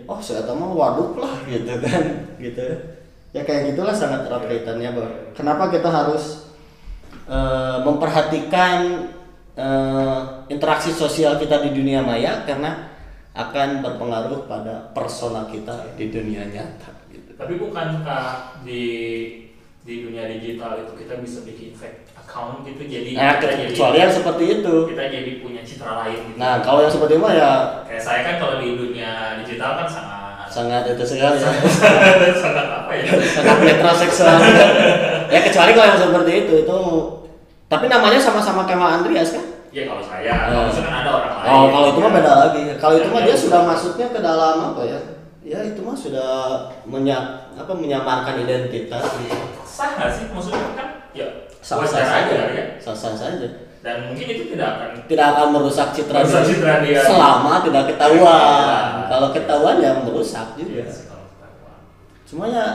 Oh 0.08 0.20
saya 0.22 0.44
tahu 0.44 0.76
waduk 0.76 1.18
lah 1.20 1.36
gitu 1.48 1.74
kan 1.82 2.04
gitu. 2.44 2.66
Ya 3.36 3.44
kayak 3.44 3.74
gitulah 3.76 3.94
sangat 3.94 4.26
erat 4.26 4.44
kaitannya 4.48 4.90
Bang. 4.96 5.14
kenapa 5.36 5.70
kita 5.70 5.90
harus 5.92 6.48
eh, 7.28 7.78
memperhatikan 7.84 9.10
eh, 9.56 10.22
interaksi 10.50 10.96
sosial 10.96 11.38
kita 11.38 11.62
di 11.64 11.76
dunia 11.76 12.02
maya? 12.04 12.44
Karena 12.48 12.98
akan 13.38 13.86
berpengaruh 13.86 14.50
pada 14.50 14.90
persona 14.98 15.46
kita 15.46 15.94
di 15.94 16.10
dunia 16.10 16.50
nyata 16.50 16.90
gitu. 17.14 17.38
Tapi 17.38 17.54
bukankah 17.62 18.58
di 18.66 18.84
di 19.88 20.04
dunia 20.04 20.28
digital 20.28 20.84
itu 20.84 20.92
kita 21.00 21.24
bisa 21.24 21.48
bikin 21.48 21.72
fake 21.72 22.12
account 22.12 22.68
gitu 22.68 22.84
jadi 22.84 23.16
nah 23.16 23.40
kita 23.40 23.56
jadi 23.56 23.72
kecuali 23.72 23.98
yang 24.04 24.12
seperti 24.12 24.44
itu 24.60 24.76
kita 24.92 25.04
jadi 25.08 25.32
punya 25.40 25.62
citra 25.64 25.92
lain 26.04 26.20
gitu. 26.28 26.36
nah 26.36 26.60
kalau 26.60 26.84
yang 26.84 26.92
seperti 26.92 27.16
itu 27.16 27.24
mah 27.24 27.32
ya 27.32 27.52
kayak 27.88 28.04
saya 28.04 28.20
kan 28.28 28.36
kalau 28.36 28.56
di 28.60 28.76
dunia 28.76 29.12
digital 29.40 29.80
kan 29.80 29.88
sangat 29.88 30.48
sangat 30.52 30.82
itu 30.92 31.04
sekali 31.08 31.40
ya 31.48 31.52
sangat 32.36 32.68
apa 32.68 32.92
ya? 33.00 33.04
sangat 33.32 33.58
metroseksual 33.64 34.38
ya 35.32 35.40
kecuali 35.40 35.72
kalau 35.72 35.88
yang 35.88 36.02
seperti 36.04 36.32
itu 36.44 36.54
itu 36.68 36.80
tapi 37.72 37.86
namanya 37.88 38.20
sama-sama 38.20 38.68
Mas 38.68 38.92
Andreas 39.00 39.32
kan 39.32 39.46
Ya 39.68 39.84
kalau 39.84 40.00
saya, 40.00 40.32
Oh. 40.32 40.48
kalau 40.48 40.64
misalkan 40.72 40.96
ada 40.96 41.12
orang 41.12 41.32
lain. 41.38 41.48
oh 41.54 41.66
kalau 41.70 41.88
itu 41.92 42.00
mah 42.00 42.12
beda 42.16 42.34
lagi 42.40 42.62
kalau 42.80 42.96
itu 42.98 43.08
mah 43.12 43.22
Ya, 43.22 43.26
dia 43.30 43.36
ya. 43.36 43.44
sudah 43.46 43.62
masuknya 43.68 44.08
ke 44.10 44.20
dalam 44.24 44.56
apa 44.74 44.82
ya 44.88 45.00
ya 45.48 45.64
itu 45.64 45.80
mah 45.80 45.96
sudah 45.96 46.30
menya, 46.84 47.16
apa 47.54 47.72
menyamarkan 47.72 48.44
identitas 48.44 49.00
Sah 49.64 49.96
nggak 49.96 50.10
sih? 50.12 50.26
Maksudnya 50.28 50.76
kan 50.76 50.88
ya 51.12 51.28
sah 51.58 51.80
sah 51.80 52.00
aja 52.00 52.28
saja 52.28 52.36
ya. 52.52 52.64
sah 52.78 52.92
sah 52.92 53.14
saja 53.14 53.48
Dan 53.78 54.04
mungkin 54.06 54.28
itu 54.28 54.44
tidak 54.52 54.68
akan 54.76 54.90
tidak 55.06 55.28
akan 55.32 55.48
merusak 55.54 55.88
citra 55.92 56.20
Merusak 56.20 56.44
diri 56.44 56.52
citra 56.54 56.74
dia. 56.82 57.00
selama 57.02 57.54
tidak 57.62 57.84
ketahuan 57.88 58.28
Iya. 58.28 59.08
kalau 59.08 59.28
ketahuan 59.32 59.76
ya 59.78 59.92
merusak 59.98 60.48
juga 60.54 60.72
Iya 60.74 60.84
ketahuan. 60.84 61.80
cuma 62.24 62.46
ya 62.46 62.66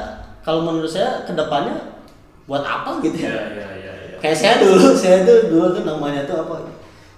kalau 0.41 0.65
menurut 0.65 0.89
saya 0.89 1.23
ke 1.23 1.33
depannya 1.33 1.77
buat 2.43 2.63
apa 2.63 2.99
gitu 3.01 3.17
Iya, 3.19 3.29
ya 3.29 3.45
iya, 3.53 3.69
iya, 3.75 3.93
iya. 4.09 4.17
kayak 4.19 4.35
saya 4.35 4.55
dulu 4.59 4.87
saya 4.99 5.23
tuh 5.23 5.39
dulu 5.47 5.67
tuh 5.73 5.85
namanya 5.85 6.25
tuh 6.25 6.41
apa 6.41 6.55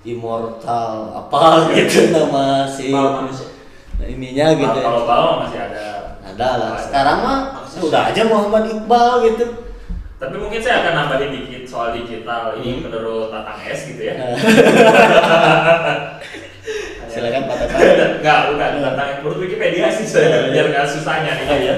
immortal 0.05 0.95
apa 1.15 1.41
gitu 1.73 2.11
nama 2.11 2.67
si 2.67 2.91
Bal 2.91 3.31
Nah, 3.95 4.07
ininya 4.07 4.47
gitu 4.53 4.65
Kalau- 4.65 4.81
ya. 4.81 4.85
Kalau 4.85 5.03
bawah 5.05 5.35
masih 5.43 5.61
ada. 5.63 5.85
ada 6.25 6.49
lah 6.57 6.73
sekarang 6.77 7.19
mah 7.21 7.39
udah 7.77 8.03
aja 8.09 8.23
Muhammad 8.25 8.65
Iqbal 8.69 9.11
gitu 9.25 9.45
Tapi 10.15 10.35
mungkin 10.35 10.57
saya 10.59 10.81
akan 10.81 10.93
nambahin 10.97 11.31
dikit 11.33 11.63
soal 11.65 11.93
digital 11.93 12.57
ini 12.57 12.79
Hmm. 12.79 12.89
menurut 12.89 13.29
Tatang 13.29 13.61
S 13.63 13.81
gitu 13.87 14.03
ya. 14.03 14.15
silakan 17.07 17.43
Pak 17.45 17.57
Tata 17.61 17.77
Enggak, 18.19 18.39
bukan 18.51 18.71
Tatang 18.81 19.09
menurut 19.21 19.39
Wikipedia 19.39 19.87
sih 19.89 20.03
saya 20.05 20.51
biar 20.51 20.67
nggak 20.69 20.87
susahnya 20.89 21.33
nih. 21.37 21.47
Oh, 21.47 21.59
iya. 21.61 21.75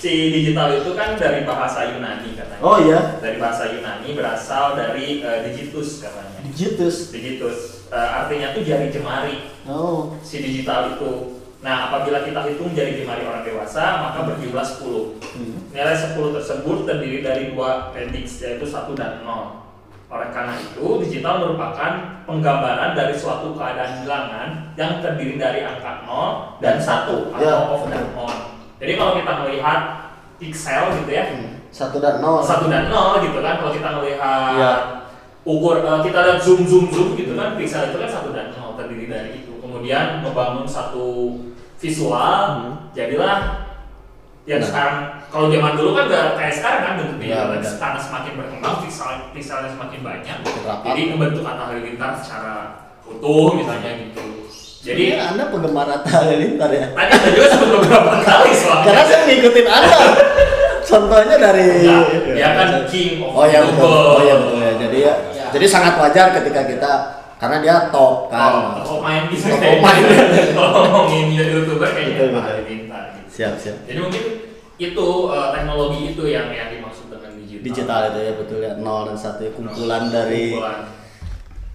Si 0.00 0.32
digital 0.32 0.80
itu 0.80 0.96
kan 0.96 1.12
dari 1.14 1.44
bahasa 1.44 1.92
Yunani 1.92 2.32
katanya. 2.32 2.64
oh 2.64 2.80
iya 2.80 3.20
Dari 3.20 3.36
bahasa 3.36 3.68
Yunani 3.68 4.16
berasal 4.16 4.72
dari 4.72 5.20
eh, 5.20 5.38
digitus 5.44 6.00
katanya. 6.00 6.40
digitus 6.42 7.12
Digitus 7.12 7.84
eh, 7.88 8.08
artinya 8.16 8.50
tuh 8.50 8.64
jari 8.64 8.88
jemari 8.88 9.44
oh 9.68 10.16
si 10.20 10.40
digital 10.40 10.96
itu. 10.96 11.36
Nah, 11.60 11.92
apabila 11.92 12.24
kita 12.24 12.40
hitung 12.48 12.72
jari 12.72 12.96
jemari 12.96 13.20
orang 13.20 13.44
dewasa, 13.44 14.00
maka 14.00 14.24
berjumlah 14.24 14.64
10. 14.64 15.20
Hmm. 15.20 15.60
Nilai 15.68 15.92
10 15.92 16.16
tersebut 16.32 16.88
terdiri 16.88 17.20
dari 17.20 17.52
dua 17.52 17.92
prediks 17.92 18.40
yaitu 18.40 18.64
1 18.64 18.96
dan 18.96 19.20
0. 19.20 19.60
Oleh 20.08 20.32
karena 20.32 20.56
itu, 20.56 20.80
digital 21.04 21.44
merupakan 21.44 21.92
penggambaran 22.24 22.96
dari 22.96 23.12
suatu 23.12 23.52
keadaan 23.52 24.00
bilangan 24.00 24.48
yang 24.72 25.04
terdiri 25.04 25.36
dari 25.36 25.60
angka 25.60 26.00
0 26.08 26.56
dan 26.58 26.80
1 26.80 27.28
atau 27.28 27.44
Ya. 27.44 27.54
off 27.68 27.84
dan 27.86 28.08
on. 28.16 28.36
Jadi 28.80 28.92
kalau 28.96 29.12
kita 29.14 29.32
melihat 29.44 29.80
pixel 30.40 30.84
gitu 30.96 31.10
ya, 31.12 31.24
Hmm. 31.28 31.60
satu 31.68 32.00
dan 32.00 32.18
nol 32.18 32.40
1 32.40 32.66
dan 32.66 32.88
0 32.88 33.20
gitu 33.20 33.38
kan, 33.38 33.60
kalau 33.60 33.70
kita 33.70 33.88
melihat 34.00 34.52
Ya. 34.56 34.72
ukur 35.42 35.76
eh, 35.78 36.00
kita 36.02 36.18
lihat 36.18 36.38
zoom 36.40 36.64
zoom 36.64 36.88
zoom 36.88 37.12
gitu 37.12 37.36
kan, 37.36 37.54
pixel 37.54 37.92
itu 37.92 37.96
kan 37.96 38.08
1 38.08 38.32
dan 38.32 38.48
0 38.50 38.74
terdiri 38.74 39.06
dari 39.06 39.30
itu. 39.38 39.52
Kemudian 39.60 40.20
membangun 40.20 40.64
satu 40.64 41.36
visual, 41.76 42.40
Hmm. 42.56 42.72
jadilah 42.90 43.68
yang 44.44 44.58
Nah. 44.58 44.66
sekarang 44.66 44.96
kalau 45.28 45.46
zaman 45.46 45.76
dulu 45.76 45.90
kan 45.94 46.04
gak 46.08 46.34
kayak 46.34 46.54
sekarang 46.56 46.80
kan 46.82 46.92
bentuk 46.98 47.16
digital 47.20 47.54
benar. 47.54 47.76
karena 47.76 48.00
semakin 48.00 48.32
berkembang 48.34 48.76
pixel 48.82 49.10
pixelnya 49.30 49.70
semakin 49.70 50.00
banyak 50.00 50.36
rapat. 50.42 50.84
jadi 50.90 51.02
membentuk 51.06 51.44
Atta 51.44 51.64
Halilintar 51.70 52.12
secara 52.18 52.54
utuh 53.04 53.54
misalnya 53.54 53.90
gitu 54.00 54.39
jadi 54.80 55.04
Jadi 55.06 55.20
anda 55.20 55.44
penggemar 55.48 55.86
Atta 55.86 56.24
Halilintar 56.24 56.70
ya? 56.72 56.88
Tadi 56.90 57.12
saya 57.12 57.30
juga 57.30 57.46
sebut 57.52 57.68
beberapa 57.76 58.12
kali 58.20 58.50
soalnya. 58.50 58.84
Karena 58.86 59.02
saya 59.04 59.20
ngikutin 59.24 59.66
anda. 59.68 59.98
Contohnya 60.80 61.36
dari 61.38 61.64
Enggak, 61.86 62.06
dia 62.34 62.48
kan 62.50 62.68
king 62.88 63.20
of 63.20 63.30
oh 63.30 63.46
ya 63.46 63.60
betul 63.62 63.86
oh 63.86 64.20
ya 64.20 64.34
betul 64.34 64.58
ya 64.58 64.72
jadi 64.76 64.98
ya 64.98 65.14
Ya. 65.30 65.44
jadi 65.52 65.66
sangat 65.66 65.94
wajar 65.96 66.26
ketika 66.32 66.62
kita 66.64 66.92
karena 67.36 67.56
dia 67.58 67.76
top 67.88 68.26
kalau 68.26 68.60
kan. 68.74 68.82
kalau 68.82 68.98
main 69.00 69.22
gitu 69.28 69.48
Top 69.48 69.60
kayak 69.60 69.78
main. 69.80 70.02
kalau 70.50 70.70
ngomongin 70.74 71.26
youtuber 71.30 71.86
kayaknya. 71.86 72.32
Atta. 72.32 72.40
Halilintar 72.42 73.02
gitu. 73.14 73.28
siap 73.30 73.54
siap. 73.56 73.76
Jadi 73.84 73.98
mungkin 73.98 74.22
itu 74.78 75.06
eh, 75.28 75.48
teknologi 75.52 76.00
itu 76.10 76.22
yang 76.26 76.46
yang 76.50 76.68
dimaksud 76.70 77.06
dengan 77.06 77.30
digital. 77.36 77.62
Digital 77.62 78.00
itu 78.10 78.18
ya 78.20 78.32
betul 78.34 78.58
ya. 78.60 78.72
Nol 78.76 79.00
dan 79.06 79.16
satu 79.16 79.40
ya, 79.42 79.50
kumpulan 79.52 80.02
dari 80.08 80.56
Kumpulan. 80.56 80.78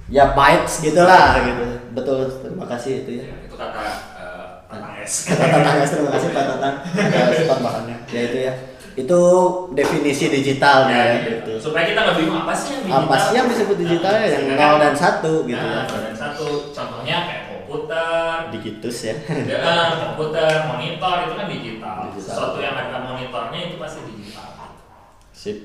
Ya 0.10 0.38
bytes 0.38 0.86
gitulah 0.86 1.41
gitu. 1.41 1.66
Betul 1.95 2.28
terima 2.43 2.66
kasih 2.70 3.06
itu 3.06 3.12
ya. 3.22 3.26
Ya, 3.26 3.36
itu 3.47 3.56
kata 3.58 3.82
eh, 4.20 4.47
Tatang 4.70 4.95
S. 5.01 5.14
Kata 5.34 5.45
Tatang 5.49 5.76
terima 5.88 6.12
kasih 6.14 6.28
Pak 6.30 6.43
Tatang. 6.45 6.76
Tambahannya 7.49 7.97
ya 8.12 8.22
itu 8.30 8.38
ya. 8.45 8.53
Itu 8.95 9.20
definisi 9.76 10.32
digitalnya 10.32 10.95
ya, 10.95 11.16
gitu. 11.20 11.51
gitu. 11.60 11.68
supaya 11.68 11.84
kita 11.84 11.99
nggak 11.99 12.16
bingung 12.16 12.39
apa 12.47 12.53
sih 12.56 12.80
yang 12.80 12.84
digital? 12.88 13.03
Apa 13.03 13.16
sih 13.20 13.34
yang 13.36 13.47
disebut 13.51 13.78
digital 13.84 14.14
ya? 14.16 14.28
Yang 14.39 14.43
nol 14.56 14.78
dan 14.80 14.95
satu 14.95 15.34
gitu 15.43 15.66
nah, 15.66 15.84
ya. 15.84 15.91
nol 15.91 15.99
dan 15.99 16.16
satu. 16.16 16.47
Contohnya 16.72 17.16
kayak 17.28 17.43
komputer. 17.51 18.36
Digitus 18.56 18.97
ya. 19.03 19.16
Ya 19.51 19.58
kan, 19.60 19.88
komputer 19.99 20.51
monitor 20.72 21.16
itu 21.28 21.34
kan 21.36 21.47
digital. 21.51 21.97
Digital. 22.08 22.24
sesuatu 22.24 22.58
yang 22.64 22.76
ada 22.80 22.97
monitornya 23.03 23.60
itu 23.68 23.76
pasti 23.76 23.99
digital. 24.08 24.47
Sip. 25.36 25.58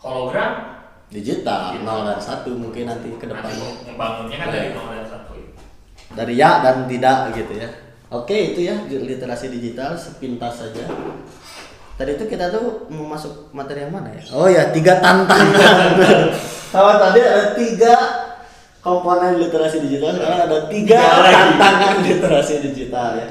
Hologram 0.00 0.79
digital 1.10 1.74
nol 1.82 2.06
dan 2.06 2.18
satu 2.18 2.54
mungkin 2.54 2.86
nanti 2.86 3.10
ke 3.18 3.26
depannya 3.26 3.82
membangunnya 3.84 4.36
kan 4.38 4.48
dari 4.48 4.70
nol 4.70 4.86
dan 4.90 5.04
satu 5.04 5.32
itu 5.34 5.58
dari 6.10 6.34
ya 6.34 6.62
dan 6.62 6.86
tidak 6.86 7.34
gitu 7.34 7.54
ya. 7.54 7.70
Oke 8.10 8.54
itu 8.54 8.66
ya 8.66 8.74
literasi 8.86 9.46
digital 9.50 9.94
sepintas 9.94 10.58
saja. 10.58 10.82
Tadi 11.94 12.16
itu 12.16 12.24
kita 12.26 12.50
tuh 12.50 12.90
mau 12.90 13.06
masuk 13.06 13.52
materi 13.52 13.86
yang 13.86 13.94
mana 13.94 14.10
ya? 14.10 14.22
Oh 14.34 14.50
ya 14.50 14.74
tiga 14.74 14.98
tantangan. 14.98 15.94
Kalau 16.74 16.94
tadi 17.06 17.20
ada 17.22 17.54
tiga 17.54 17.94
komponen 18.80 19.38
literasi 19.38 19.84
digital 19.84 20.16
sekarang 20.16 20.40
ada 20.48 20.58
tiga 20.66 20.98
Tiga 20.98 21.22
lagi. 21.22 21.34
tantangan 21.34 21.94
literasi 22.10 22.54
digital 22.66 23.08
ya. 23.14 23.28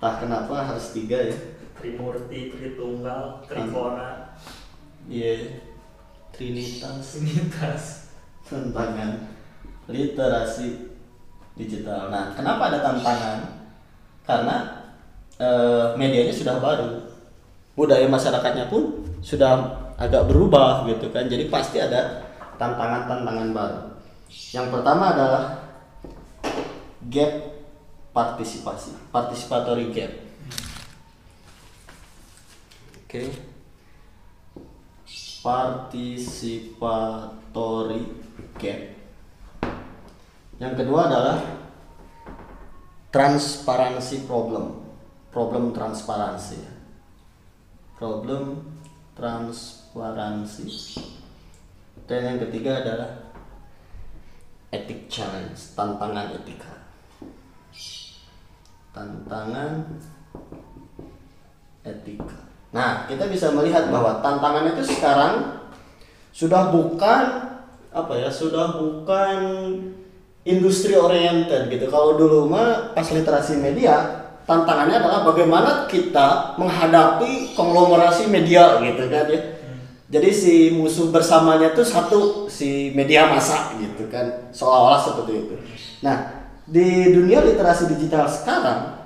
Entah 0.00 0.14
kenapa 0.16 0.54
harus 0.72 0.96
tiga 0.96 1.20
ya. 1.20 1.36
Trimurti 1.80 2.52
Tritunggal 2.52 3.40
Trikora 3.48 4.36
iya 5.08 5.48
trinitas 6.34 7.18
Trinitas 7.18 7.82
tantangan 8.50 9.30
literasi 9.90 10.90
digital. 11.54 12.10
Nah, 12.10 12.34
kenapa 12.34 12.70
ada 12.70 12.78
tantangan? 12.82 13.38
Karena 14.26 14.56
eh, 15.38 15.86
medianya 15.98 16.34
sudah 16.34 16.62
baru, 16.62 17.10
budaya 17.74 18.06
masyarakatnya 18.06 18.70
pun 18.70 19.06
sudah 19.20 19.78
agak 19.98 20.26
berubah 20.30 20.86
gitu 20.88 21.10
kan. 21.10 21.26
Jadi 21.26 21.50
pasti 21.50 21.82
ada 21.82 22.24
tantangan-tantangan 22.56 23.50
baru. 23.52 23.80
Yang 24.54 24.66
pertama 24.72 25.04
adalah 25.14 25.44
gap 27.10 27.32
partisipasi, 28.14 28.94
participatory 29.10 29.90
gap. 29.90 30.12
Oke. 33.06 33.49
Participatory 35.40 38.04
gap. 38.60 38.92
Yang 40.60 40.84
kedua 40.84 41.08
adalah 41.08 41.40
transparansi 43.08 44.28
problem. 44.28 44.84
Problem 45.32 45.72
transparansi. 45.72 46.60
Problem 47.96 48.68
transparansi. 49.16 50.68
Dan 52.04 52.20
yang 52.20 52.44
ketiga 52.44 52.84
adalah 52.84 53.32
etik 54.76 55.08
challenge 55.08 55.72
tantangan 55.72 56.36
etika. 56.36 56.84
Tantangan 58.92 59.88
etika 61.80 62.49
nah 62.70 63.06
kita 63.10 63.26
bisa 63.26 63.50
melihat 63.50 63.90
bahwa 63.90 64.22
tantangan 64.22 64.70
itu 64.74 64.82
sekarang 64.94 65.62
sudah 66.30 66.70
bukan 66.70 67.50
apa 67.90 68.14
ya 68.14 68.30
sudah 68.30 68.78
bukan 68.78 69.38
industri 70.46 70.94
oriented 70.94 71.68
gitu. 71.68 71.90
Kalau 71.90 72.16
dulu 72.16 72.46
mah 72.48 72.94
pas 72.94 73.06
literasi 73.10 73.58
media 73.58 74.24
tantangannya 74.46 75.02
adalah 75.02 75.22
bagaimana 75.26 75.70
kita 75.86 76.56
menghadapi 76.56 77.54
konglomerasi 77.54 78.30
media 78.30 78.78
gitu 78.82 79.04
kan 79.10 79.26
ya. 79.26 79.40
Jadi 80.10 80.30
si 80.34 80.54
musuh 80.74 81.14
bersamanya 81.14 81.70
tuh 81.70 81.86
satu 81.86 82.50
si 82.50 82.90
media 82.94 83.30
massa 83.30 83.74
gitu 83.78 84.10
kan. 84.10 84.50
Seolah-olah 84.50 85.00
seperti 85.02 85.32
itu. 85.38 85.54
Nah 86.02 86.46
di 86.66 87.14
dunia 87.14 87.42
literasi 87.42 87.90
digital 87.90 88.30
sekarang 88.30 89.02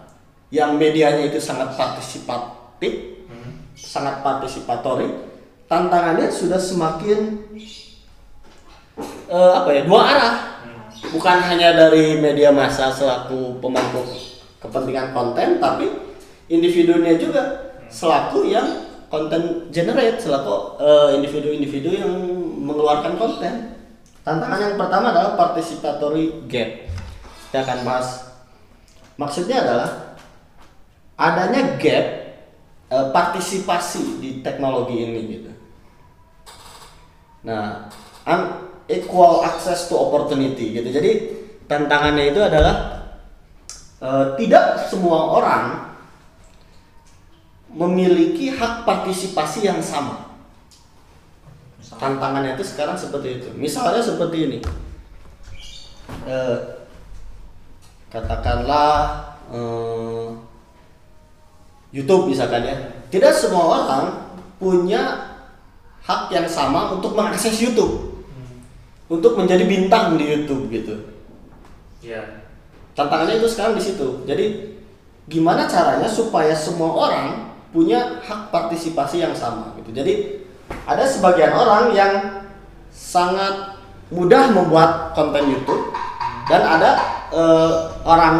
yang 0.52 0.76
medianya 0.76 1.28
itu 1.28 1.40
sangat 1.40 1.76
partisipatif 1.76 3.13
sangat 3.74 4.22
partisipatori. 4.22 5.10
Tantangannya 5.66 6.30
sudah 6.30 6.60
semakin 6.60 7.50
eh, 9.28 9.52
apa 9.54 9.70
ya 9.74 9.82
dua 9.84 10.00
arah. 10.00 10.34
Bukan 11.04 11.38
hanya 11.46 11.76
dari 11.76 12.16
media 12.16 12.48
massa 12.48 12.88
selaku 12.88 13.60
pemangku 13.60 14.02
kepentingan 14.62 15.12
konten 15.12 15.60
tapi 15.60 15.90
individunya 16.48 17.18
juga. 17.18 17.42
Selaku 17.90 18.50
yang 18.50 18.66
konten 19.12 19.70
generate 19.70 20.18
selaku 20.18 20.80
eh, 20.80 21.08
individu-individu 21.20 21.90
yang 21.94 22.12
mengeluarkan 22.64 23.14
konten. 23.20 23.76
Tantangan 24.24 24.72
yang 24.72 24.76
pertama 24.80 25.12
adalah 25.12 25.36
participatory 25.36 26.48
gap. 26.48 26.88
Kita 27.50 27.60
akan 27.60 27.78
bahas. 27.84 28.08
Maksudnya 29.14 29.62
adalah 29.62 30.16
adanya 31.14 31.78
gap 31.78 32.23
eh, 32.94 33.06
partisipasi 33.10 34.22
di 34.22 34.30
teknologi 34.38 35.02
ini 35.02 35.20
gitu. 35.26 35.50
Nah 37.50 37.90
unequal 38.24 39.42
access 39.42 39.90
to 39.90 39.98
opportunity 39.98 40.78
gitu. 40.78 40.88
Jadi 40.94 41.12
tantangannya 41.66 42.30
itu 42.30 42.38
adalah 42.38 43.02
eh, 43.98 44.26
tidak 44.38 44.86
semua 44.86 45.34
orang 45.42 45.64
memiliki 47.74 48.54
hak 48.54 48.86
partisipasi 48.86 49.66
yang 49.66 49.82
sama. 49.82 50.30
Tantangannya 51.94 52.54
itu 52.54 52.64
sekarang 52.66 52.94
seperti 52.94 53.42
itu. 53.42 53.48
Misalnya 53.58 54.02
seperti 54.02 54.38
ini. 54.46 54.58
Eh, 56.24 56.58
katakanlah 58.10 58.90
eh, 59.50 60.26
YouTube 61.94 62.34
misalkan 62.34 62.66
ya. 62.66 62.74
Tidak 63.14 63.30
semua 63.30 63.86
orang 63.86 64.04
punya 64.58 65.30
hak 66.02 66.34
yang 66.34 66.50
sama 66.50 66.90
untuk 66.90 67.14
mengakses 67.14 67.54
YouTube. 67.62 68.26
Untuk 69.06 69.38
menjadi 69.38 69.62
bintang 69.62 70.18
di 70.18 70.26
YouTube 70.26 70.66
gitu. 70.74 71.14
Iya. 72.04 72.44
tantangannya 72.92 73.40
itu 73.40 73.48
sekarang 73.48 73.74
di 73.74 73.82
situ. 73.82 74.22
Jadi 74.28 74.76
gimana 75.26 75.64
caranya 75.64 76.06
supaya 76.06 76.52
semua 76.52 76.92
orang 76.92 77.26
punya 77.74 78.22
hak 78.22 78.54
partisipasi 78.54 79.24
yang 79.24 79.34
sama 79.34 79.74
gitu. 79.82 79.90
Jadi 79.90 80.44
ada 80.86 81.02
sebagian 81.02 81.50
orang 81.50 81.90
yang 81.90 82.12
sangat 82.94 83.82
mudah 84.14 84.52
membuat 84.54 85.16
konten 85.16 85.50
YouTube 85.50 85.90
dan 86.46 86.62
ada 86.62 86.90
eh, 87.34 87.72
orang 88.06 88.36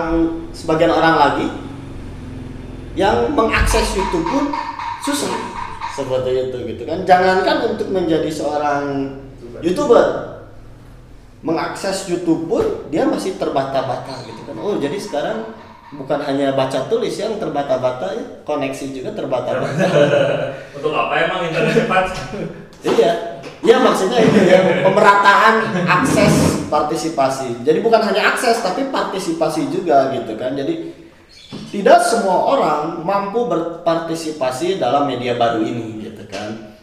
sebagian 0.55 0.93
orang 0.95 1.17
lagi 1.19 1.47
yang 2.95 3.31
mengakses 3.35 3.95
YouTube 3.95 4.27
pun 4.27 4.55
susah. 5.03 5.35
Seperti 5.95 6.51
itu 6.51 6.57
gitu 6.75 6.83
kan. 6.87 7.07
Jangankan 7.07 7.75
untuk 7.75 7.91
menjadi 7.91 8.27
seorang 8.31 9.15
youtuber. 9.63 10.35
Mengakses 11.45 12.09
YouTube 12.09 12.49
pun 12.49 12.89
dia 12.89 13.05
masih 13.05 13.37
terbata-bata 13.37 14.25
gitu 14.25 14.43
kan. 14.49 14.57
Oh 14.59 14.81
jadi 14.81 14.97
sekarang 14.97 15.55
bukan 15.95 16.19
hanya 16.25 16.57
baca 16.57 16.89
tulis 16.89 17.15
yang 17.21 17.37
terbata-bata 17.37 18.17
ya 18.17 18.25
koneksi 18.49 18.85
juga 18.91 19.11
terbata-bata. 19.13 19.87
Untuk 20.81 20.91
apa 20.97 21.15
emang 21.21 21.41
internet 21.53 21.85
cepat? 21.85 22.05
iya. 22.83 23.13
Iya 23.65 23.81
maksudnya 23.81 24.21
itu 24.21 24.41
ya 24.45 24.61
pemerataan 24.87 25.55
akses 25.89 26.65
partisipasi. 26.69 27.65
Jadi 27.65 27.81
bukan 27.81 28.01
hanya 28.01 28.37
akses 28.37 28.61
tapi 28.61 28.89
partisipasi 28.93 29.69
juga 29.73 30.13
gitu 30.13 30.37
kan. 30.37 30.53
Jadi 30.53 31.04
tidak 31.71 31.99
semua 32.07 32.55
orang 32.55 33.03
mampu 33.03 33.51
berpartisipasi 33.51 34.79
dalam 34.79 35.11
media 35.11 35.35
baru 35.35 35.63
ini 35.63 36.05
gitu 36.07 36.23
kan. 36.31 36.75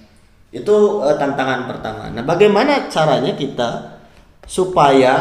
Itu 0.51 1.01
eh, 1.07 1.15
tantangan 1.15 1.67
pertama. 1.71 2.11
Nah 2.11 2.23
bagaimana 2.27 2.91
caranya 2.91 3.31
kita 3.35 3.99
supaya 4.43 5.13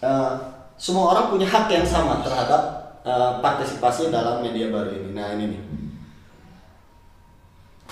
eh, 0.00 0.32
semua 0.80 1.12
orang 1.16 1.30
punya 1.30 1.46
hak 1.48 1.68
yang 1.68 1.84
sama 1.84 2.24
terhadap 2.24 2.62
eh, 3.04 3.32
partisipasi 3.44 4.08
dalam 4.08 4.40
media 4.40 4.72
baru 4.72 4.90
ini? 4.92 5.10
Nah 5.12 5.26
ini 5.36 5.44
nih. 5.52 5.62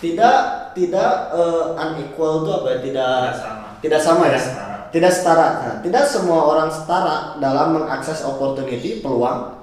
Tidak 0.02 0.38
tidak 0.74 1.12
eh, 1.36 1.64
unequal 1.76 2.42
itu 2.42 2.50
apa 2.56 2.66
ya? 2.72 2.78
Tidak 2.82 3.14
Tidak 3.22 3.36
sama. 3.38 3.68
tidak 3.78 4.00
sama 4.00 4.24
ya? 4.26 4.40
Tidak 4.40 4.42
setara. 4.42 4.76
tidak 4.92 5.12
setara. 5.12 5.46
Nah, 5.48 5.76
tidak 5.84 6.04
semua 6.08 6.40
orang 6.48 6.68
setara 6.72 7.16
dalam 7.40 7.68
mengakses 7.80 8.24
opportunity 8.24 9.00
peluang 9.04 9.61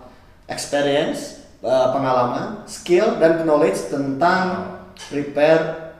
experience 0.49 1.45
eh, 1.61 1.87
pengalaman 1.93 2.65
skill 2.65 3.21
dan 3.21 3.45
knowledge 3.45 3.93
tentang 3.93 4.75
prepare 5.07 5.93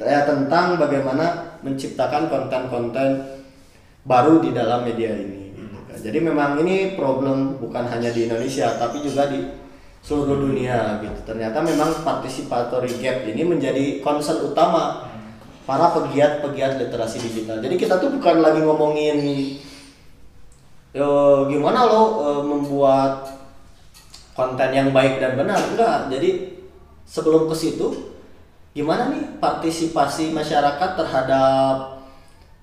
ya 0.00 0.24
tentang 0.24 0.80
bagaimana 0.80 1.58
menciptakan 1.62 2.26
konten-konten 2.26 3.38
baru 4.02 4.42
di 4.42 4.50
dalam 4.50 4.82
media 4.82 5.14
ini. 5.14 5.42
Jadi 6.02 6.18
memang 6.18 6.58
ini 6.58 6.98
problem 6.98 7.62
bukan 7.62 7.86
hanya 7.86 8.10
di 8.10 8.26
Indonesia 8.26 8.74
tapi 8.74 9.04
juga 9.06 9.30
di 9.30 9.46
seluruh 10.02 10.50
dunia 10.50 10.98
gitu. 10.98 11.30
Ternyata 11.30 11.62
memang 11.62 12.02
participatory 12.02 12.98
gap 12.98 13.22
ini 13.22 13.46
menjadi 13.46 14.02
concern 14.02 14.42
utama 14.42 15.06
para 15.62 15.94
pegiat-pegiat 15.94 16.82
literasi 16.82 17.22
digital. 17.22 17.62
Jadi 17.62 17.78
kita 17.78 18.02
tuh 18.02 18.10
bukan 18.10 18.42
lagi 18.42 18.66
ngomongin 18.66 19.18
yo 20.92 21.46
gimana 21.48 21.86
lo 21.86 22.02
eh, 22.20 22.42
membuat 22.50 23.41
konten 24.32 24.70
yang 24.72 24.90
baik 24.90 25.20
dan 25.20 25.36
benar. 25.36 25.60
Enggak 25.72 26.08
jadi 26.08 26.56
sebelum 27.04 27.48
ke 27.48 27.56
situ 27.56 28.12
gimana 28.72 29.12
nih 29.12 29.36
partisipasi 29.36 30.32
masyarakat 30.32 30.90
terhadap 30.96 32.00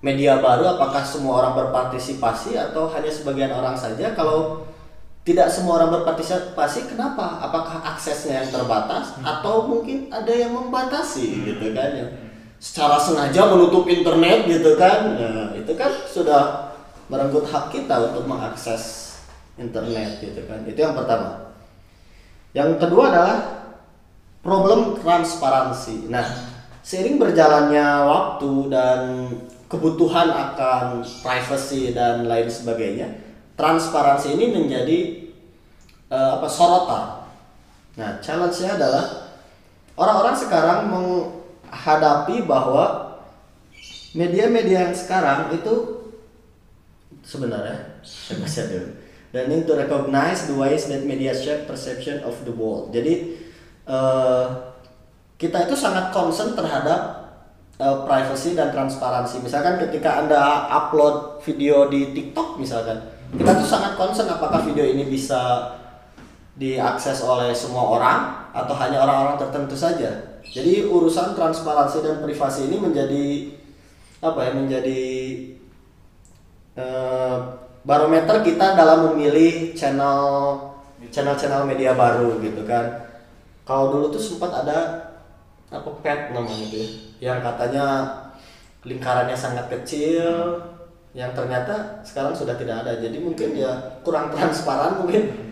media 0.02 0.42
baru? 0.42 0.78
Apakah 0.78 1.06
semua 1.06 1.46
orang 1.46 1.54
berpartisipasi 1.56 2.58
atau 2.58 2.90
hanya 2.90 3.12
sebagian 3.12 3.54
orang 3.54 3.78
saja? 3.78 4.18
Kalau 4.18 4.66
tidak 5.28 5.52
semua 5.52 5.78
orang 5.78 6.02
berpartisipasi 6.02 6.90
kenapa? 6.90 7.38
Apakah 7.44 7.86
aksesnya 7.94 8.42
yang 8.42 8.50
terbatas 8.50 9.14
atau 9.22 9.70
mungkin 9.70 10.10
ada 10.10 10.34
yang 10.34 10.56
membatasi 10.56 11.46
gitu 11.54 11.78
kan? 11.78 11.94
Yang 11.94 12.10
secara 12.58 12.98
sengaja 12.98 13.46
menutup 13.54 13.86
internet 13.86 14.50
gitu 14.50 14.74
kan? 14.74 15.14
Nah, 15.16 15.54
itu 15.54 15.72
kan 15.78 15.94
sudah 16.10 16.74
merenggut 17.12 17.46
hak 17.46 17.70
kita 17.70 18.10
untuk 18.10 18.26
mengakses 18.26 19.14
internet 19.60 20.18
gitu 20.24 20.42
kan? 20.50 20.66
Itu 20.66 20.80
yang 20.82 20.98
pertama 20.98 21.49
yang 22.54 22.82
kedua 22.82 23.14
adalah 23.14 23.38
problem 24.42 24.98
transparansi. 24.98 26.10
Nah, 26.10 26.26
seiring 26.82 27.22
berjalannya 27.22 27.88
waktu 28.10 28.52
dan 28.74 29.00
kebutuhan 29.70 30.34
akan 30.34 31.06
privacy 31.22 31.94
dan 31.94 32.26
lain 32.26 32.50
sebagainya, 32.50 33.08
transparansi 33.54 34.34
ini 34.34 34.46
menjadi 34.50 35.00
eh, 36.10 36.32
apa 36.40 36.48
sorotan. 36.50 37.06
Nah, 38.00 38.18
challenge-nya 38.24 38.80
adalah 38.80 39.06
orang-orang 40.00 40.36
sekarang 40.40 40.80
menghadapi 40.90 42.48
bahwa 42.48 43.20
media-media 44.18 44.90
yang 44.90 44.96
sekarang 44.96 45.54
itu 45.54 46.02
sebenarnya 47.22 48.02
saya. 48.02 48.99
Dan 49.30 49.54
need 49.54 49.70
to 49.70 49.78
recognize 49.78 50.50
the 50.50 50.58
ways 50.58 50.90
that 50.90 51.06
media 51.06 51.30
shape 51.38 51.70
perception 51.70 52.26
of 52.26 52.34
the 52.50 52.54
world. 52.54 52.90
Jadi 52.90 53.38
eh, 53.86 54.46
kita 55.38 55.70
itu 55.70 55.76
sangat 55.78 56.10
concern 56.10 56.58
terhadap 56.58 57.30
eh, 57.78 57.98
privacy 58.10 58.58
dan 58.58 58.74
transparansi. 58.74 59.46
Misalkan 59.46 59.78
ketika 59.86 60.26
anda 60.26 60.66
upload 60.74 61.46
video 61.46 61.86
di 61.94 62.10
TikTok 62.10 62.58
misalkan, 62.58 63.06
kita 63.38 63.54
tuh 63.54 63.70
sangat 63.70 63.94
concern 64.02 64.34
apakah 64.34 64.66
video 64.66 64.82
ini 64.90 65.06
bisa 65.06 65.78
diakses 66.58 67.22
oleh 67.22 67.54
semua 67.54 67.86
orang 67.86 68.20
atau 68.52 68.74
hanya 68.82 69.06
orang-orang 69.06 69.38
tertentu 69.38 69.78
saja. 69.78 70.42
Jadi 70.42 70.90
urusan 70.90 71.38
transparansi 71.38 72.02
dan 72.02 72.26
privasi 72.26 72.66
ini 72.66 72.82
menjadi 72.82 73.26
apa 74.26 74.40
ya? 74.42 74.52
Menjadi 74.58 75.02
eh, 76.74 77.38
barometer 77.90 78.46
kita 78.46 78.78
dalam 78.78 79.10
memilih 79.10 79.74
channel 79.74 80.54
channel-channel 81.10 81.66
media 81.66 81.98
baru 81.98 82.38
gitu 82.38 82.62
kan. 82.70 83.10
Kalau 83.66 83.90
dulu 83.90 84.14
tuh 84.14 84.22
sempat 84.22 84.54
ada 84.54 85.10
apa 85.74 85.90
pet 86.06 86.30
namanya 86.30 86.70
itu 86.70 86.78
ya, 86.78 86.90
yang 87.34 87.42
katanya 87.42 87.86
lingkarannya 88.86 89.34
sangat 89.34 89.74
kecil, 89.74 90.62
yang 91.18 91.34
ternyata 91.34 92.06
sekarang 92.06 92.38
sudah 92.38 92.54
tidak 92.62 92.86
ada. 92.86 93.02
Jadi 93.02 93.18
mungkin 93.18 93.58
ya 93.58 93.98
kurang 94.06 94.30
transparan 94.30 95.02
mungkin. 95.02 95.50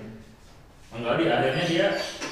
Enggak 0.93 1.17
di 1.17 1.25
akhirnya 1.29 1.65
dia 1.67 1.87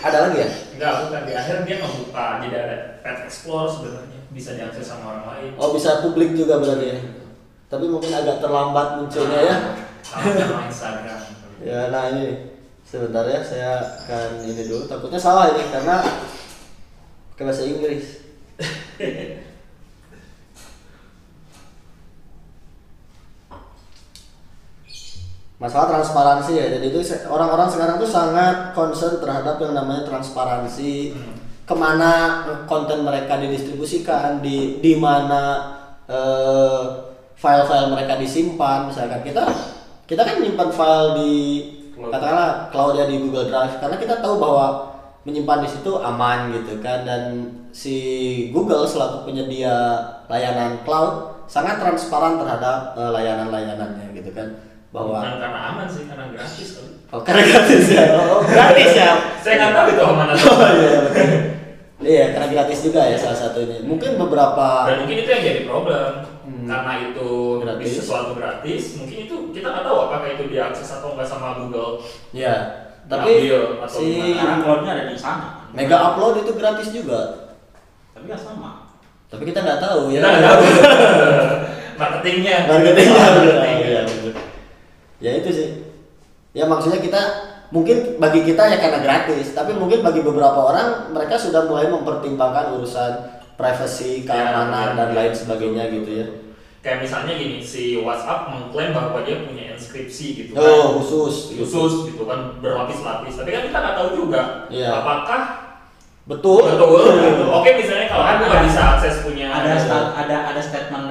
Ada 0.05 0.17
lagi 0.29 0.37
ya? 0.41 0.49
enggak 0.77 0.93
bukan 1.05 1.21
di 1.25 1.33
akhir 1.33 1.55
dia 1.65 1.75
ngebuka 1.81 2.27
jadi 2.45 2.55
ada 2.61 2.77
pet 3.01 3.17
explore 3.25 3.67
sebenarnya 3.69 4.21
bisa 4.31 4.53
diakses 4.53 4.85
sama 4.85 5.17
orang 5.17 5.25
lain. 5.33 5.51
Oh 5.57 5.73
bisa 5.73 6.05
publik 6.05 6.37
juga 6.37 6.61
berarti 6.61 6.93
ya? 6.93 6.99
Tapi 7.69 7.85
mungkin 7.89 8.13
agak 8.13 8.37
terlambat 8.41 9.01
munculnya 9.01 9.41
ya. 9.41 9.57
Instagram. 10.69 11.19
Ya, 11.65 11.89
nah 11.89 12.13
ini 12.13 12.53
sebentar 12.85 13.25
ya 13.25 13.41
saya 13.41 13.81
akan 14.05 14.45
ini 14.45 14.69
dulu. 14.69 14.85
Takutnya 14.85 15.17
salah 15.17 15.49
ini 15.57 15.65
karena 15.73 16.05
ke 17.33 17.41
bahasa 17.41 17.65
Inggris. 17.65 18.21
Masalah 25.55 25.87
transparansi 25.97 26.51
ya. 26.59 26.67
Jadi 26.77 26.91
itu 26.91 26.99
orang-orang 27.31 27.71
sekarang 27.71 27.95
tuh 27.97 28.11
sangat 28.11 28.75
concern 28.75 29.23
terhadap 29.23 29.55
yang 29.63 29.73
namanya 29.73 30.03
transparansi. 30.05 31.15
Ke 31.65 31.73
mana 31.73 32.45
konten 32.69 33.01
mereka 33.01 33.41
didistribusikan, 33.41 34.37
di 34.37 34.77
di 34.83 34.93
mana 34.93 35.73
eh, 36.05 36.83
file-file 37.39 37.89
mereka 37.89 38.21
disimpan. 38.21 38.85
Misalkan 38.85 39.25
kita 39.25 39.49
kita 40.05 40.21
kan 40.21 40.35
menyimpan 40.37 40.69
file 40.69 41.09
di 41.17 41.33
katakanlah 41.95 42.69
cloud 42.69 42.93
ya 42.95 43.05
di 43.05 43.17
Google 43.17 43.47
Drive 43.47 43.79
karena 43.79 43.97
kita 43.97 44.15
tahu 44.19 44.37
bahwa 44.37 44.67
menyimpan 45.25 45.65
di 45.65 45.69
situ 45.69 45.91
aman 45.97 46.53
gitu 46.53 46.77
kan 46.79 47.01
dan 47.01 47.23
si 47.71 47.95
Google 48.51 48.85
selaku 48.85 49.25
penyedia 49.25 49.73
layanan 50.27 50.85
cloud 50.85 51.41
sangat 51.45 51.77
transparan 51.77 52.37
terhadap 52.37 52.93
eh, 52.93 53.09
layanan-layanannya 53.11 54.13
gitu 54.13 54.29
kan 54.31 54.47
bahwa 54.89 55.19
Bukan 55.19 55.39
karena 55.43 55.59
aman 55.73 55.87
sih, 55.91 56.07
karena 56.07 56.31
gratis 56.31 56.67
kali. 56.71 56.89
oh 57.11 57.19
karena 57.19 57.41
gratis 57.43 57.85
ya 57.89 58.03
oh, 58.15 58.39
gratis 58.45 58.91
ya 58.95 59.09
Saya 59.43 59.53
nggak 59.59 59.71
tahu 59.73 59.87
itu 59.91 60.03
aman 60.05 60.27
atau 60.31 60.47
oh 60.47 60.69
iya 60.79 60.99
betul. 61.01 61.27
iya 61.99 62.25
karena 62.31 62.47
gratis 62.47 62.79
juga 62.79 63.01
ya 63.03 63.17
salah 63.17 63.37
satunya 63.37 63.81
mungkin 63.81 64.15
beberapa 64.15 64.67
Dan 64.87 64.95
mungkin 65.03 65.17
itu 65.19 65.29
yang 65.29 65.43
jadi 65.43 65.61
problem. 65.65 66.11
Hmm. 66.45 66.65
Karena 66.65 66.93
itu 67.01 67.29
Gratis. 67.61 67.89
sesuatu 67.97 68.31
gratis, 68.33 68.83
mungkin 68.95 69.17
itu 69.25 69.35
kita 69.65 69.73
nggak 69.73 69.85
tahu 69.89 69.97
apakah 70.05 70.29
itu 70.29 70.43
diakses 70.45 70.89
atau 70.93 71.17
nggak 71.17 71.25
sama 71.25 71.57
Google. 71.57 71.97
ya 72.29 72.53
tapi 73.09 73.49
atau 73.49 73.89
si 73.89 74.13
gimana. 74.37 74.61
Cloudnya 74.61 74.91
ada 74.93 75.05
di 75.09 75.17
sana. 75.17 75.65
mega 75.73 75.97
upload 75.97 76.45
itu 76.45 76.53
gratis 76.53 76.93
juga 76.93 77.49
Tapi 78.13 78.29
nggak 78.29 78.37
sama. 78.37 78.93
tapi 79.25 79.41
kita 79.43 79.65
nggak 79.65 79.81
tahu 79.81 80.13
ya 80.13 80.21
nggak 80.21 80.37
tahu. 80.37 80.61
Marketingnya. 82.01 82.69
marketingnya. 82.69 83.25
Iya, 83.81 84.01
bener. 84.05 84.33
ya 85.17 85.31
itu 85.33 85.49
sih 85.49 85.69
ya 86.53 86.69
maksudnya 86.69 87.01
kita 87.01 87.21
mungkin 87.73 88.21
bagi 88.21 88.45
kita 88.45 88.69
ya 88.69 88.77
karena 88.77 89.01
gratis 89.01 89.49
tapi 89.51 89.73
mungkin 89.73 90.05
bagi 90.05 90.21
beberapa 90.21 90.61
orang 90.61 91.09
mereka 91.09 91.41
sudah 91.41 91.65
mulai 91.65 91.89
mempertimbangkan 91.89 92.77
urusan 92.77 93.11
privasi 93.57 94.29
keamanan 94.29 94.93
Ya, 94.93 94.95
dan 94.95 95.09
ya. 95.09 95.15
lain 95.17 95.33
sebagainya 95.33 95.83
gitu 95.89 96.11
ya 96.13 96.27
Kayak 96.85 97.01
misalnya 97.01 97.33
gini, 97.33 97.57
si 97.65 97.97
WhatsApp 97.97 98.53
mengklaim 98.53 98.93
bahwa 98.93 99.25
dia 99.25 99.41
punya 99.41 99.73
inskripsi 99.73 100.25
gitu 100.37 100.51
kan. 100.53 100.61
oh 100.61 101.01
khusus 101.01 101.57
khusus 101.57 102.13
gitu 102.13 102.23
kan 102.23 102.61
berlapis-lapis 102.61 103.35
tapi 103.35 103.49
kan 103.49 103.65
kita 103.65 103.77
nggak 103.81 103.95
tahu 103.97 104.09
juga 104.13 104.69
Iya. 104.69 105.01
apakah 105.01 105.41
betul 106.25 106.61
betul 106.61 107.05
gitu. 107.21 107.43
oke 107.49 107.69
misalnya 107.73 108.05
kalau 108.05 108.25
aku 108.25 108.43
nggak 108.45 108.63
bisa 108.65 108.81
akses 108.97 109.15
punya 109.21 109.47
ada 109.49 109.77
ada 110.13 110.37
ada 110.53 110.61
statement 110.61 111.04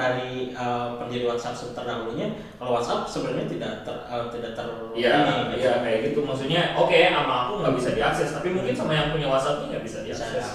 uh, 0.65 1.29
WhatsApp 1.29 1.53
terdahulunya 1.77 2.27
kalau 2.57 2.81
WhatsApp 2.81 3.05
sebenarnya 3.05 3.45
tidak 3.45 3.73
ter, 3.85 3.95
uh, 4.09 4.27
tidak 4.33 4.51
ter 4.57 4.65
Iya, 4.95 5.13
ini, 5.27 5.61
iya 5.61 5.73
kayak 5.83 5.99
gitu. 6.11 6.23
Maksudnya, 6.25 6.73
oke, 6.73 6.95
sama 6.95 7.35
aku 7.45 7.53
nggak 7.61 7.75
bisa 7.77 7.89
diakses, 7.93 8.29
tapi 8.33 8.55
mungkin 8.55 8.73
sama 8.73 8.91
yang 8.95 9.13
punya 9.13 9.27
WhatsApp 9.29 9.61
ini 9.61 9.75
nggak 9.75 9.83
bisa 9.85 9.97
diakses. 10.01 10.45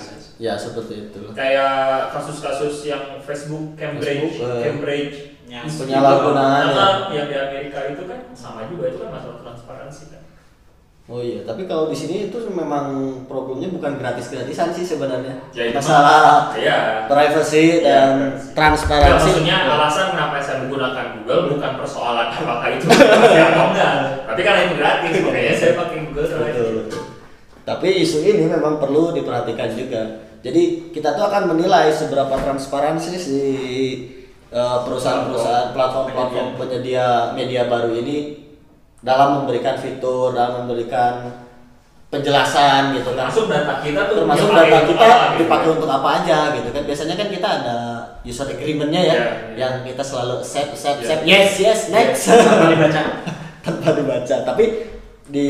ya 0.40 0.56
seperti 0.56 1.12
itu 1.12 1.20
Kayak 1.36 2.16
kasus-kasus 2.16 2.88
yang 2.88 3.20
Facebook 3.20 3.76
Cambridge, 3.76 4.40
Facebook, 4.40 4.64
Cambridge 4.64 5.16
yang 5.44 5.68
Institute, 5.68 5.92
penyalahgunaan, 5.92 6.64
nah, 6.72 6.96
yang 7.12 7.28
di 7.28 7.36
Amerika 7.36 7.78
itu 7.92 8.02
kan 8.08 8.20
sama 8.32 8.64
juga 8.70 8.88
itu 8.88 8.98
kan 9.04 9.10
masalah 9.12 9.38
transparansi 9.44 10.02
kan. 10.16 10.19
Oh 11.10 11.18
iya 11.18 11.42
tapi 11.42 11.66
kalau 11.66 11.90
di 11.90 11.96
sini 11.96 12.30
itu 12.30 12.38
memang 12.48 12.86
problemnya 13.26 13.66
bukan 13.68 13.98
gratis 13.98 14.30
gratisan 14.30 14.70
sih 14.70 14.86
sebenarnya 14.86 15.42
Ya, 15.50 15.66
itu 15.66 15.74
masalah 15.74 16.54
Iya. 16.54 17.10
privacy 17.10 17.82
Iya, 17.82 17.82
dan 17.82 18.10
privacy. 18.14 18.38
Ya, 18.38 18.54
transparansi 18.54 19.26
maksudnya 19.26 19.56
alasan 19.66 20.06
kenapa 20.14 20.38
saya 20.38 20.56
menggunakan 20.62 21.04
Google 21.18 21.42
bukan 21.50 21.72
persoalan 21.76 22.26
apakah 22.30 22.68
itu 22.70 22.86
gratis 22.86 23.42
atau 23.44 23.64
enggak, 23.68 23.92
tapi 24.24 24.40
karena 24.40 24.60
itu 24.64 24.74
gratis, 24.78 25.12
makanya 25.20 25.52
saya 25.52 25.72
pakai 25.74 25.96
Google 26.06 26.26
Drive. 26.26 26.54
Betul. 26.54 26.98
Tapi 27.60 27.88
isu 28.00 28.18
ini 28.22 28.46
memang 28.46 28.78
perlu 28.78 29.10
diperhatikan 29.10 29.74
juga. 29.74 30.02
Jadi 30.40 30.62
kita 30.90 31.12
tuh 31.12 31.22
akan 31.22 31.50
menilai 31.50 31.90
seberapa 31.90 32.32
transparansi 32.32 33.12
si 33.14 33.38
eh, 34.48 34.78
perusahaan-perusahaan 34.80 35.70
platform-platform 35.70 36.56
penyedia 36.56 37.06
media 37.32 37.66
baru 37.66 37.94
ini 37.94 38.16
dalam 39.00 39.42
memberikan 39.42 39.76
fitur, 39.76 40.32
dalam 40.32 40.64
memberikan 40.64 41.32
penjelasan 42.10 42.90
gitu 42.92 43.14
kan. 43.14 43.30
Termasuk 43.30 43.46
data 43.46 43.74
kita 43.80 44.00
tuh 44.10 44.16
Termasuk 44.26 44.48
data 44.50 44.78
kita 44.82 45.04
apa, 45.06 45.24
gitu. 45.34 45.38
dipakai 45.46 45.68
untuk 45.78 45.88
apa 45.88 46.08
aja 46.20 46.38
gitu 46.58 46.68
kan. 46.70 46.82
Biasanya 46.82 47.14
kan 47.14 47.28
kita 47.30 47.48
ada 47.62 47.76
user 48.20 48.46
agreement-nya 48.50 49.00
ya, 49.00 49.06
Iya, 49.06 49.16
iya. 49.16 49.32
yang 49.56 49.74
kita 49.86 50.02
selalu 50.02 50.42
set 50.42 50.74
set 50.74 51.00
Iya. 51.00 51.06
set 51.06 51.20
yes 51.24 51.50
yes 51.56 51.80
next. 51.88 52.28
tanpa 52.28 52.66
dibaca 52.68 53.00
tanpa 53.64 53.88
dibaca 53.94 54.36
tapi 54.44 54.64
di 55.30 55.48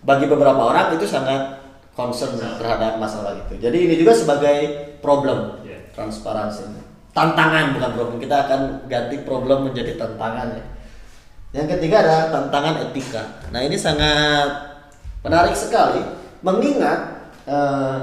bagi 0.00 0.24
beberapa 0.24 0.62
orang 0.62 0.94
itu 0.94 1.04
sangat 1.04 1.60
concern 1.92 2.38
terhadap 2.38 2.96
masalah 2.96 3.34
itu 3.34 3.58
jadi 3.58 3.74
ini 3.74 3.98
juga 3.98 4.14
sebagai 4.14 4.58
problem 5.04 5.60
Iya. 5.60 5.90
transparansi 5.92 6.70
tantangan 7.12 7.74
bukan 7.74 7.90
problem 7.92 8.16
kita 8.16 8.46
akan 8.46 8.60
ganti 8.86 9.16
problem 9.26 9.68
menjadi 9.68 9.98
tantangan 9.98 10.56
ya 10.56 10.64
yang 11.58 11.66
ketiga 11.66 12.06
ada 12.06 12.16
tantangan 12.30 12.86
etika 12.86 13.42
nah 13.50 13.58
ini 13.58 13.74
sangat 13.74 14.78
menarik 15.26 15.58
sekali 15.58 16.06
mengingat 16.46 17.34
eh, 17.50 17.98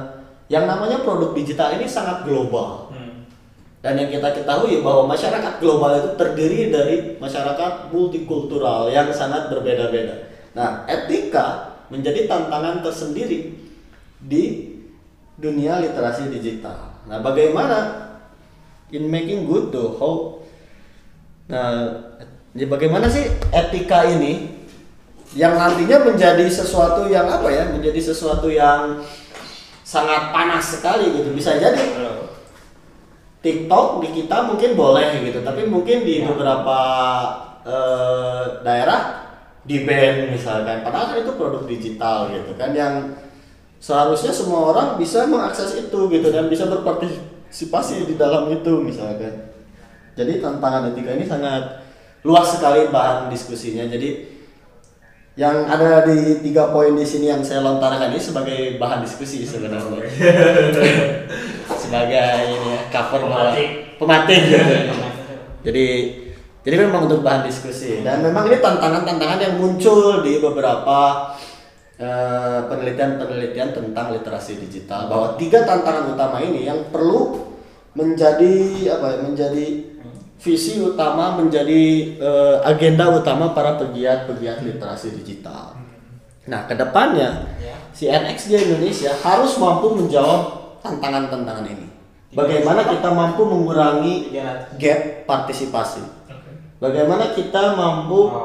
yang 0.52 0.68
namanya 0.68 1.02
produk 1.08 1.32
digital 1.32 1.72
ini 1.80 1.88
sangat 1.88 2.28
global 2.28 2.92
Hmm. 2.92 3.26
dan 3.80 3.98
yang 3.98 4.12
kita 4.12 4.44
ketahui 4.44 4.84
bahwa 4.84 5.10
masyarakat 5.10 5.64
global 5.64 5.92
itu 5.98 6.10
terdiri 6.20 6.70
dari 6.70 6.96
masyarakat 7.18 7.90
multikultural 7.90 8.90
yang 8.90 9.10
sangat 9.10 9.50
berbeda-beda. 9.50 10.32
Nah, 10.54 10.86
etika 10.90 11.76
menjadi 11.90 12.26
tantangan 12.26 12.82
tersendiri 12.82 13.58
di 14.22 14.44
dunia 15.38 15.82
literasi 15.84 16.34
digital. 16.34 16.98
Nah, 17.06 17.22
bagaimana 17.22 18.10
in 18.90 19.10
making 19.10 19.46
good 19.46 19.70
tuh 19.74 19.98
how 19.98 20.36
Nah, 21.46 21.94
ya 22.56 22.66
bagaimana 22.72 23.12
sih 23.12 23.28
etika 23.52 24.08
ini 24.08 24.64
yang 25.36 25.60
nantinya 25.60 26.08
menjadi 26.08 26.48
sesuatu 26.48 27.12
yang 27.12 27.28
apa 27.28 27.52
ya? 27.52 27.68
Menjadi 27.68 28.00
sesuatu 28.00 28.48
yang 28.48 29.04
sangat 29.84 30.32
panas 30.32 30.80
sekali 30.80 31.12
gitu. 31.12 31.36
Bisa 31.36 31.60
jadi 31.60 31.84
TikTok 33.44 34.02
di 34.02 34.10
kita 34.24 34.48
mungkin 34.50 34.74
boleh 34.74 35.22
gitu, 35.22 35.44
tapi 35.46 35.68
mungkin 35.70 36.02
di 36.02 36.24
Ya. 36.24 36.32
beberapa 36.32 36.80
eh, 37.68 38.44
daerah 38.64 39.28
di 39.68 39.84
ban 39.86 40.32
misalkan. 40.32 40.82
Padahal 40.82 41.14
kan 41.14 41.18
itu 41.22 41.32
produk 41.36 41.64
digital 41.68 42.32
gitu 42.34 42.56
kan 42.58 42.72
yang 42.74 43.14
seharusnya 43.78 44.34
semua 44.34 44.74
orang 44.74 44.88
bisa 44.98 45.30
mengakses 45.30 45.78
itu 45.78 46.00
gitu 46.10 46.28
dan 46.34 46.50
bisa 46.50 46.66
berpartisipasi 46.66 48.08
di 48.10 48.16
dalam 48.18 48.50
itu 48.50 48.74
misalkan. 48.82 49.52
Jadi 50.16 50.40
tantangan 50.40 50.96
etika 50.96 51.12
ini 51.14 51.28
sangat 51.28 51.85
luas 52.26 52.58
sekali 52.58 52.90
bahan 52.90 53.30
diskusinya. 53.30 53.86
Jadi 53.86 54.36
yang 55.36 55.68
ada 55.68 56.08
di 56.08 56.40
tiga 56.40 56.72
poin 56.72 56.96
di 56.96 57.04
sini 57.04 57.28
yang 57.28 57.44
saya 57.44 57.60
lontarkan 57.60 58.16
ini 58.16 58.20
sebagai 58.24 58.80
bahan 58.80 59.04
diskusi 59.04 59.44
sebenarnya 59.44 59.84
sebagai 61.84 62.56
ini 62.56 62.68
ya 62.72 62.82
cover 62.88 63.28
Pematik. 63.28 63.70
pematik 64.00 64.40
gitu. 64.48 64.76
jadi 65.68 65.88
jadi 66.64 66.76
memang 66.88 67.12
untuk 67.12 67.20
bahan 67.20 67.44
diskusi 67.44 68.00
dan 68.00 68.24
memang 68.24 68.48
ini 68.48 68.64
tantangan-tantangan 68.64 69.40
yang 69.44 69.56
muncul 69.60 70.24
di 70.24 70.40
beberapa 70.40 71.36
eh, 72.00 72.60
penelitian-penelitian 72.72 73.76
tentang 73.76 74.16
literasi 74.16 74.56
digital 74.64 75.12
bahwa 75.12 75.36
tiga 75.36 75.68
tantangan 75.68 76.16
utama 76.16 76.40
ini 76.40 76.64
yang 76.64 76.80
perlu 76.96 77.44
menjadi 77.92 78.88
apa 78.88 79.06
ya, 79.14 79.18
menjadi 79.20 79.66
visi 80.40 80.82
utama 80.84 81.40
menjadi 81.40 81.84
eh, 82.20 82.58
agenda 82.68 83.10
utama 83.12 83.56
para 83.56 83.80
pegiat-pegiat 83.80 84.62
literasi 84.62 85.16
digital. 85.22 85.76
Nah, 86.46 86.70
ke 86.70 86.78
depannya 86.78 87.50
Ya. 87.58 87.74
si 87.90 88.06
NX 88.06 88.52
di 88.52 88.56
Indonesia 88.60 89.10
harus 89.26 89.58
mampu 89.58 89.98
menjawab 89.98 90.78
tantangan-tantangan 90.86 91.66
ini. 91.66 91.88
Bagaimana 92.36 92.86
kita 92.86 93.10
mampu 93.16 93.48
mengurangi 93.48 94.30
Tiga 94.30 94.68
gap 94.76 95.00
partisipasi? 95.26 96.04
Bagaimana 96.78 97.32
kita 97.32 97.74
mampu 97.80 98.28
iya. 98.30 98.40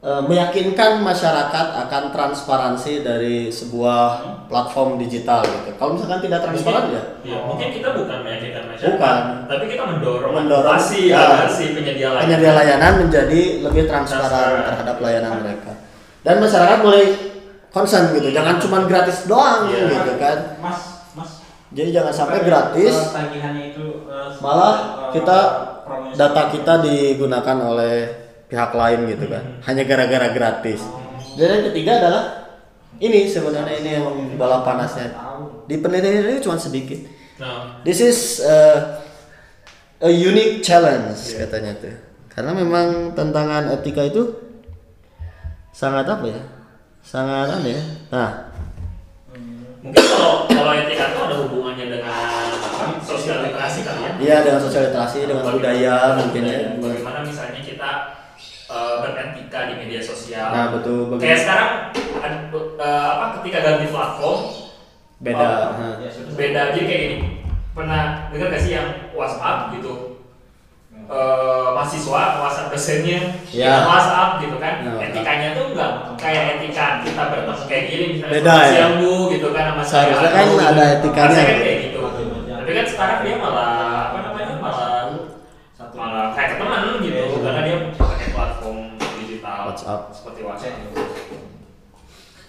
Meyakinkan 0.00 1.04
masyarakat 1.04 1.66
akan 1.76 2.08
transparansi 2.08 3.04
dari 3.04 3.52
sebuah 3.52 4.02
platform 4.48 4.96
digital 4.96 5.44
gitu. 5.44 5.76
Kalau 5.76 5.92
misalkan 5.92 6.24
tidak 6.24 6.40
transparan 6.40 6.84
ya, 6.88 7.02
Ya, 7.20 7.38
mungkin 7.44 7.68
kita 7.68 7.92
bukan 7.92 8.24
meyakinkan 8.24 8.64
masyarakat, 8.64 8.96
Bukan. 8.96 9.18
tapi 9.44 9.64
kita 9.68 9.84
mendorong, 9.84 10.32
Mendorong, 10.32 10.72
advokasi 10.72 11.12
ya. 11.12 11.44
si 11.44 11.76
penyedia 11.76 12.08
layanan. 12.10 12.20
penyedia 12.24 12.52
layanan 12.54 12.92
menjadi 12.98 13.40
lebih 13.60 13.82
transparan 13.84 14.24
Transparan. 14.24 14.66
terhadap 14.72 14.96
layanan 14.98 15.32
mereka. 15.44 15.72
Dan 16.20 16.36
masyarakat 16.38 16.78
mulai 16.80 17.04
concern 17.68 18.04
gitu, 18.12 18.28
jangan 18.32 18.56
cuma 18.56 18.78
gratis 18.88 19.28
doang 19.28 19.68
Iya. 19.68 19.84
gitu 19.90 20.12
kan. 20.16 20.38
Mas, 20.58 20.80
Mas. 21.12 21.30
Jadi 21.70 21.92
jangan 21.92 22.12
sampai 22.16 22.40
gratis, 22.40 22.94
tagihannya 23.12 23.64
itu 23.70 24.08
eh, 24.08 24.32
malah 24.40 24.74
eh, 25.06 25.12
kita 25.12 25.38
data 26.16 26.42
kita 26.48 26.80
digunakan 26.80 27.56
oleh 27.62 27.94
pihak 28.50 28.74
lain 28.74 29.06
gitu 29.06 29.30
kan. 29.30 29.62
Hanya 29.64 29.86
gara-gara 29.86 30.34
gratis. 30.34 30.82
Dan 31.38 31.46
yang 31.46 31.64
ketiga 31.70 31.92
adalah 32.02 32.24
ini 32.98 33.30
sebenarnya 33.30 33.74
ini 33.80 33.90
yang 33.96 34.06
bala 34.34 34.66
panasnya. 34.66 35.14
Di 35.70 35.78
penelitian 35.78 36.26
ini 36.26 36.42
cuma 36.42 36.58
sedikit. 36.58 36.98
Nah, 37.40 37.80
this 37.86 38.02
is 38.02 38.44
uh, 38.44 39.00
a 40.02 40.10
unique 40.10 40.60
challenge 40.60 41.38
katanya 41.38 41.72
tuh. 41.78 41.94
Karena 42.28 42.52
memang 42.52 43.16
tantangan 43.16 43.72
etika 43.78 44.04
itu 44.04 44.28
sangat 45.72 46.04
apa 46.04 46.26
ya? 46.28 46.42
Sangat 47.00 47.56
aneh 47.56 47.78
ya? 47.78 47.84
Nah. 48.12 48.30
Mungkin 49.80 49.96
kalau 50.04 50.44
kalau 50.44 50.72
etika 50.76 51.16
itu 51.16 51.18
ada 51.24 51.36
hubungannya 51.40 51.86
dengan 51.88 52.52
sosial 53.00 53.48
literasi 53.48 53.80
kali 53.80 54.00
ya. 54.04 54.10
iya 54.20 54.36
dengan 54.44 54.60
sosial 54.60 54.92
literasi 54.92 55.24
dengan 55.24 55.44
budaya 55.48 55.94
mungkin 56.20 56.42
ya. 56.44 56.58
Bagaimana 56.76 57.18
eh, 59.10 59.14
beretika 59.16 59.58
di 59.66 59.74
media 59.76 60.00
sosial. 60.00 60.48
nah 60.48 60.66
betul 60.70 61.10
Kayak 61.10 61.12
bagaimana 61.12 61.40
sekarang 61.42 61.70
ada, 62.16 62.36
eh, 62.78 63.08
apa 63.10 63.26
ketika 63.36 63.58
ganti 63.60 63.86
platform 63.88 64.38
beda. 65.18 65.46
Ya, 65.98 66.08
sudah. 66.08 66.32
beda 66.32 66.60
jadi 66.72 66.86
kayak 66.86 67.02
gini. 67.04 67.18
Pernah 67.70 68.02
dengar 68.28 68.50
gak 68.50 68.60
sih 68.60 68.72
yang 68.72 68.88
WhatsApp 69.12 69.74
gitu? 69.74 69.94
eh, 71.02 71.68
mahasiswa 71.74 72.38
WhatsApp 72.38 72.70
dosennya 72.70 73.18
Ya. 73.50 73.82
WhatsApp 73.82 74.38
gitu 74.38 74.56
kan 74.56 74.78
Ya. 74.80 74.94
etikanya 75.02 75.48
tuh 75.52 75.74
enggak 75.74 75.90
kayak 76.14 76.42
etika 76.56 77.02
kita 77.02 77.22
bertemu 77.26 77.64
kayak 77.66 77.84
gini 77.84 78.04
misalnya 78.14 78.34
Beda 78.36 78.46
"Selamat 78.46 78.62
ya? 78.62 78.70
siang 78.70 78.94
bu 78.96 79.12
gitu 79.28 79.48
kan 79.50 79.64
sama 79.66 79.82
saya 79.82 80.02
Seharusnya 80.06 80.30
kan 80.30 80.44
gitu. 80.46 80.62
ada 80.62 80.84
etikanya. 80.92 81.26
Harusnya 81.26 81.46
kan 81.50 81.58
kayak 81.58 81.78
gitu 81.82 82.00
Iya. 82.46 82.54
tapi 82.54 82.70
kan 82.70 82.86
sekarang 82.86 83.18
dia 83.24 83.34
malah 83.36 83.72
apa 84.06 84.18
namanya 84.22 84.54
malah 84.56 85.02
Satu. 85.72 85.94
malah 85.98 86.26
kayak 86.30 86.50
teman 86.54 86.82
gitu 87.00 87.18
Iya. 87.18 87.38
karena 87.42 87.60
dia 87.66 87.76
WhatsApp. 89.80 90.02
seperti 90.12 90.40
WhatsApp 90.44 90.74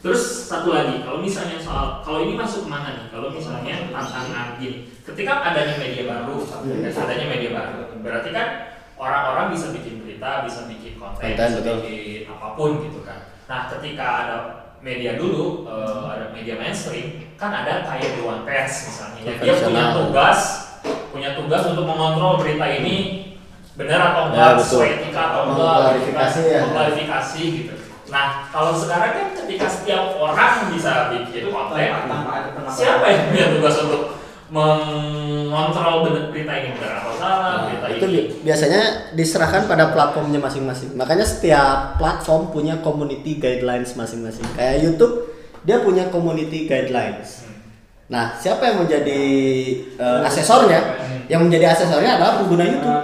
Terus 0.02 0.50
satu 0.50 0.74
lagi, 0.74 1.06
kalau 1.06 1.22
misalnya 1.22 1.62
soal 1.62 2.02
kalau 2.02 2.26
ini 2.26 2.34
masuk 2.34 2.66
ke 2.66 2.70
mana 2.74 2.90
nih? 2.98 3.06
Kalau 3.14 3.30
misalnya 3.30 3.86
tantangan 3.94 4.58
gini, 4.58 4.90
ketika 5.06 5.46
adanya 5.46 5.78
media 5.78 6.10
baru, 6.10 6.42
Hmm. 6.42 6.82
ketika 6.82 7.06
adanya 7.06 7.26
media 7.30 7.52
baru, 7.54 8.02
berarti 8.02 8.30
kan 8.34 8.48
orang-orang 8.98 9.54
bisa 9.54 9.70
bikin 9.70 10.02
berita, 10.02 10.42
bisa 10.42 10.66
bikin 10.66 10.98
konten, 10.98 11.22
Konten, 11.22 11.48
bisa 11.54 11.60
betul. 11.62 11.78
bikin 11.86 12.26
apa 12.26 12.48
pun 12.58 12.82
gitu 12.82 13.06
kan. 13.06 13.30
Nah, 13.46 13.70
ketika 13.70 14.06
ada 14.26 14.38
media 14.82 15.22
dulu, 15.22 15.70
eh, 15.70 16.06
ada 16.10 16.26
media 16.34 16.58
mainstream, 16.58 17.38
kan 17.38 17.54
ada 17.54 17.86
kayak 17.86 18.18
Dewan 18.18 18.42
Pers 18.42 18.90
misalnya, 18.90 19.38
dia 19.38 19.54
punya 19.54 19.94
tugas, 19.94 20.40
punya 21.14 21.38
tugas 21.38 21.62
untuk 21.70 21.86
mengontrol 21.86 22.42
berita 22.42 22.66
ini 22.66 23.21
benar 23.74 24.00
atau 24.04 24.22
Ya, 24.22 24.28
enggak, 24.30 24.50
betul. 24.54 24.66
sesuai 24.68 24.90
etika 24.98 25.22
atau 25.28 25.42
enggak, 25.46 25.56
gitu 25.56 25.62
kan. 25.62 25.70
Mengklarifikasi 25.72 26.40
ya. 26.46 26.60
Mengklarifikasi 26.64 27.42
gitu. 27.58 27.74
Nah, 28.08 28.26
kalau 28.48 28.72
sekarang 28.74 29.12
kan 29.14 29.28
ketika 29.34 29.66
setiap 29.66 30.04
orang 30.16 30.54
bisa 30.70 30.92
bikin 31.10 31.48
konten, 31.48 31.80
Tanpa 32.04 32.32
ada 32.34 32.50
pengakuan. 32.52 32.76
siapa 32.76 33.06
yang 33.08 33.22
punya 33.28 33.46
tugas 33.50 33.76
untuk 33.82 34.02
mengontrol 34.52 35.96
benar 36.04 36.24
berita 36.28 36.52
ini 36.54 36.70
benar 36.76 36.92
atau 37.00 37.14
salah, 37.14 37.40
Nah, 37.40 37.60
berita 37.66 37.86
itu 37.88 38.04
ini 38.04 38.12
bi- 38.12 38.28
biasanya 38.44 38.82
diserahkan 39.14 39.64
pada 39.66 39.86
platformnya 39.90 40.40
masing-masing. 40.40 40.92
Makanya 40.94 41.24
setiap 41.24 41.96
platform 41.96 42.52
punya 42.52 42.80
community 42.80 43.38
guidelines 43.38 43.96
masing-masing. 43.96 44.44
Kayak 44.54 44.84
YouTube, 44.84 45.32
dia 45.64 45.80
punya 45.80 46.08
community 46.08 46.68
guidelines. 46.68 47.48
Hmm. 47.48 47.56
Nah, 48.10 48.36
siapa 48.36 48.60
yang 48.66 48.84
menjadi 48.84 49.22
eh, 49.96 50.20
asesornya? 50.22 50.80
Yang 51.28 51.42
menjadi 51.48 51.66
asesornya 51.72 52.20
adalah 52.20 52.44
pengguna 52.44 52.64
YouTube. 52.66 53.00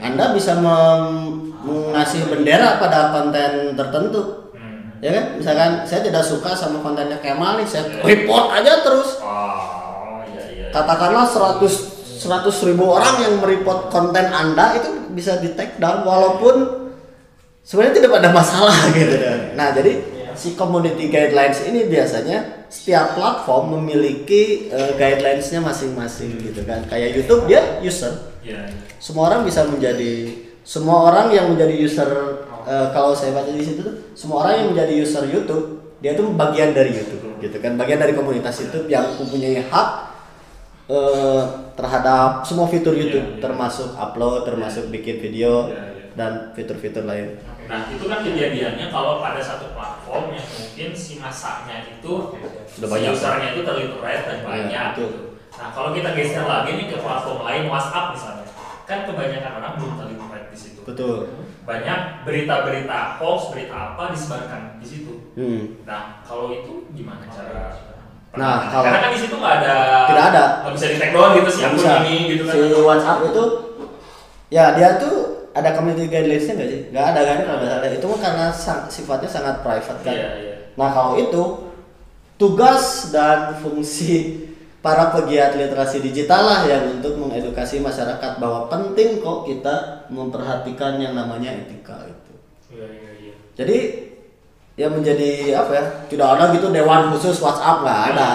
Anda 0.00 0.32
bisa 0.32 0.56
mengasih 0.56 2.26
bendera 2.26 2.80
pada 2.80 3.12
konten 3.12 3.76
tertentu. 3.76 4.50
Hmm. 4.52 4.96
Ya 4.98 5.12
kan? 5.12 5.24
Misalkan 5.36 5.70
saya 5.84 6.00
tidak 6.00 6.24
suka 6.24 6.52
sama 6.52 6.80
kontennya 6.80 7.20
Kemal 7.20 7.60
nih, 7.60 7.68
saya 7.68 7.84
Iya. 7.86 8.00
report 8.02 8.46
aja 8.50 8.72
terus. 8.80 9.20
Oh, 9.20 10.24
iya 10.26 10.44
iya. 10.50 10.66
katakanlah 10.72 11.24
100 11.24 11.60
100 12.20 12.68
ribu 12.68 12.84
orang 12.84 13.16
yang 13.20 13.34
mereport 13.40 13.88
konten 13.88 14.28
anda 14.28 14.76
itu 14.76 14.88
bisa 15.10 15.40
di 15.40 15.52
take 15.52 15.76
down 15.76 16.04
walaupun 16.04 16.88
sebenarnya 17.60 17.96
tidak 17.96 18.12
ada 18.20 18.30
masalah 18.30 18.76
gitu. 18.96 19.16
Nah 19.56 19.72
jadi 19.72 20.19
si 20.40 20.56
community 20.56 21.12
guidelines 21.12 21.60
ini 21.68 21.84
biasanya 21.84 22.64
setiap 22.72 23.12
platform 23.12 23.76
memiliki 23.76 24.72
eh, 24.72 24.96
guidelinesnya 24.96 25.60
masing-masing 25.60 26.40
gitu 26.40 26.64
kan. 26.64 26.80
Kayak 26.88 27.20
YouTube 27.20 27.44
dia 27.44 27.60
user, 27.84 28.32
iya. 28.40 28.64
semua 28.96 29.28
orang 29.28 29.44
bisa 29.44 29.68
menjadi 29.68 30.32
semua 30.64 31.12
orang 31.12 31.28
yang 31.34 31.52
menjadi 31.52 31.74
user 31.76 32.10
eh, 32.64 32.88
kalau 32.96 33.12
saya 33.12 33.36
baca 33.36 33.52
di 33.52 33.60
situ 33.60 33.84
tuh 33.84 33.96
semua 34.16 34.46
orang 34.48 34.54
yang 34.64 34.68
menjadi 34.72 34.94
user 35.04 35.24
YouTube 35.28 35.64
dia 36.00 36.16
tuh 36.16 36.32
bagian 36.32 36.72
dari 36.72 36.96
YouTube 36.96 37.36
gitu 37.44 37.56
kan 37.60 37.76
bagian 37.76 38.00
dari 38.00 38.16
komunitas 38.16 38.56
YouTube 38.64 38.88
yang 38.88 39.04
mempunyai 39.20 39.60
hak 39.68 39.88
eh, 40.88 41.42
terhadap 41.76 42.44
semua 42.44 42.68
fitur 42.68 42.92
YouTube 42.96 43.24
Iya, 43.24 43.36
iya. 43.36 43.42
termasuk 43.42 43.88
upload 43.96 44.48
termasuk 44.48 44.88
bikin 44.92 45.20
video 45.20 45.68
Iya, 45.68 45.76
iya. 45.76 46.04
dan 46.16 46.32
fitur-fitur 46.56 47.04
lain 47.04 47.36
Nah, 47.70 47.86
itu 47.86 48.04
kan 48.04 48.18
kejadiannya 48.20 48.86
kalau 48.90 49.22
pada 49.22 49.38
satu 49.38 49.70
platform 49.70 50.34
yang 50.34 50.42
mungkin 50.44 50.88
si 50.90 51.16
masanya 51.16 51.86
itu 51.86 52.12
Sudah 52.66 52.88
si 52.88 52.92
banyak. 52.92 53.10
usernya 53.14 53.48
itu 53.54 53.62
terliterate 53.62 54.22
dan 54.26 54.36
Iya, 54.36 54.44
banyak 54.44 54.86
betul. 54.90 55.06
gitu. 55.06 55.20
Nah, 55.54 55.68
kalau 55.70 55.90
kita 55.92 56.10
geser 56.12 56.44
lagi 56.44 56.70
nih 56.72 56.86
ke 56.88 56.96
platform 56.98 57.38
lain 57.40 57.64
WhatsApp 57.66 58.06
misalnya. 58.10 58.46
Kan 58.82 59.06
kebanyakan 59.06 59.52
orang 59.56 59.72
belum 59.78 59.92
terliterate 59.96 60.48
di 60.50 60.58
situ. 60.58 60.80
betul 60.82 61.30
Banyak 61.62 62.26
berita-berita 62.26 62.98
hoax, 63.16 63.54
berita 63.54 63.76
apa 63.94 64.10
disebarkan 64.10 64.62
di 64.76 64.86
situ. 64.88 65.12
hmm. 65.32 65.86
Nah, 65.86 66.18
kalau 66.20 66.50
itu 66.50 66.90
gimana 66.90 67.22
cara 67.24 67.70
Nah, 68.30 68.66
penanganan? 68.66 68.66
kalau- 68.66 68.84
karena 68.84 68.98
kan 69.00 69.10
di 69.10 69.20
situ 69.20 69.34
nggak 69.36 69.54
ada 69.60 69.74
Tidak 70.08 70.24
ada. 70.28 70.44
nggak 70.60 70.72
bisa 70.74 70.86
di 70.86 70.96
take 70.98 71.12
down 71.12 71.30
gitu 71.32 71.50
sih 71.52 71.62
bisa. 71.68 71.90
ini 72.00 72.16
gitu 72.28 72.42
kan. 72.44 72.54
si 72.56 72.60
WhatsApp 72.80 73.18
itu 73.24 73.44
ya 74.48 74.64
dia 74.72 74.90
tuh 74.96 75.14
ada 75.50 75.74
community 75.74 76.06
guidelinesnya 76.06 76.54
nggak 76.54 76.70
sih 76.70 76.80
nggak 76.90 77.06
ada 77.10 77.20
kan 77.20 77.36
kalau 77.42 77.58
nggak 77.58 77.70
salah 77.72 77.90
itu 77.90 78.06
mah 78.06 78.20
karena 78.20 78.46
sang- 78.50 78.86
sifatnya 78.86 79.30
sangat 79.30 79.56
private 79.60 80.00
kan 80.02 80.14
Iya, 80.14 80.30
iya. 80.38 80.54
Nah 80.78 80.88
kalau 80.90 81.14
itu 81.16 81.42
tugas 82.36 83.10
dan 83.12 83.58
fungsi 83.58 84.46
para 84.80 85.12
pegiat 85.12 85.60
literasi 85.60 86.00
digital 86.00 86.40
lah 86.40 86.60
yang 86.64 86.96
untuk 86.96 87.12
mengedukasi 87.20 87.84
masyarakat 87.84 88.40
bahwa 88.40 88.64
penting 88.72 89.20
kok 89.20 89.44
kita 89.44 90.08
memperhatikan 90.08 90.96
yang 90.96 91.12
namanya 91.12 91.52
etika 91.52 92.08
itu. 92.08 92.32
Iya, 92.72 92.86
iya, 92.88 93.10
iya. 93.20 93.34
Jadi 93.52 93.78
ya 94.80 94.88
menjadi 94.88 95.52
apa 95.52 95.70
ya 95.76 95.84
tidak 96.08 96.28
ada 96.38 96.44
gitu 96.56 96.72
dewan 96.72 97.12
khusus 97.12 97.36
WhatsApp 97.44 97.84
nggak 97.84 98.00
ada. 98.16 98.30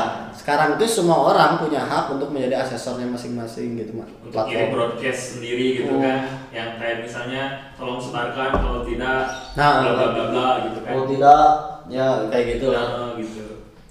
Sekarang 0.46 0.78
itu 0.78 0.86
semua 0.86 1.26
orang 1.26 1.58
punya 1.58 1.82
hak 1.82 2.14
untuk 2.14 2.30
menjadi 2.30 2.62
asesornya 2.62 3.10
masing-masing 3.10 3.74
gitu 3.76 3.98
mas. 3.98 4.06
untuk 4.22 4.46
kirim 4.46 4.70
broadcast 4.70 5.22
sendiri 5.34 5.82
gitu 5.82 5.90
Oh. 5.90 5.98
kan 5.98 6.22
yang 6.54 6.78
kayak 6.78 7.02
misalnya 7.02 7.74
tolong 7.74 7.98
sebarkan 7.98 8.54
kalau 8.54 8.86
tidak 8.86 9.26
Nah. 9.58 9.82
bla 9.82 9.92
bla 9.92 10.08
bla 10.14 10.26
bla 10.30 10.48
gitu 10.64 10.86
kan 10.86 10.92
Kalau 10.94 11.06
tidak 11.10 11.46
ya 11.90 12.08
kayak 12.30 12.46
gitu 12.54 12.68
lah. 12.70 12.86
Nah, 12.86 13.12
gitu 13.18 13.42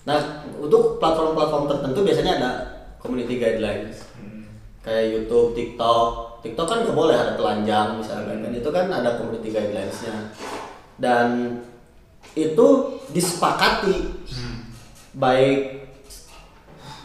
Nah 0.05 0.19
untuk 0.57 1.03
platform-platform 1.03 1.65
tertentu 1.67 1.99
biasanya 2.01 2.33
ada 2.39 2.51
community 2.97 3.35
guidelines. 3.35 4.07
Hmm. 4.15 4.47
kayak 4.81 5.05
YouTube, 5.11 5.59
TikTok. 5.59 6.39
TikTok 6.41 6.67
kan 6.71 6.79
nggak 6.87 6.95
boleh 6.95 7.17
ada 7.17 7.35
telanjang 7.35 7.99
misalkan 7.99 8.39
kan 8.39 8.53
itu 8.55 8.71
kan 8.71 8.87
ada 8.87 9.19
community 9.19 9.51
guidelines-nya. 9.51 10.31
Dan 10.95 11.59
itu 12.33 12.67
disepakati 13.11 14.23
Hmm. 14.31 14.71
baik 15.13 15.84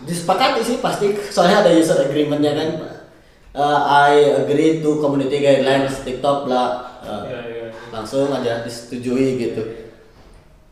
disepakati 0.03 0.61
sih 0.61 0.77
pasti. 0.79 1.11
Soalnya 1.29 1.65
ada 1.65 1.71
user 1.73 1.97
agreementnya 1.99 2.53
kan. 2.55 2.69
Uh, 3.49 3.79
I 3.81 4.13
agree 4.45 4.79
to 4.79 5.01
community 5.01 5.41
guidelines 5.41 6.05
TikTok 6.05 6.45
bla. 6.45 6.85
Uh, 7.01 7.23
Iya, 7.25 7.39
iya. 7.47 7.67
langsung 7.89 8.29
aja 8.29 8.61
disetujui 8.61 9.39
gitu. 9.39 9.63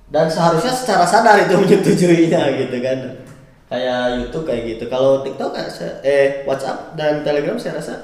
Dan 0.08 0.30
seharusnya 0.30 0.72
secara 0.72 1.04
sadar 1.04 1.36
itu 1.42 1.58
menyetujuinya 1.62 2.42
gitu 2.56 2.78
kan. 2.80 2.98
Kayak 3.68 4.02
YouTube 4.24 4.46
kayak 4.48 4.64
gitu. 4.76 4.84
Kalau 4.88 5.26
TikTok 5.26 5.52
saya- 5.68 6.00
eh 6.06 6.46
WhatsApp 6.48 6.96
dan 6.96 7.26
Telegram 7.26 7.58
saya 7.60 7.80
rasa 7.82 7.96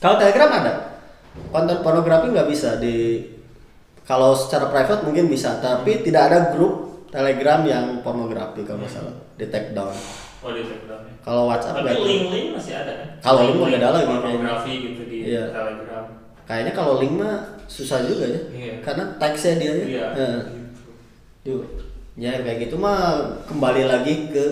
kalau 0.00 0.16
Telegram 0.16 0.50
ada. 0.50 0.72
Konten 1.54 1.78
pornografi 1.80 2.34
nggak 2.34 2.48
bisa 2.50 2.76
di 2.82 3.22
kalau 4.02 4.34
secara 4.34 4.66
private 4.66 5.06
mungkin 5.06 5.30
bisa 5.30 5.62
tapi 5.62 6.02
tidak 6.02 6.26
ada 6.32 6.38
grup 6.50 7.06
Telegram 7.14 7.62
yang 7.62 8.02
pornografi 8.02 8.66
kalau 8.66 8.82
nggak 8.82 8.90
salah. 8.90 9.14
Di 9.38 9.46
take 9.46 9.70
down 9.72 9.94
Oh 10.40 10.50
di 10.50 10.62
Telegram 10.62 11.00
kalau 11.20 11.42
WhatsApp 11.46 11.76
Tapi 11.78 12.00
link-link 12.00 12.46
masih 12.54 12.72
ada 12.74 12.92
kan? 12.96 13.08
Kalau 13.20 13.40
link 13.44 13.56
nggak 13.60 13.76
ada 13.76 13.88
lagi 13.92 14.04
kayaknya. 14.04 14.24
Pornografi 14.24 14.72
gitu 14.80 15.02
di 15.04 15.18
Iya. 15.28 15.44
Telegram. 15.52 16.04
kayaknya 16.42 16.72
kalau 16.72 16.94
link 16.96 17.14
mah 17.14 17.36
susah 17.66 18.02
juga 18.02 18.24
ya 18.26 18.40
Iya. 18.50 18.74
karena 18.80 19.04
teksnya 19.16 19.54
dia 19.56 19.70
ya 19.70 19.84
Iya. 19.84 20.06
Heeh. 20.16 20.40
Duh, 21.40 21.62
ya 22.16 22.32
kayak 22.38 22.58
gitu 22.62 22.76
mah 22.76 23.00
kembali 23.44 23.84
lagi 23.84 24.28
ke 24.28 24.44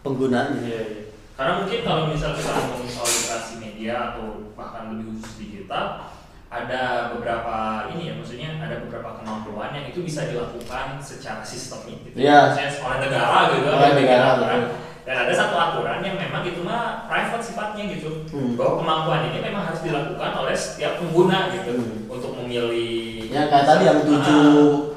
penggunaannya. 0.00 0.62
Iya, 0.64 0.82
iya. 0.86 1.02
Karena 1.34 1.52
mungkin 1.58 1.80
kalau 1.80 2.02
misal 2.06 2.30
kita 2.32 2.50
ngomongin 2.52 2.88
soal 2.88 3.08
literasi 3.08 3.52
media 3.58 3.94
atau 4.12 4.26
bahkan 4.52 4.92
lebih 4.92 5.16
khusus 5.16 5.34
digital, 5.40 6.12
ada 6.50 7.14
beberapa 7.14 7.54
ini 7.94 8.10
ya, 8.10 8.14
maksudnya 8.18 8.58
ada 8.58 8.82
beberapa 8.82 9.22
kemampuan 9.22 9.70
yang 9.70 9.86
itu 9.86 10.02
bisa 10.02 10.26
dilakukan 10.26 10.98
secara 10.98 11.46
sistemik 11.46 12.02
gitu. 12.02 12.18
Maksudnya 12.18 12.74
oleh 12.82 12.98
negara 13.06 13.38
gitu. 13.54 13.66
Oleh 13.70 13.92
negara, 13.94 14.26
aturan. 14.34 14.60
Dan 15.00 15.16
ada 15.26 15.32
satu 15.32 15.54
aturan 15.56 16.02
yang 16.02 16.18
memang 16.18 16.42
itu 16.42 16.60
mah 16.66 17.06
private 17.06 17.42
sifatnya 17.42 17.94
gitu. 17.94 18.26
Hmm. 18.34 18.58
Bahwa 18.58 18.82
kemampuan 18.82 19.30
ini 19.30 19.38
memang 19.40 19.62
harus 19.70 19.80
dilakukan 19.80 20.32
oleh 20.36 20.54
setiap 20.54 20.98
pengguna 20.98 21.54
gitu 21.54 21.72
Hmm. 21.78 22.10
untuk 22.10 22.32
memilih 22.42 23.30
Ya 23.30 23.46
kayak 23.46 23.66
tadi 23.66 23.82
yang 23.86 24.02
tujuh 24.02 24.42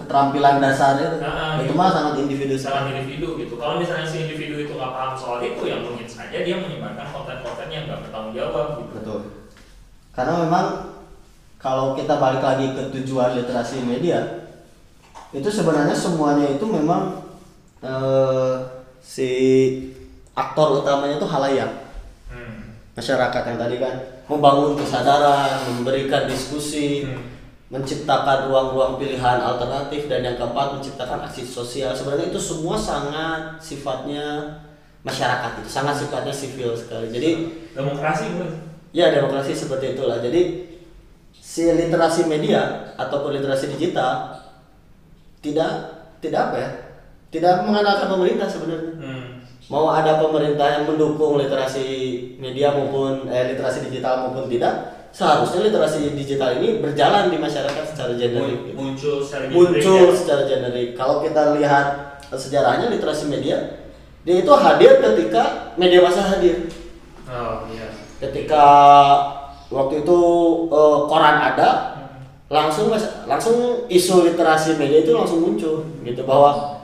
keterampilan 0.02 0.58
dasar 0.58 0.98
itu, 0.98 1.22
Ah, 1.22 1.62
itu 1.62 1.70
gitu. 1.70 1.78
mah 1.78 1.94
sangat 1.94 2.14
individu 2.18 2.58
sekali. 2.58 2.98
individu 2.98 3.38
gitu. 3.38 3.54
Kalau 3.62 3.78
misalnya 3.78 4.10
si 4.10 4.26
individu 4.26 4.58
itu 4.58 4.74
nggak 4.74 4.90
paham 4.90 5.14
soal 5.14 5.38
itu, 5.40 5.62
ya 5.62 5.78
mungkin 5.78 6.10
saja 6.10 6.42
dia 6.42 6.58
menyebarkan 6.58 7.14
konten-konten 7.14 7.68
yang 7.70 7.86
nggak 7.86 8.02
bertanggung 8.10 8.34
jawab 8.34 8.66
gitu. 8.82 8.94
Betul. 8.98 9.20
Karena 10.14 10.34
memang 10.46 10.66
kalau 11.64 11.96
kita 11.96 12.20
balik 12.20 12.44
lagi 12.44 12.76
ke 12.76 12.92
tujuan 12.92 13.40
literasi 13.40 13.80
media, 13.88 14.20
itu 15.32 15.48
sebenarnya 15.48 15.96
semuanya 15.96 16.52
itu 16.52 16.66
memang 16.68 17.24
eh, 17.80 18.56
si 19.00 19.30
aktor 20.36 20.84
utamanya 20.84 21.16
itu 21.16 21.28
halayak. 21.28 21.72
Hmm. 22.28 22.74
masyarakat 22.94 23.42
yang 23.46 23.58
tadi 23.58 23.76
kan 23.78 23.96
membangun 24.26 24.74
kesadaran, 24.74 25.66
memberikan 25.70 26.26
diskusi, 26.26 27.06
Hmm. 27.06 27.22
menciptakan 27.70 28.50
ruang-ruang 28.50 29.02
pilihan 29.02 29.42
alternatif 29.42 30.06
dan 30.06 30.22
yang 30.22 30.38
keempat 30.38 30.78
menciptakan 30.78 31.26
aksi 31.26 31.42
sosial. 31.42 31.90
Sebenarnya 31.90 32.30
itu 32.30 32.38
semua 32.38 32.78
sangat 32.78 33.58
sifatnya 33.58 34.46
masyarakat 35.02 35.66
itu, 35.66 35.70
sangat 35.70 35.98
sifatnya 35.98 36.30
sivil 36.30 36.78
sekali. 36.78 37.10
Jadi 37.10 37.30
Demokrasi 37.74 38.24
bukan? 38.38 38.50
ya 38.94 39.10
demokrasi 39.10 39.58
seperti 39.58 39.98
itulah. 39.98 40.22
Jadi 40.22 40.42
si 41.54 41.70
literasi 41.70 42.26
media 42.26 42.62
ataupun 42.98 43.30
literasi 43.32 43.70
digital 43.70 44.34
tidak 45.38 45.72
tidak 46.18 46.42
apa 46.50 46.58
ya? 46.58 46.70
Tidak 47.30 47.54
mengandalkan 47.66 48.08
pemerintah 48.10 48.48
sebenarnya 48.48 48.94
Hmm. 48.98 49.28
mau 49.70 49.90
ada 49.90 50.18
pemerintah 50.18 50.68
yang 50.72 50.84
mendukung 50.86 51.38
literasi 51.38 51.86
media 52.38 52.74
maupun 52.74 53.26
eh, 53.28 53.54
literasi 53.54 53.86
digital 53.86 54.26
maupun 54.26 54.50
tidak 54.50 54.74
seharusnya 55.14 55.62
literasi 55.64 56.14
digital 56.14 56.58
ini 56.58 56.82
berjalan 56.82 57.30
di 57.30 57.38
masyarakat 57.38 57.86
secara 57.86 58.14
generik. 58.14 58.74
Muncul 58.74 59.22
secara 59.22 59.46
muncul 59.48 59.78
generik 59.78 60.10
ya. 60.10 60.18
secara 60.18 60.44
generik 60.44 60.90
kalau 60.94 61.22
kita 61.22 61.54
lihat 61.54 61.86
sejarahnya 62.34 62.90
literasi 62.90 63.30
media 63.30 63.86
dia 64.26 64.42
itu 64.42 64.52
hadir 64.52 64.98
ketika 65.00 65.74
media 65.78 66.02
massa 66.02 66.24
hadir 66.24 66.66
Oh 67.30 67.66
iya. 67.70 67.88
ketika 68.20 68.66
waktu 69.74 70.06
itu 70.06 70.18
eh, 70.70 71.00
koran 71.06 71.38
ada 71.44 71.70
langsung 72.48 72.94
langsung 73.26 73.58
isu 73.88 74.30
literasi 74.30 74.78
media 74.78 75.02
itu 75.02 75.12
langsung 75.12 75.42
muncul 75.42 75.90
gitu 76.02 76.22
bahwa 76.24 76.78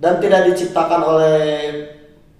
dan 0.00 0.16
tidak 0.16 0.48
diciptakan 0.48 1.04
oleh 1.04 1.36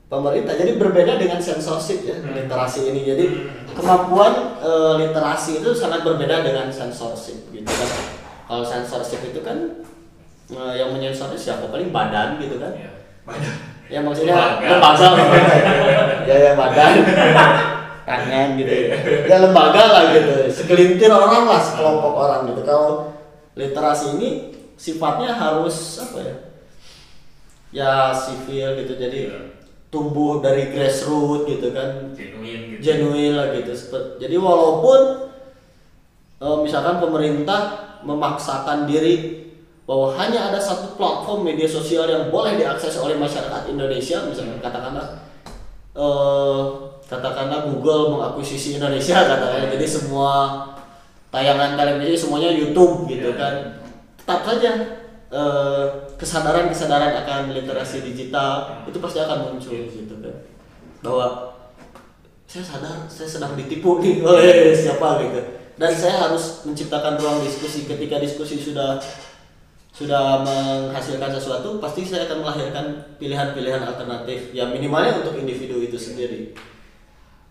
pemerintah 0.08 0.56
jadi 0.56 0.74
berbeda 0.74 1.14
dengan 1.14 1.36
sensorship 1.38 2.02
ya 2.02 2.16
Hmm. 2.16 2.32
literasi 2.32 2.88
ini 2.88 3.00
jadi 3.04 3.24
Hmm. 3.28 3.76
kemampuan 3.76 4.32
eh, 4.58 4.94
literasi 4.98 5.60
itu 5.60 5.70
sangat 5.70 6.00
berbeda 6.00 6.40
dengan 6.40 6.66
sensorship 6.66 7.46
gitu 7.48 7.68
kan 7.68 7.90
kalau 8.46 8.64
sensorship 8.64 9.20
itu 9.22 9.38
kan 9.40 9.84
eh, 10.48 10.74
yang 10.74 10.90
menyensornya 10.90 11.36
siapa 11.36 11.68
paling 11.68 11.92
badan 11.92 12.40
gitu 12.40 12.56
kan 12.56 12.72
Iya. 12.72 12.90
Banyak. 13.22 13.54
ya 13.86 14.00
maksudnya 14.00 14.34
lembaga 14.58 15.08
ya 16.28 16.36
ya 16.40 16.52
badan 16.54 16.92
tangan 18.10 18.58
gitu. 18.58 18.72
Ya 19.30 19.36
lembaga 19.38 19.84
lah 19.86 20.02
gitu. 20.10 20.34
Segelintir 20.50 21.10
orang 21.14 21.46
lah 21.46 21.62
sekelompok 21.62 22.14
orang 22.18 22.40
gitu. 22.50 22.66
Kalau 22.66 23.14
literasi 23.54 24.18
ini 24.18 24.28
sifatnya 24.74 25.30
harus 25.30 26.02
apa 26.02 26.18
ya? 26.18 26.36
Ya 27.70 27.92
sivil 28.10 28.74
gitu. 28.82 28.98
Jadi 28.98 29.30
Iya. 29.30 29.38
tumbuh 29.90 30.42
dari 30.42 30.74
grassroots 30.74 31.46
gitu 31.46 31.70
kan. 31.70 32.10
Genuine 32.18 32.74
gitu. 32.74 32.80
genuine 32.82 33.34
lah 33.38 33.46
gitu. 33.54 33.70
Jadi 34.18 34.34
walaupun 34.34 35.30
eh, 36.40 36.58
misalkan 36.66 36.98
pemerintah 36.98 37.60
memaksakan 38.02 38.90
diri 38.90 39.38
bahwa 39.84 40.14
hanya 40.16 40.54
ada 40.54 40.58
satu 40.62 40.94
platform 40.94 41.44
media 41.50 41.66
sosial 41.66 42.06
yang 42.06 42.30
boleh 42.30 42.54
diakses 42.56 42.94
oleh 42.96 43.18
masyarakat 43.18 43.68
Indonesia 43.68 44.22
misalkan 44.24 44.62
katakanlah 44.62 45.20
eh, 45.98 46.60
katakanlah 47.10 47.66
Google 47.66 48.14
mengakuisisi 48.14 48.78
Indonesia 48.78 49.18
katakanlah 49.34 49.66
jadi 49.74 49.86
semua 49.86 50.62
tayangan 51.34 51.74
televisi 51.74 52.14
semuanya 52.14 52.54
YouTube 52.54 53.10
gitu 53.10 53.34
Iya. 53.34 53.38
kan. 53.38 53.54
Tetap 54.22 54.40
saja 54.46 54.70
eh, 55.30 55.84
kesadaran-kesadaran 56.14 57.18
akan 57.26 57.40
literasi 57.50 58.06
digital 58.06 58.82
itu 58.86 58.98
pasti 59.02 59.18
akan 59.18 59.50
muncul 59.50 59.74
gitu 59.74 60.14
kan. 60.22 60.34
Bahwa 61.02 61.26
saya 62.46 62.62
sadar 62.66 63.06
saya 63.10 63.26
sedang 63.26 63.58
ditipu 63.58 63.98
nih 63.98 64.22
oleh 64.26 64.70
siapa 64.70 65.18
gitu. 65.26 65.40
Dan 65.74 65.90
saya 65.90 66.28
harus 66.28 66.62
menciptakan 66.62 67.18
ruang 67.18 67.42
diskusi. 67.42 67.90
Ketika 67.90 68.22
diskusi 68.22 68.58
sudah 68.58 69.00
sudah 69.90 70.46
menghasilkan 70.46 71.28
sesuatu 71.28 71.76
pasti 71.82 72.06
saya 72.06 72.24
akan 72.24 72.46
melahirkan 72.46 72.86
pilihan-pilihan 73.18 73.82
alternatif 73.84 74.54
yang 74.54 74.70
minimalnya 74.72 75.18
untuk 75.20 75.36
individu 75.36 75.82
itu 75.82 75.98
sendiri 75.98 76.54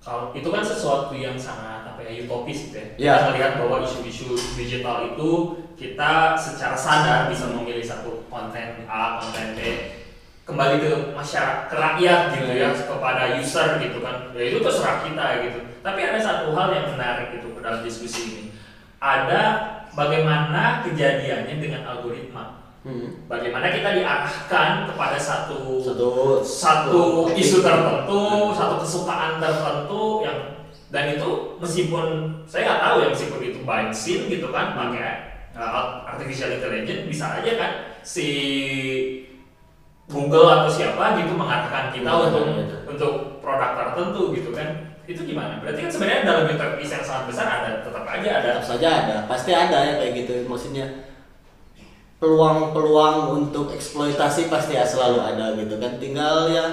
Kalau 0.09 0.33
itu 0.33 0.49
kan 0.49 0.65
sesuatu 0.65 1.13
yang 1.13 1.37
sangat 1.37 1.85
apa 1.85 2.01
ya 2.01 2.25
utopis 2.25 2.73
gitu 2.73 2.81
ya. 2.81 2.87
Iya. 2.97 3.13
Kita 3.13 3.25
melihat 3.29 3.53
bahwa 3.61 3.77
isu-isu 3.85 4.33
digital 4.57 5.13
itu 5.13 5.29
kita 5.77 6.33
secara 6.33 6.73
sadar 6.73 7.29
bisa 7.29 7.45
memilih 7.53 7.85
satu 7.85 8.25
konten 8.25 8.89
A, 8.89 9.21
konten 9.21 9.53
B 9.53 9.61
kembali 10.49 10.81
ke 10.81 11.13
masyarakat, 11.13 11.69
ke 11.69 11.75
rakyat 11.77 12.19
gitu 12.33 12.51
ya, 12.57 12.73
kepada 12.73 13.37
user 13.37 13.77
gitu 13.77 14.01
kan. 14.01 14.33
Ya 14.33 14.49
itu 14.49 14.57
terserah 14.65 15.05
kita 15.05 15.45
gitu. 15.45 15.59
Tapi 15.85 15.99
ada 16.01 16.17
satu 16.17 16.57
hal 16.57 16.73
yang 16.73 16.89
menarik 16.89 17.37
itu 17.37 17.53
dalam 17.61 17.85
diskusi 17.85 18.21
ini. 18.33 18.43
Ada 18.97 19.41
bagaimana 19.93 20.81
kejadiannya 20.89 21.53
dengan 21.61 21.85
algoritma. 21.85 22.58
Hmm. 22.79 23.27
Bagaimana 23.27 23.75
kita 23.75 23.91
diarahkan 23.91 24.87
kepada 24.87 25.19
satu 25.19 25.83
satu 25.83 26.39
satu 26.39 27.27
isu 27.35 27.59
tertentu, 27.59 28.55
satu 28.55 28.79
kesukaan 28.79 29.35
tertentu 29.43 30.23
yang 30.23 30.39
dan 30.87 31.11
itu 31.11 31.59
meskipun 31.59 32.05
saya 32.47 32.65
nggak 32.65 32.81
tahu 32.81 32.95
ya 33.03 33.07
meskipun 33.11 33.39
itu 33.45 33.59
scene 33.93 34.23
gitu 34.31 34.47
kan 34.49 34.73
pakai 34.73 35.05
uh, 35.53 36.07
artificial 36.07 36.49
intelligence 36.55 37.05
bisa 37.05 37.43
aja 37.43 37.51
kan 37.59 37.71
si 38.01 38.27
Google 40.09 40.49
atau 40.49 40.69
siapa 40.71 41.19
gitu 41.21 41.37
mengarahkan 41.37 41.93
kita 41.93 42.09
Hmm, 42.09 42.25
untuk 42.31 42.43
gitu. 42.47 42.75
untuk 42.89 43.13
produk 43.43 43.77
tertentu 43.77 44.33
gitu 44.33 44.49
kan 44.55 44.89
itu 45.09 45.21
gimana? 45.25 45.57
Berarti 45.61 45.85
kan 45.85 45.91
sebenarnya 45.91 46.21
dalam 46.25 46.45
interface 46.49 46.91
yang 46.95 47.03
sangat 47.05 47.23
besar 47.33 47.47
ada 47.49 47.69
tetap 47.81 48.05
aja 48.05 48.29
ada 48.39 48.49
tetap 48.55 48.65
saja 48.65 48.89
ada 49.03 49.15
pasti 49.27 49.51
ada 49.53 49.77
ya 49.83 49.93
kayak 50.01 50.13
gitu 50.25 50.33
maksudnya 50.49 51.08
peluang-peluang 52.19 53.31
untuk 53.39 53.71
eksploitasi 53.71 54.51
pasti 54.51 54.75
ya 54.75 54.83
selalu 54.83 55.23
ada 55.23 55.55
gitu 55.55 55.79
kan. 55.79 55.95
Tinggal 55.97 56.51
ya 56.51 56.65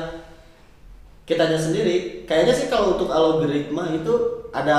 kitanya 1.26 1.58
sendiri. 1.58 2.26
Kayaknya 2.26 2.54
sih 2.54 2.66
kalau 2.66 2.98
untuk 2.98 3.10
algoritma 3.10 3.90
itu 3.94 4.46
ada 4.50 4.78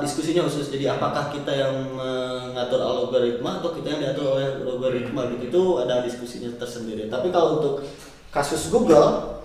diskusinya 0.00 0.44
khusus. 0.48 0.72
Jadi 0.72 0.88
apakah 0.88 1.28
kita 1.28 1.52
yang 1.52 1.92
mengatur 1.92 2.80
algoritma 2.80 3.60
atau 3.60 3.76
kita 3.76 3.96
yang 3.96 4.00
diatur 4.00 4.40
oleh 4.40 4.64
algoritma 4.64 5.28
gitu 5.36 5.44
itu 5.52 5.62
ada 5.84 6.00
diskusinya 6.00 6.48
tersendiri. 6.56 7.12
Tapi 7.12 7.28
kalau 7.28 7.60
untuk 7.60 7.84
kasus 8.32 8.72
Google 8.72 9.36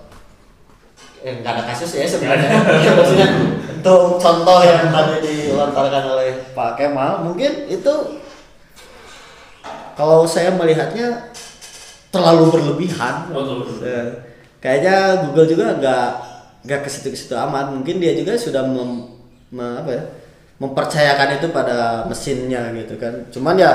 eh 1.21 1.37
nggak 1.37 1.53
ada 1.53 1.63
kasus 1.67 1.91
ya 1.99 2.07
sebenarnya. 2.07 2.49
Ya, 2.81 2.91
maksudnya 2.97 3.27
untuk 3.81 4.21
contoh 4.21 4.59
yang 4.61 4.89
tadi 4.89 5.51
dilontarkan 5.51 6.03
oleh 6.15 6.29
Pak 6.53 6.77
Kemal 6.77 7.25
mungkin 7.25 7.65
itu 7.65 7.93
kalau 10.01 10.25
saya 10.25 10.49
melihatnya 10.51 11.29
terlalu 12.09 12.49
berlebihan 12.49 13.29
betul. 13.29 13.69
Eh, 13.85 14.09
kayaknya 14.57 14.95
Google 15.29 15.45
juga 15.47 15.65
nggak 15.77 16.07
nggak 16.65 16.79
ke 16.81 16.89
situ 16.89 17.07
ke 17.09 17.17
situ 17.17 17.37
amat 17.37 17.69
mungkin 17.69 18.01
dia 18.01 18.17
juga 18.17 18.33
sudah 18.33 18.65
mem, 18.65 19.13
me- 19.49 19.77
apa 19.77 19.91
ya 19.93 20.03
mempercayakan 20.57 21.37
itu 21.37 21.47
pada 21.49 22.05
mesinnya 22.05 22.73
gitu 22.73 22.97
kan 22.97 23.29
cuman 23.29 23.55
ya 23.57 23.71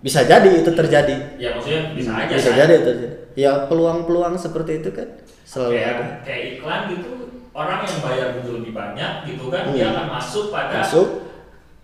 bisa 0.00 0.24
jadi 0.24 0.60
itu 0.60 0.70
terjadi 0.70 1.16
ya 1.36 1.56
maksudnya 1.56 1.92
bisa 1.92 2.10
aja 2.14 2.32
bisa 2.36 2.50
kan? 2.52 2.58
jadi 2.58 2.72
itu 2.74 2.84
terjadi. 2.86 3.16
ya 3.34 3.50
peluang-peluang 3.66 4.36
seperti 4.36 4.80
itu 4.80 4.92
kan 4.92 5.08
selalu 5.44 5.72
kayak 5.72 5.88
ada 5.90 6.04
kayak 6.20 6.42
iklan 6.52 6.80
gitu 6.92 7.10
orang 7.52 7.80
yang 7.80 7.98
bayar 8.00 8.26
Google 8.36 8.54
lebih 8.60 8.72
banyak 8.72 9.12
gitu 9.24 9.44
kan 9.48 9.62
Hmm. 9.64 9.72
dia 9.72 9.88
akan 9.88 10.06
masuk 10.12 10.44
pada 10.48 10.84
masuk 10.84 11.06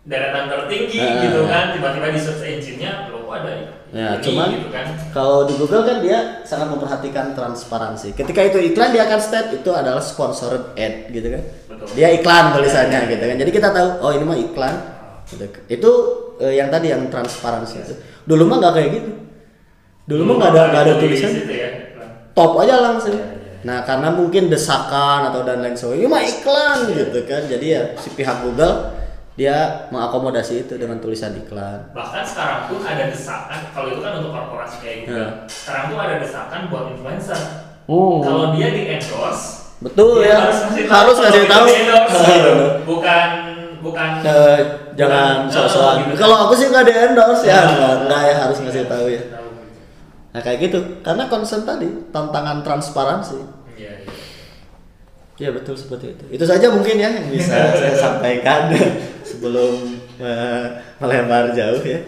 deretan 0.02 0.50
tertinggi 0.50 0.98
Ah. 0.98 1.22
gitu 1.22 1.40
kan 1.46 1.64
tiba-tiba 1.78 2.08
di 2.10 2.20
search 2.20 2.42
engine-nya 2.42 3.12
ada 3.32 3.52
Ya, 3.92 4.16
ini 4.16 4.24
cuman 4.24 4.48
gitu 4.56 4.68
kan 4.72 4.86
kalau 5.12 5.44
di 5.44 5.52
Google 5.60 5.84
kan 5.84 6.00
dia 6.00 6.40
sangat 6.48 6.72
memperhatikan 6.72 7.36
transparansi. 7.36 8.16
Ketika 8.16 8.40
itu 8.40 8.72
iklan 8.72 8.88
dia 8.88 9.04
akan 9.04 9.20
state 9.20 9.60
itu 9.60 9.68
adalah 9.68 10.00
sponsored 10.00 10.72
ad 10.80 11.12
gitu 11.12 11.28
kan. 11.28 11.42
Betul. 11.68 11.86
Dia 12.00 12.08
iklan 12.16 12.56
tulisannya 12.56 13.00
gitu 13.12 13.24
kan. 13.28 13.36
Jadi 13.36 13.50
kita 13.52 13.68
tahu 13.68 13.88
oh 14.00 14.10
ini 14.16 14.24
mah 14.24 14.38
iklan. 14.40 14.74
Gitu. 15.28 15.44
Itu 15.68 15.90
eh, 16.40 16.56
yang 16.56 16.72
tadi 16.72 16.88
yang 16.88 17.04
transparansi 17.12 17.74
itu. 17.84 17.94
Dulu 18.24 18.48
mah 18.48 18.56
nggak 18.64 18.72
kayak 18.80 18.90
gitu. 18.96 19.10
Dulu 20.08 20.22
mah 20.24 20.34
nggak 20.40 20.50
ada 20.56 20.62
nggak 20.72 20.82
ada 20.88 20.92
di 20.96 21.00
tulisan. 21.04 21.30
situ 21.36 21.52
ya. 21.52 21.68
Top 22.32 22.56
aja 22.64 22.80
langsung. 22.80 23.12
Iya, 23.12 23.28
iya. 23.28 23.60
Nah 23.60 23.78
karena 23.84 24.08
mungkin 24.08 24.48
desakan 24.48 25.28
atau 25.28 25.44
dan 25.44 25.60
lain 25.60 25.76
sebagainya, 25.76 26.00
ini 26.00 26.08
mah 26.08 26.22
iklan 26.24 26.78
gitu 26.96 27.20
kan. 27.28 27.44
Jadi 27.44 27.66
ya 27.76 27.82
si 28.00 28.08
pihak 28.16 28.40
Google 28.40 29.01
dia 29.34 29.56
mengakomodasi 29.88 30.62
itu 30.62 30.76
dengan 30.76 30.98
tulisan 30.98 31.32
iklan. 31.34 31.88
bahkan 31.90 32.20
sekarang 32.20 32.68
pun 32.68 32.80
ada 32.80 33.08
desakan 33.08 33.60
kalau 33.70 33.88
itu 33.88 34.00
kan 34.00 34.12
untuk 34.16 34.30
korporasi 34.30 34.76
kayak 34.78 34.96
gitu 35.02 35.12
Ya. 35.14 35.26
sekarang 35.46 35.84
tuh 35.88 35.98
ada 35.98 36.14
desakan 36.18 36.60
buat 36.68 36.84
influencer 36.90 37.40
Oh. 37.84 38.20
kalau 38.20 38.52
dia 38.52 38.68
di 38.70 38.82
endorse 38.90 39.74
Betul 39.80 40.22
dia 40.22 40.30
ya. 40.30 40.36
harus 40.42 40.58
ngasih 40.62 40.84
tahu 40.84 40.94
Harus 40.94 41.16
ngasih 41.18 41.44
tahu. 41.44 41.64
endorse 41.66 42.20
gitu. 42.22 42.52
bukan 42.84 43.28
bukan 43.80 44.10
Eh, 44.22 44.58
jangan 44.94 45.48
sok-sokan. 45.48 46.06
gitu. 46.06 46.14
Kalau 46.16 46.36
aku 46.38 46.54
sih 46.54 46.68
nggak 46.68 46.84
di 46.84 46.94
endorse 46.94 47.42
ya, 47.42 47.50
Ya. 47.50 47.62
nggak 47.66 47.94
nggak 48.06 48.22
ya 48.22 48.34
harus 48.38 48.58
ngasih 48.60 48.84
tahu 48.86 49.06
ya. 49.08 49.22
Tahu. 49.26 49.48
Nah 50.30 50.40
kayak 50.40 50.58
gitu, 50.62 50.78
karena 51.00 51.24
concern 51.26 51.62
tadi 51.62 51.88
tantangan 52.08 52.62
transparansi. 52.62 53.42
Iya, 53.74 53.92
iya. 53.98 54.12
Ya 55.34 55.50
betul 55.50 55.74
seperti 55.74 56.14
itu. 56.14 56.24
Itu 56.30 56.44
saja 56.44 56.70
mungkin 56.70 56.94
ya 56.94 57.10
yang 57.10 57.26
bisa 57.26 57.56
saya 57.74 57.90
sampaikan 57.92 58.70
sebelum 59.42 59.98
eh, 60.22 60.64
melebar 61.02 61.50
jauh 61.50 61.82
ya. 61.82 61.98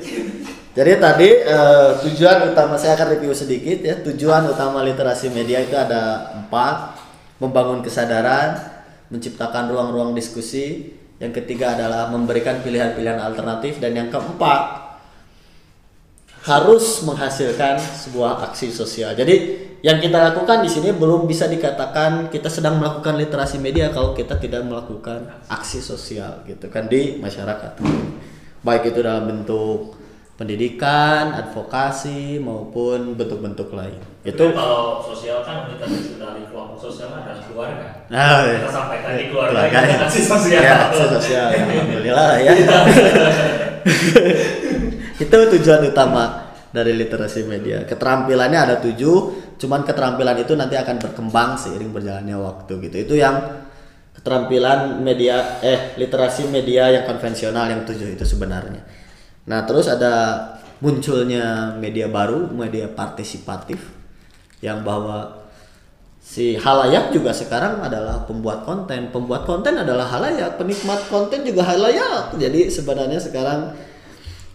Jadi 0.75 0.93
tadi 1.03 1.29
eh, 1.43 1.91
tujuan 2.07 2.55
utama 2.55 2.79
saya 2.79 2.95
akan 2.95 3.19
review 3.19 3.35
sedikit 3.35 3.83
ya. 3.83 3.99
Tujuan 3.99 4.47
utama 4.47 4.87
literasi 4.87 5.35
media 5.35 5.59
itu 5.59 5.75
ada 5.75 6.31
empat: 6.39 6.95
membangun 7.43 7.83
kesadaran, 7.83 8.63
menciptakan 9.11 9.75
ruang-ruang 9.75 10.15
diskusi. 10.15 10.95
Yang 11.19 11.43
ketiga 11.43 11.75
adalah 11.75 12.11
memberikan 12.11 12.63
pilihan-pilihan 12.63 13.19
alternatif 13.19 13.83
dan 13.83 13.95
yang 13.99 14.11
keempat 14.11 14.84
harus 16.45 17.01
menghasilkan 17.09 17.81
sebuah 17.81 18.45
aksi 18.53 18.69
sosial. 18.69 19.17
Jadi 19.17 19.65
yang 19.81 19.97
kita 19.97 20.21
lakukan 20.33 20.61
di 20.61 20.69
sini 20.69 20.93
belum 20.93 21.25
bisa 21.25 21.49
dikatakan 21.49 22.29
kita 22.29 22.53
sedang 22.53 22.77
melakukan 22.77 23.17
literasi 23.17 23.57
media 23.57 23.89
kalau 23.89 24.13
kita 24.13 24.37
tidak 24.37 24.61
melakukan 24.61 25.25
aksi 25.49 25.81
sosial 25.81 26.45
gitu 26.45 26.69
kan 26.69 26.85
di 26.85 27.17
masyarakat. 27.17 27.81
Baik 28.61 28.93
itu 28.93 29.01
dalam 29.01 29.25
bentuk 29.25 29.97
pendidikan, 30.37 31.33
advokasi 31.33 32.37
maupun 32.45 33.17
bentuk-bentuk 33.17 33.73
lain. 33.73 33.97
Itu 34.21 34.53
Itu 34.53 34.57
kalau 34.57 35.01
sosial 35.01 35.41
kan 35.49 35.65
kita 35.73 35.85
dari 36.21 36.45
kelompok 36.53 36.77
sosial 36.77 37.09
adalah 37.09 37.41
keluarga. 37.41 37.89
Nah, 38.13 38.45
Kita 38.45 38.69
sampaikan 38.73 39.13
di 39.17 39.25
keluarga, 39.33 39.53
Keluarga, 39.65 39.79
ya. 39.81 39.97
aksi 40.05 40.21
sosial. 40.21 40.61
Ya, 40.69 40.77
aksi 40.93 41.05
sosial. 41.09 41.47
Alhamdulillah 41.57 42.31
ya. 42.37 42.53
Itu 45.21 45.37
tujuan 45.59 45.83
utama 45.87 46.55
dari 46.75 46.99
literasi 46.99 47.47
media. 47.47 47.87
Keterampilannya 47.87 48.59
ada 48.59 48.77
tujuh, 48.83 49.55
cuman 49.63 49.87
keterampilan 49.87 50.43
itu 50.43 50.59
nanti 50.59 50.75
akan 50.75 50.99
berkembang 50.99 51.55
seiring 51.55 51.95
berjalannya 51.95 52.35
waktu 52.35 52.73
gitu. 52.91 52.97
Itu 53.07 53.15
yang 53.15 53.63
keterampilan 54.19 54.99
media 54.99 55.63
eh 55.63 55.95
literasi 55.95 56.51
media 56.51 56.91
yang 56.91 57.05
konvensional 57.07 57.71
yang 57.71 57.87
tujuh 57.87 58.19
itu 58.19 58.27
sebenarnya. 58.27 58.83
Nah, 59.47 59.63
terus 59.63 59.87
ada 59.87 60.13
munculnya 60.83 61.79
media 61.79 62.11
baru, 62.11 62.51
media 62.51 62.91
partisipatif 62.91 63.79
yang 64.65 64.83
bahwa 64.83 65.45
si 66.25 66.57
halayak 66.57 67.13
juga 67.13 67.37
sekarang 67.37 67.85
adalah 67.85 68.25
pembuat 68.25 68.65
konten 68.65 69.13
pembuat 69.13 69.45
konten 69.45 69.77
adalah 69.77 70.09
halayak 70.09 70.57
penikmat 70.57 71.05
konten 71.13 71.45
juga 71.45 71.69
halayak 71.69 72.33
jadi 72.41 72.73
sebenarnya 72.73 73.21
sekarang 73.21 73.77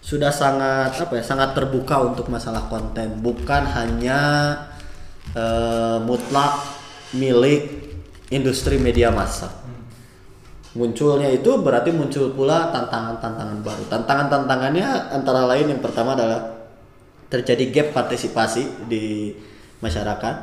sudah 0.00 0.32
sangat 0.32 0.96
apa 0.96 1.20
ya 1.20 1.24
sangat 1.24 1.52
terbuka 1.52 2.00
untuk 2.00 2.32
masalah 2.32 2.66
konten. 2.72 3.20
Bukan 3.20 3.62
hanya 3.68 4.20
eh, 5.36 5.98
mutlak 6.00 6.64
milik 7.12 7.68
industri 8.32 8.80
media 8.80 9.12
massa. 9.12 9.52
Munculnya 10.70 11.28
itu 11.34 11.50
berarti 11.60 11.90
muncul 11.90 12.30
pula 12.32 12.70
tantangan-tantangan 12.70 13.58
baru. 13.60 13.82
Tantangan-tantangannya 13.90 14.88
antara 15.10 15.44
lain 15.50 15.76
yang 15.76 15.82
pertama 15.82 16.14
adalah 16.14 16.62
terjadi 17.30 17.64
gap 17.70 17.88
partisipasi 17.94 18.86
di 18.86 19.34
masyarakat 19.82 20.34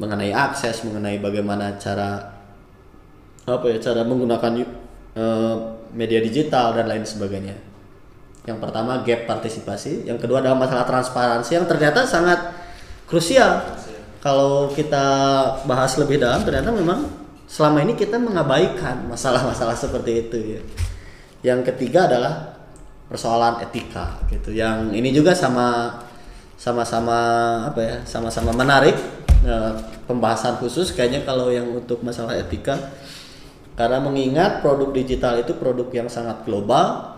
mengenai 0.00 0.32
akses 0.32 0.80
mengenai 0.84 1.20
bagaimana 1.20 1.76
cara 1.76 2.40
apa 3.44 3.66
ya 3.68 3.76
cara 3.80 4.00
menggunakan 4.04 4.52
eh, 5.16 5.56
media 5.92 6.20
digital 6.24 6.72
dan 6.72 6.88
lain 6.88 7.04
sebagainya 7.04 7.69
yang 8.48 8.56
pertama 8.56 9.04
gap 9.04 9.28
partisipasi. 9.28 10.08
Yang 10.08 10.24
kedua 10.24 10.40
adalah 10.40 10.56
masalah 10.56 10.88
transparansi 10.88 11.60
yang 11.60 11.66
ternyata 11.68 12.08
sangat 12.08 12.40
krusial. 13.04 13.60
Kalau 14.20 14.72
kita 14.72 15.04
bahas 15.64 15.96
lebih 15.96 16.20
dalam 16.20 16.44
ternyata 16.44 16.72
memang 16.72 17.08
selama 17.48 17.84
ini 17.84 17.96
kita 17.96 18.16
mengabaikan 18.20 19.08
masalah-masalah 19.08 19.76
seperti 19.76 20.28
itu 20.28 20.38
ya. 20.56 20.62
Yang 21.40 21.72
ketiga 21.72 22.08
adalah 22.08 22.56
persoalan 23.08 23.64
etika 23.64 24.20
gitu. 24.28 24.52
Yang 24.52 24.92
ini 24.96 25.10
juga 25.12 25.36
sama 25.36 26.00
sama-sama 26.60 27.18
apa 27.72 27.80
ya 27.80 27.96
sama-sama 28.04 28.52
menarik 28.52 28.92
eh, 29.44 29.72
pembahasan 30.04 30.60
khusus 30.60 30.92
kayaknya 30.92 31.24
kalau 31.24 31.48
yang 31.52 31.68
untuk 31.68 32.00
masalah 32.00 32.36
etika. 32.36 32.76
Karena 33.76 33.96
mengingat 33.96 34.60
produk 34.60 34.92
digital 34.92 35.40
itu 35.40 35.56
produk 35.56 35.88
yang 35.88 36.08
sangat 36.12 36.44
global 36.44 37.09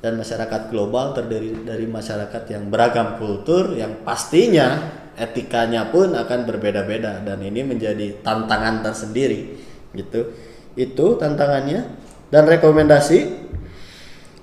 dan 0.00 0.16
masyarakat 0.16 0.72
global 0.72 1.12
terdiri 1.12 1.60
dari 1.64 1.84
masyarakat 1.84 2.48
yang 2.48 2.72
beragam 2.72 3.20
kultur 3.20 3.76
yang 3.76 4.00
pastinya 4.00 4.80
etikanya 5.20 5.92
pun 5.92 6.16
akan 6.16 6.48
berbeda-beda. 6.48 7.20
Dan 7.20 7.44
ini 7.44 7.60
menjadi 7.60 8.24
tantangan 8.24 8.80
tersendiri 8.80 9.60
gitu. 9.92 10.32
Itu 10.72 11.20
tantangannya. 11.20 12.08
Dan 12.30 12.46
rekomendasi 12.48 13.50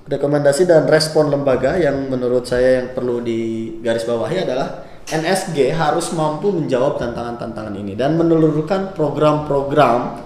rekomendasi 0.08 0.64
dan 0.64 0.88
respon 0.88 1.28
lembaga 1.28 1.76
yang 1.76 2.08
menurut 2.08 2.48
saya 2.48 2.80
yang 2.80 2.96
perlu 2.96 3.20
digarisbawahi 3.20 4.48
adalah 4.48 4.88
NSG 5.08 5.72
harus 5.72 6.12
mampu 6.12 6.52
menjawab 6.52 7.00
tantangan-tantangan 7.00 7.76
ini 7.76 7.96
dan 7.96 8.16
menelurkan 8.16 8.92
program-program 8.92 10.20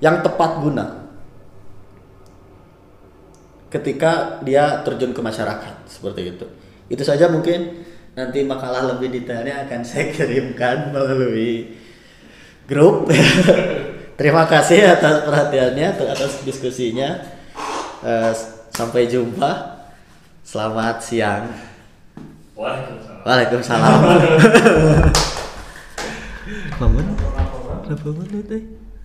yang 0.00 0.20
tepat 0.20 0.60
guna 0.60 1.05
ketika 3.70 4.40
dia 4.46 4.82
terjun 4.86 5.12
ke 5.12 5.20
masyarakat 5.22 5.86
seperti 5.90 6.36
itu. 6.36 6.46
Itu 6.86 7.02
saja 7.02 7.26
mungkin 7.26 7.86
nanti 8.16 8.46
makalah 8.46 8.96
lebih 8.96 9.12
detailnya 9.12 9.66
akan 9.66 9.80
saya 9.84 10.10
kirimkan 10.16 10.94
melalui 10.94 11.76
grup. 12.66 13.10
Terima 14.20 14.48
kasih 14.48 14.96
atas 14.96 15.28
perhatiannya, 15.28 15.88
atas 15.92 16.40
diskusinya. 16.40 17.20
Eh, 18.00 18.32
sampai 18.72 19.08
jumpa. 19.08 19.76
Selamat 20.40 21.04
siang. 21.04 21.52
Waalaikumsalam. 22.56 23.20
Waalaikumsalam. 23.26 24.00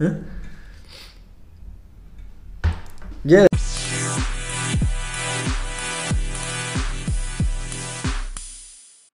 Hah? 0.01 0.13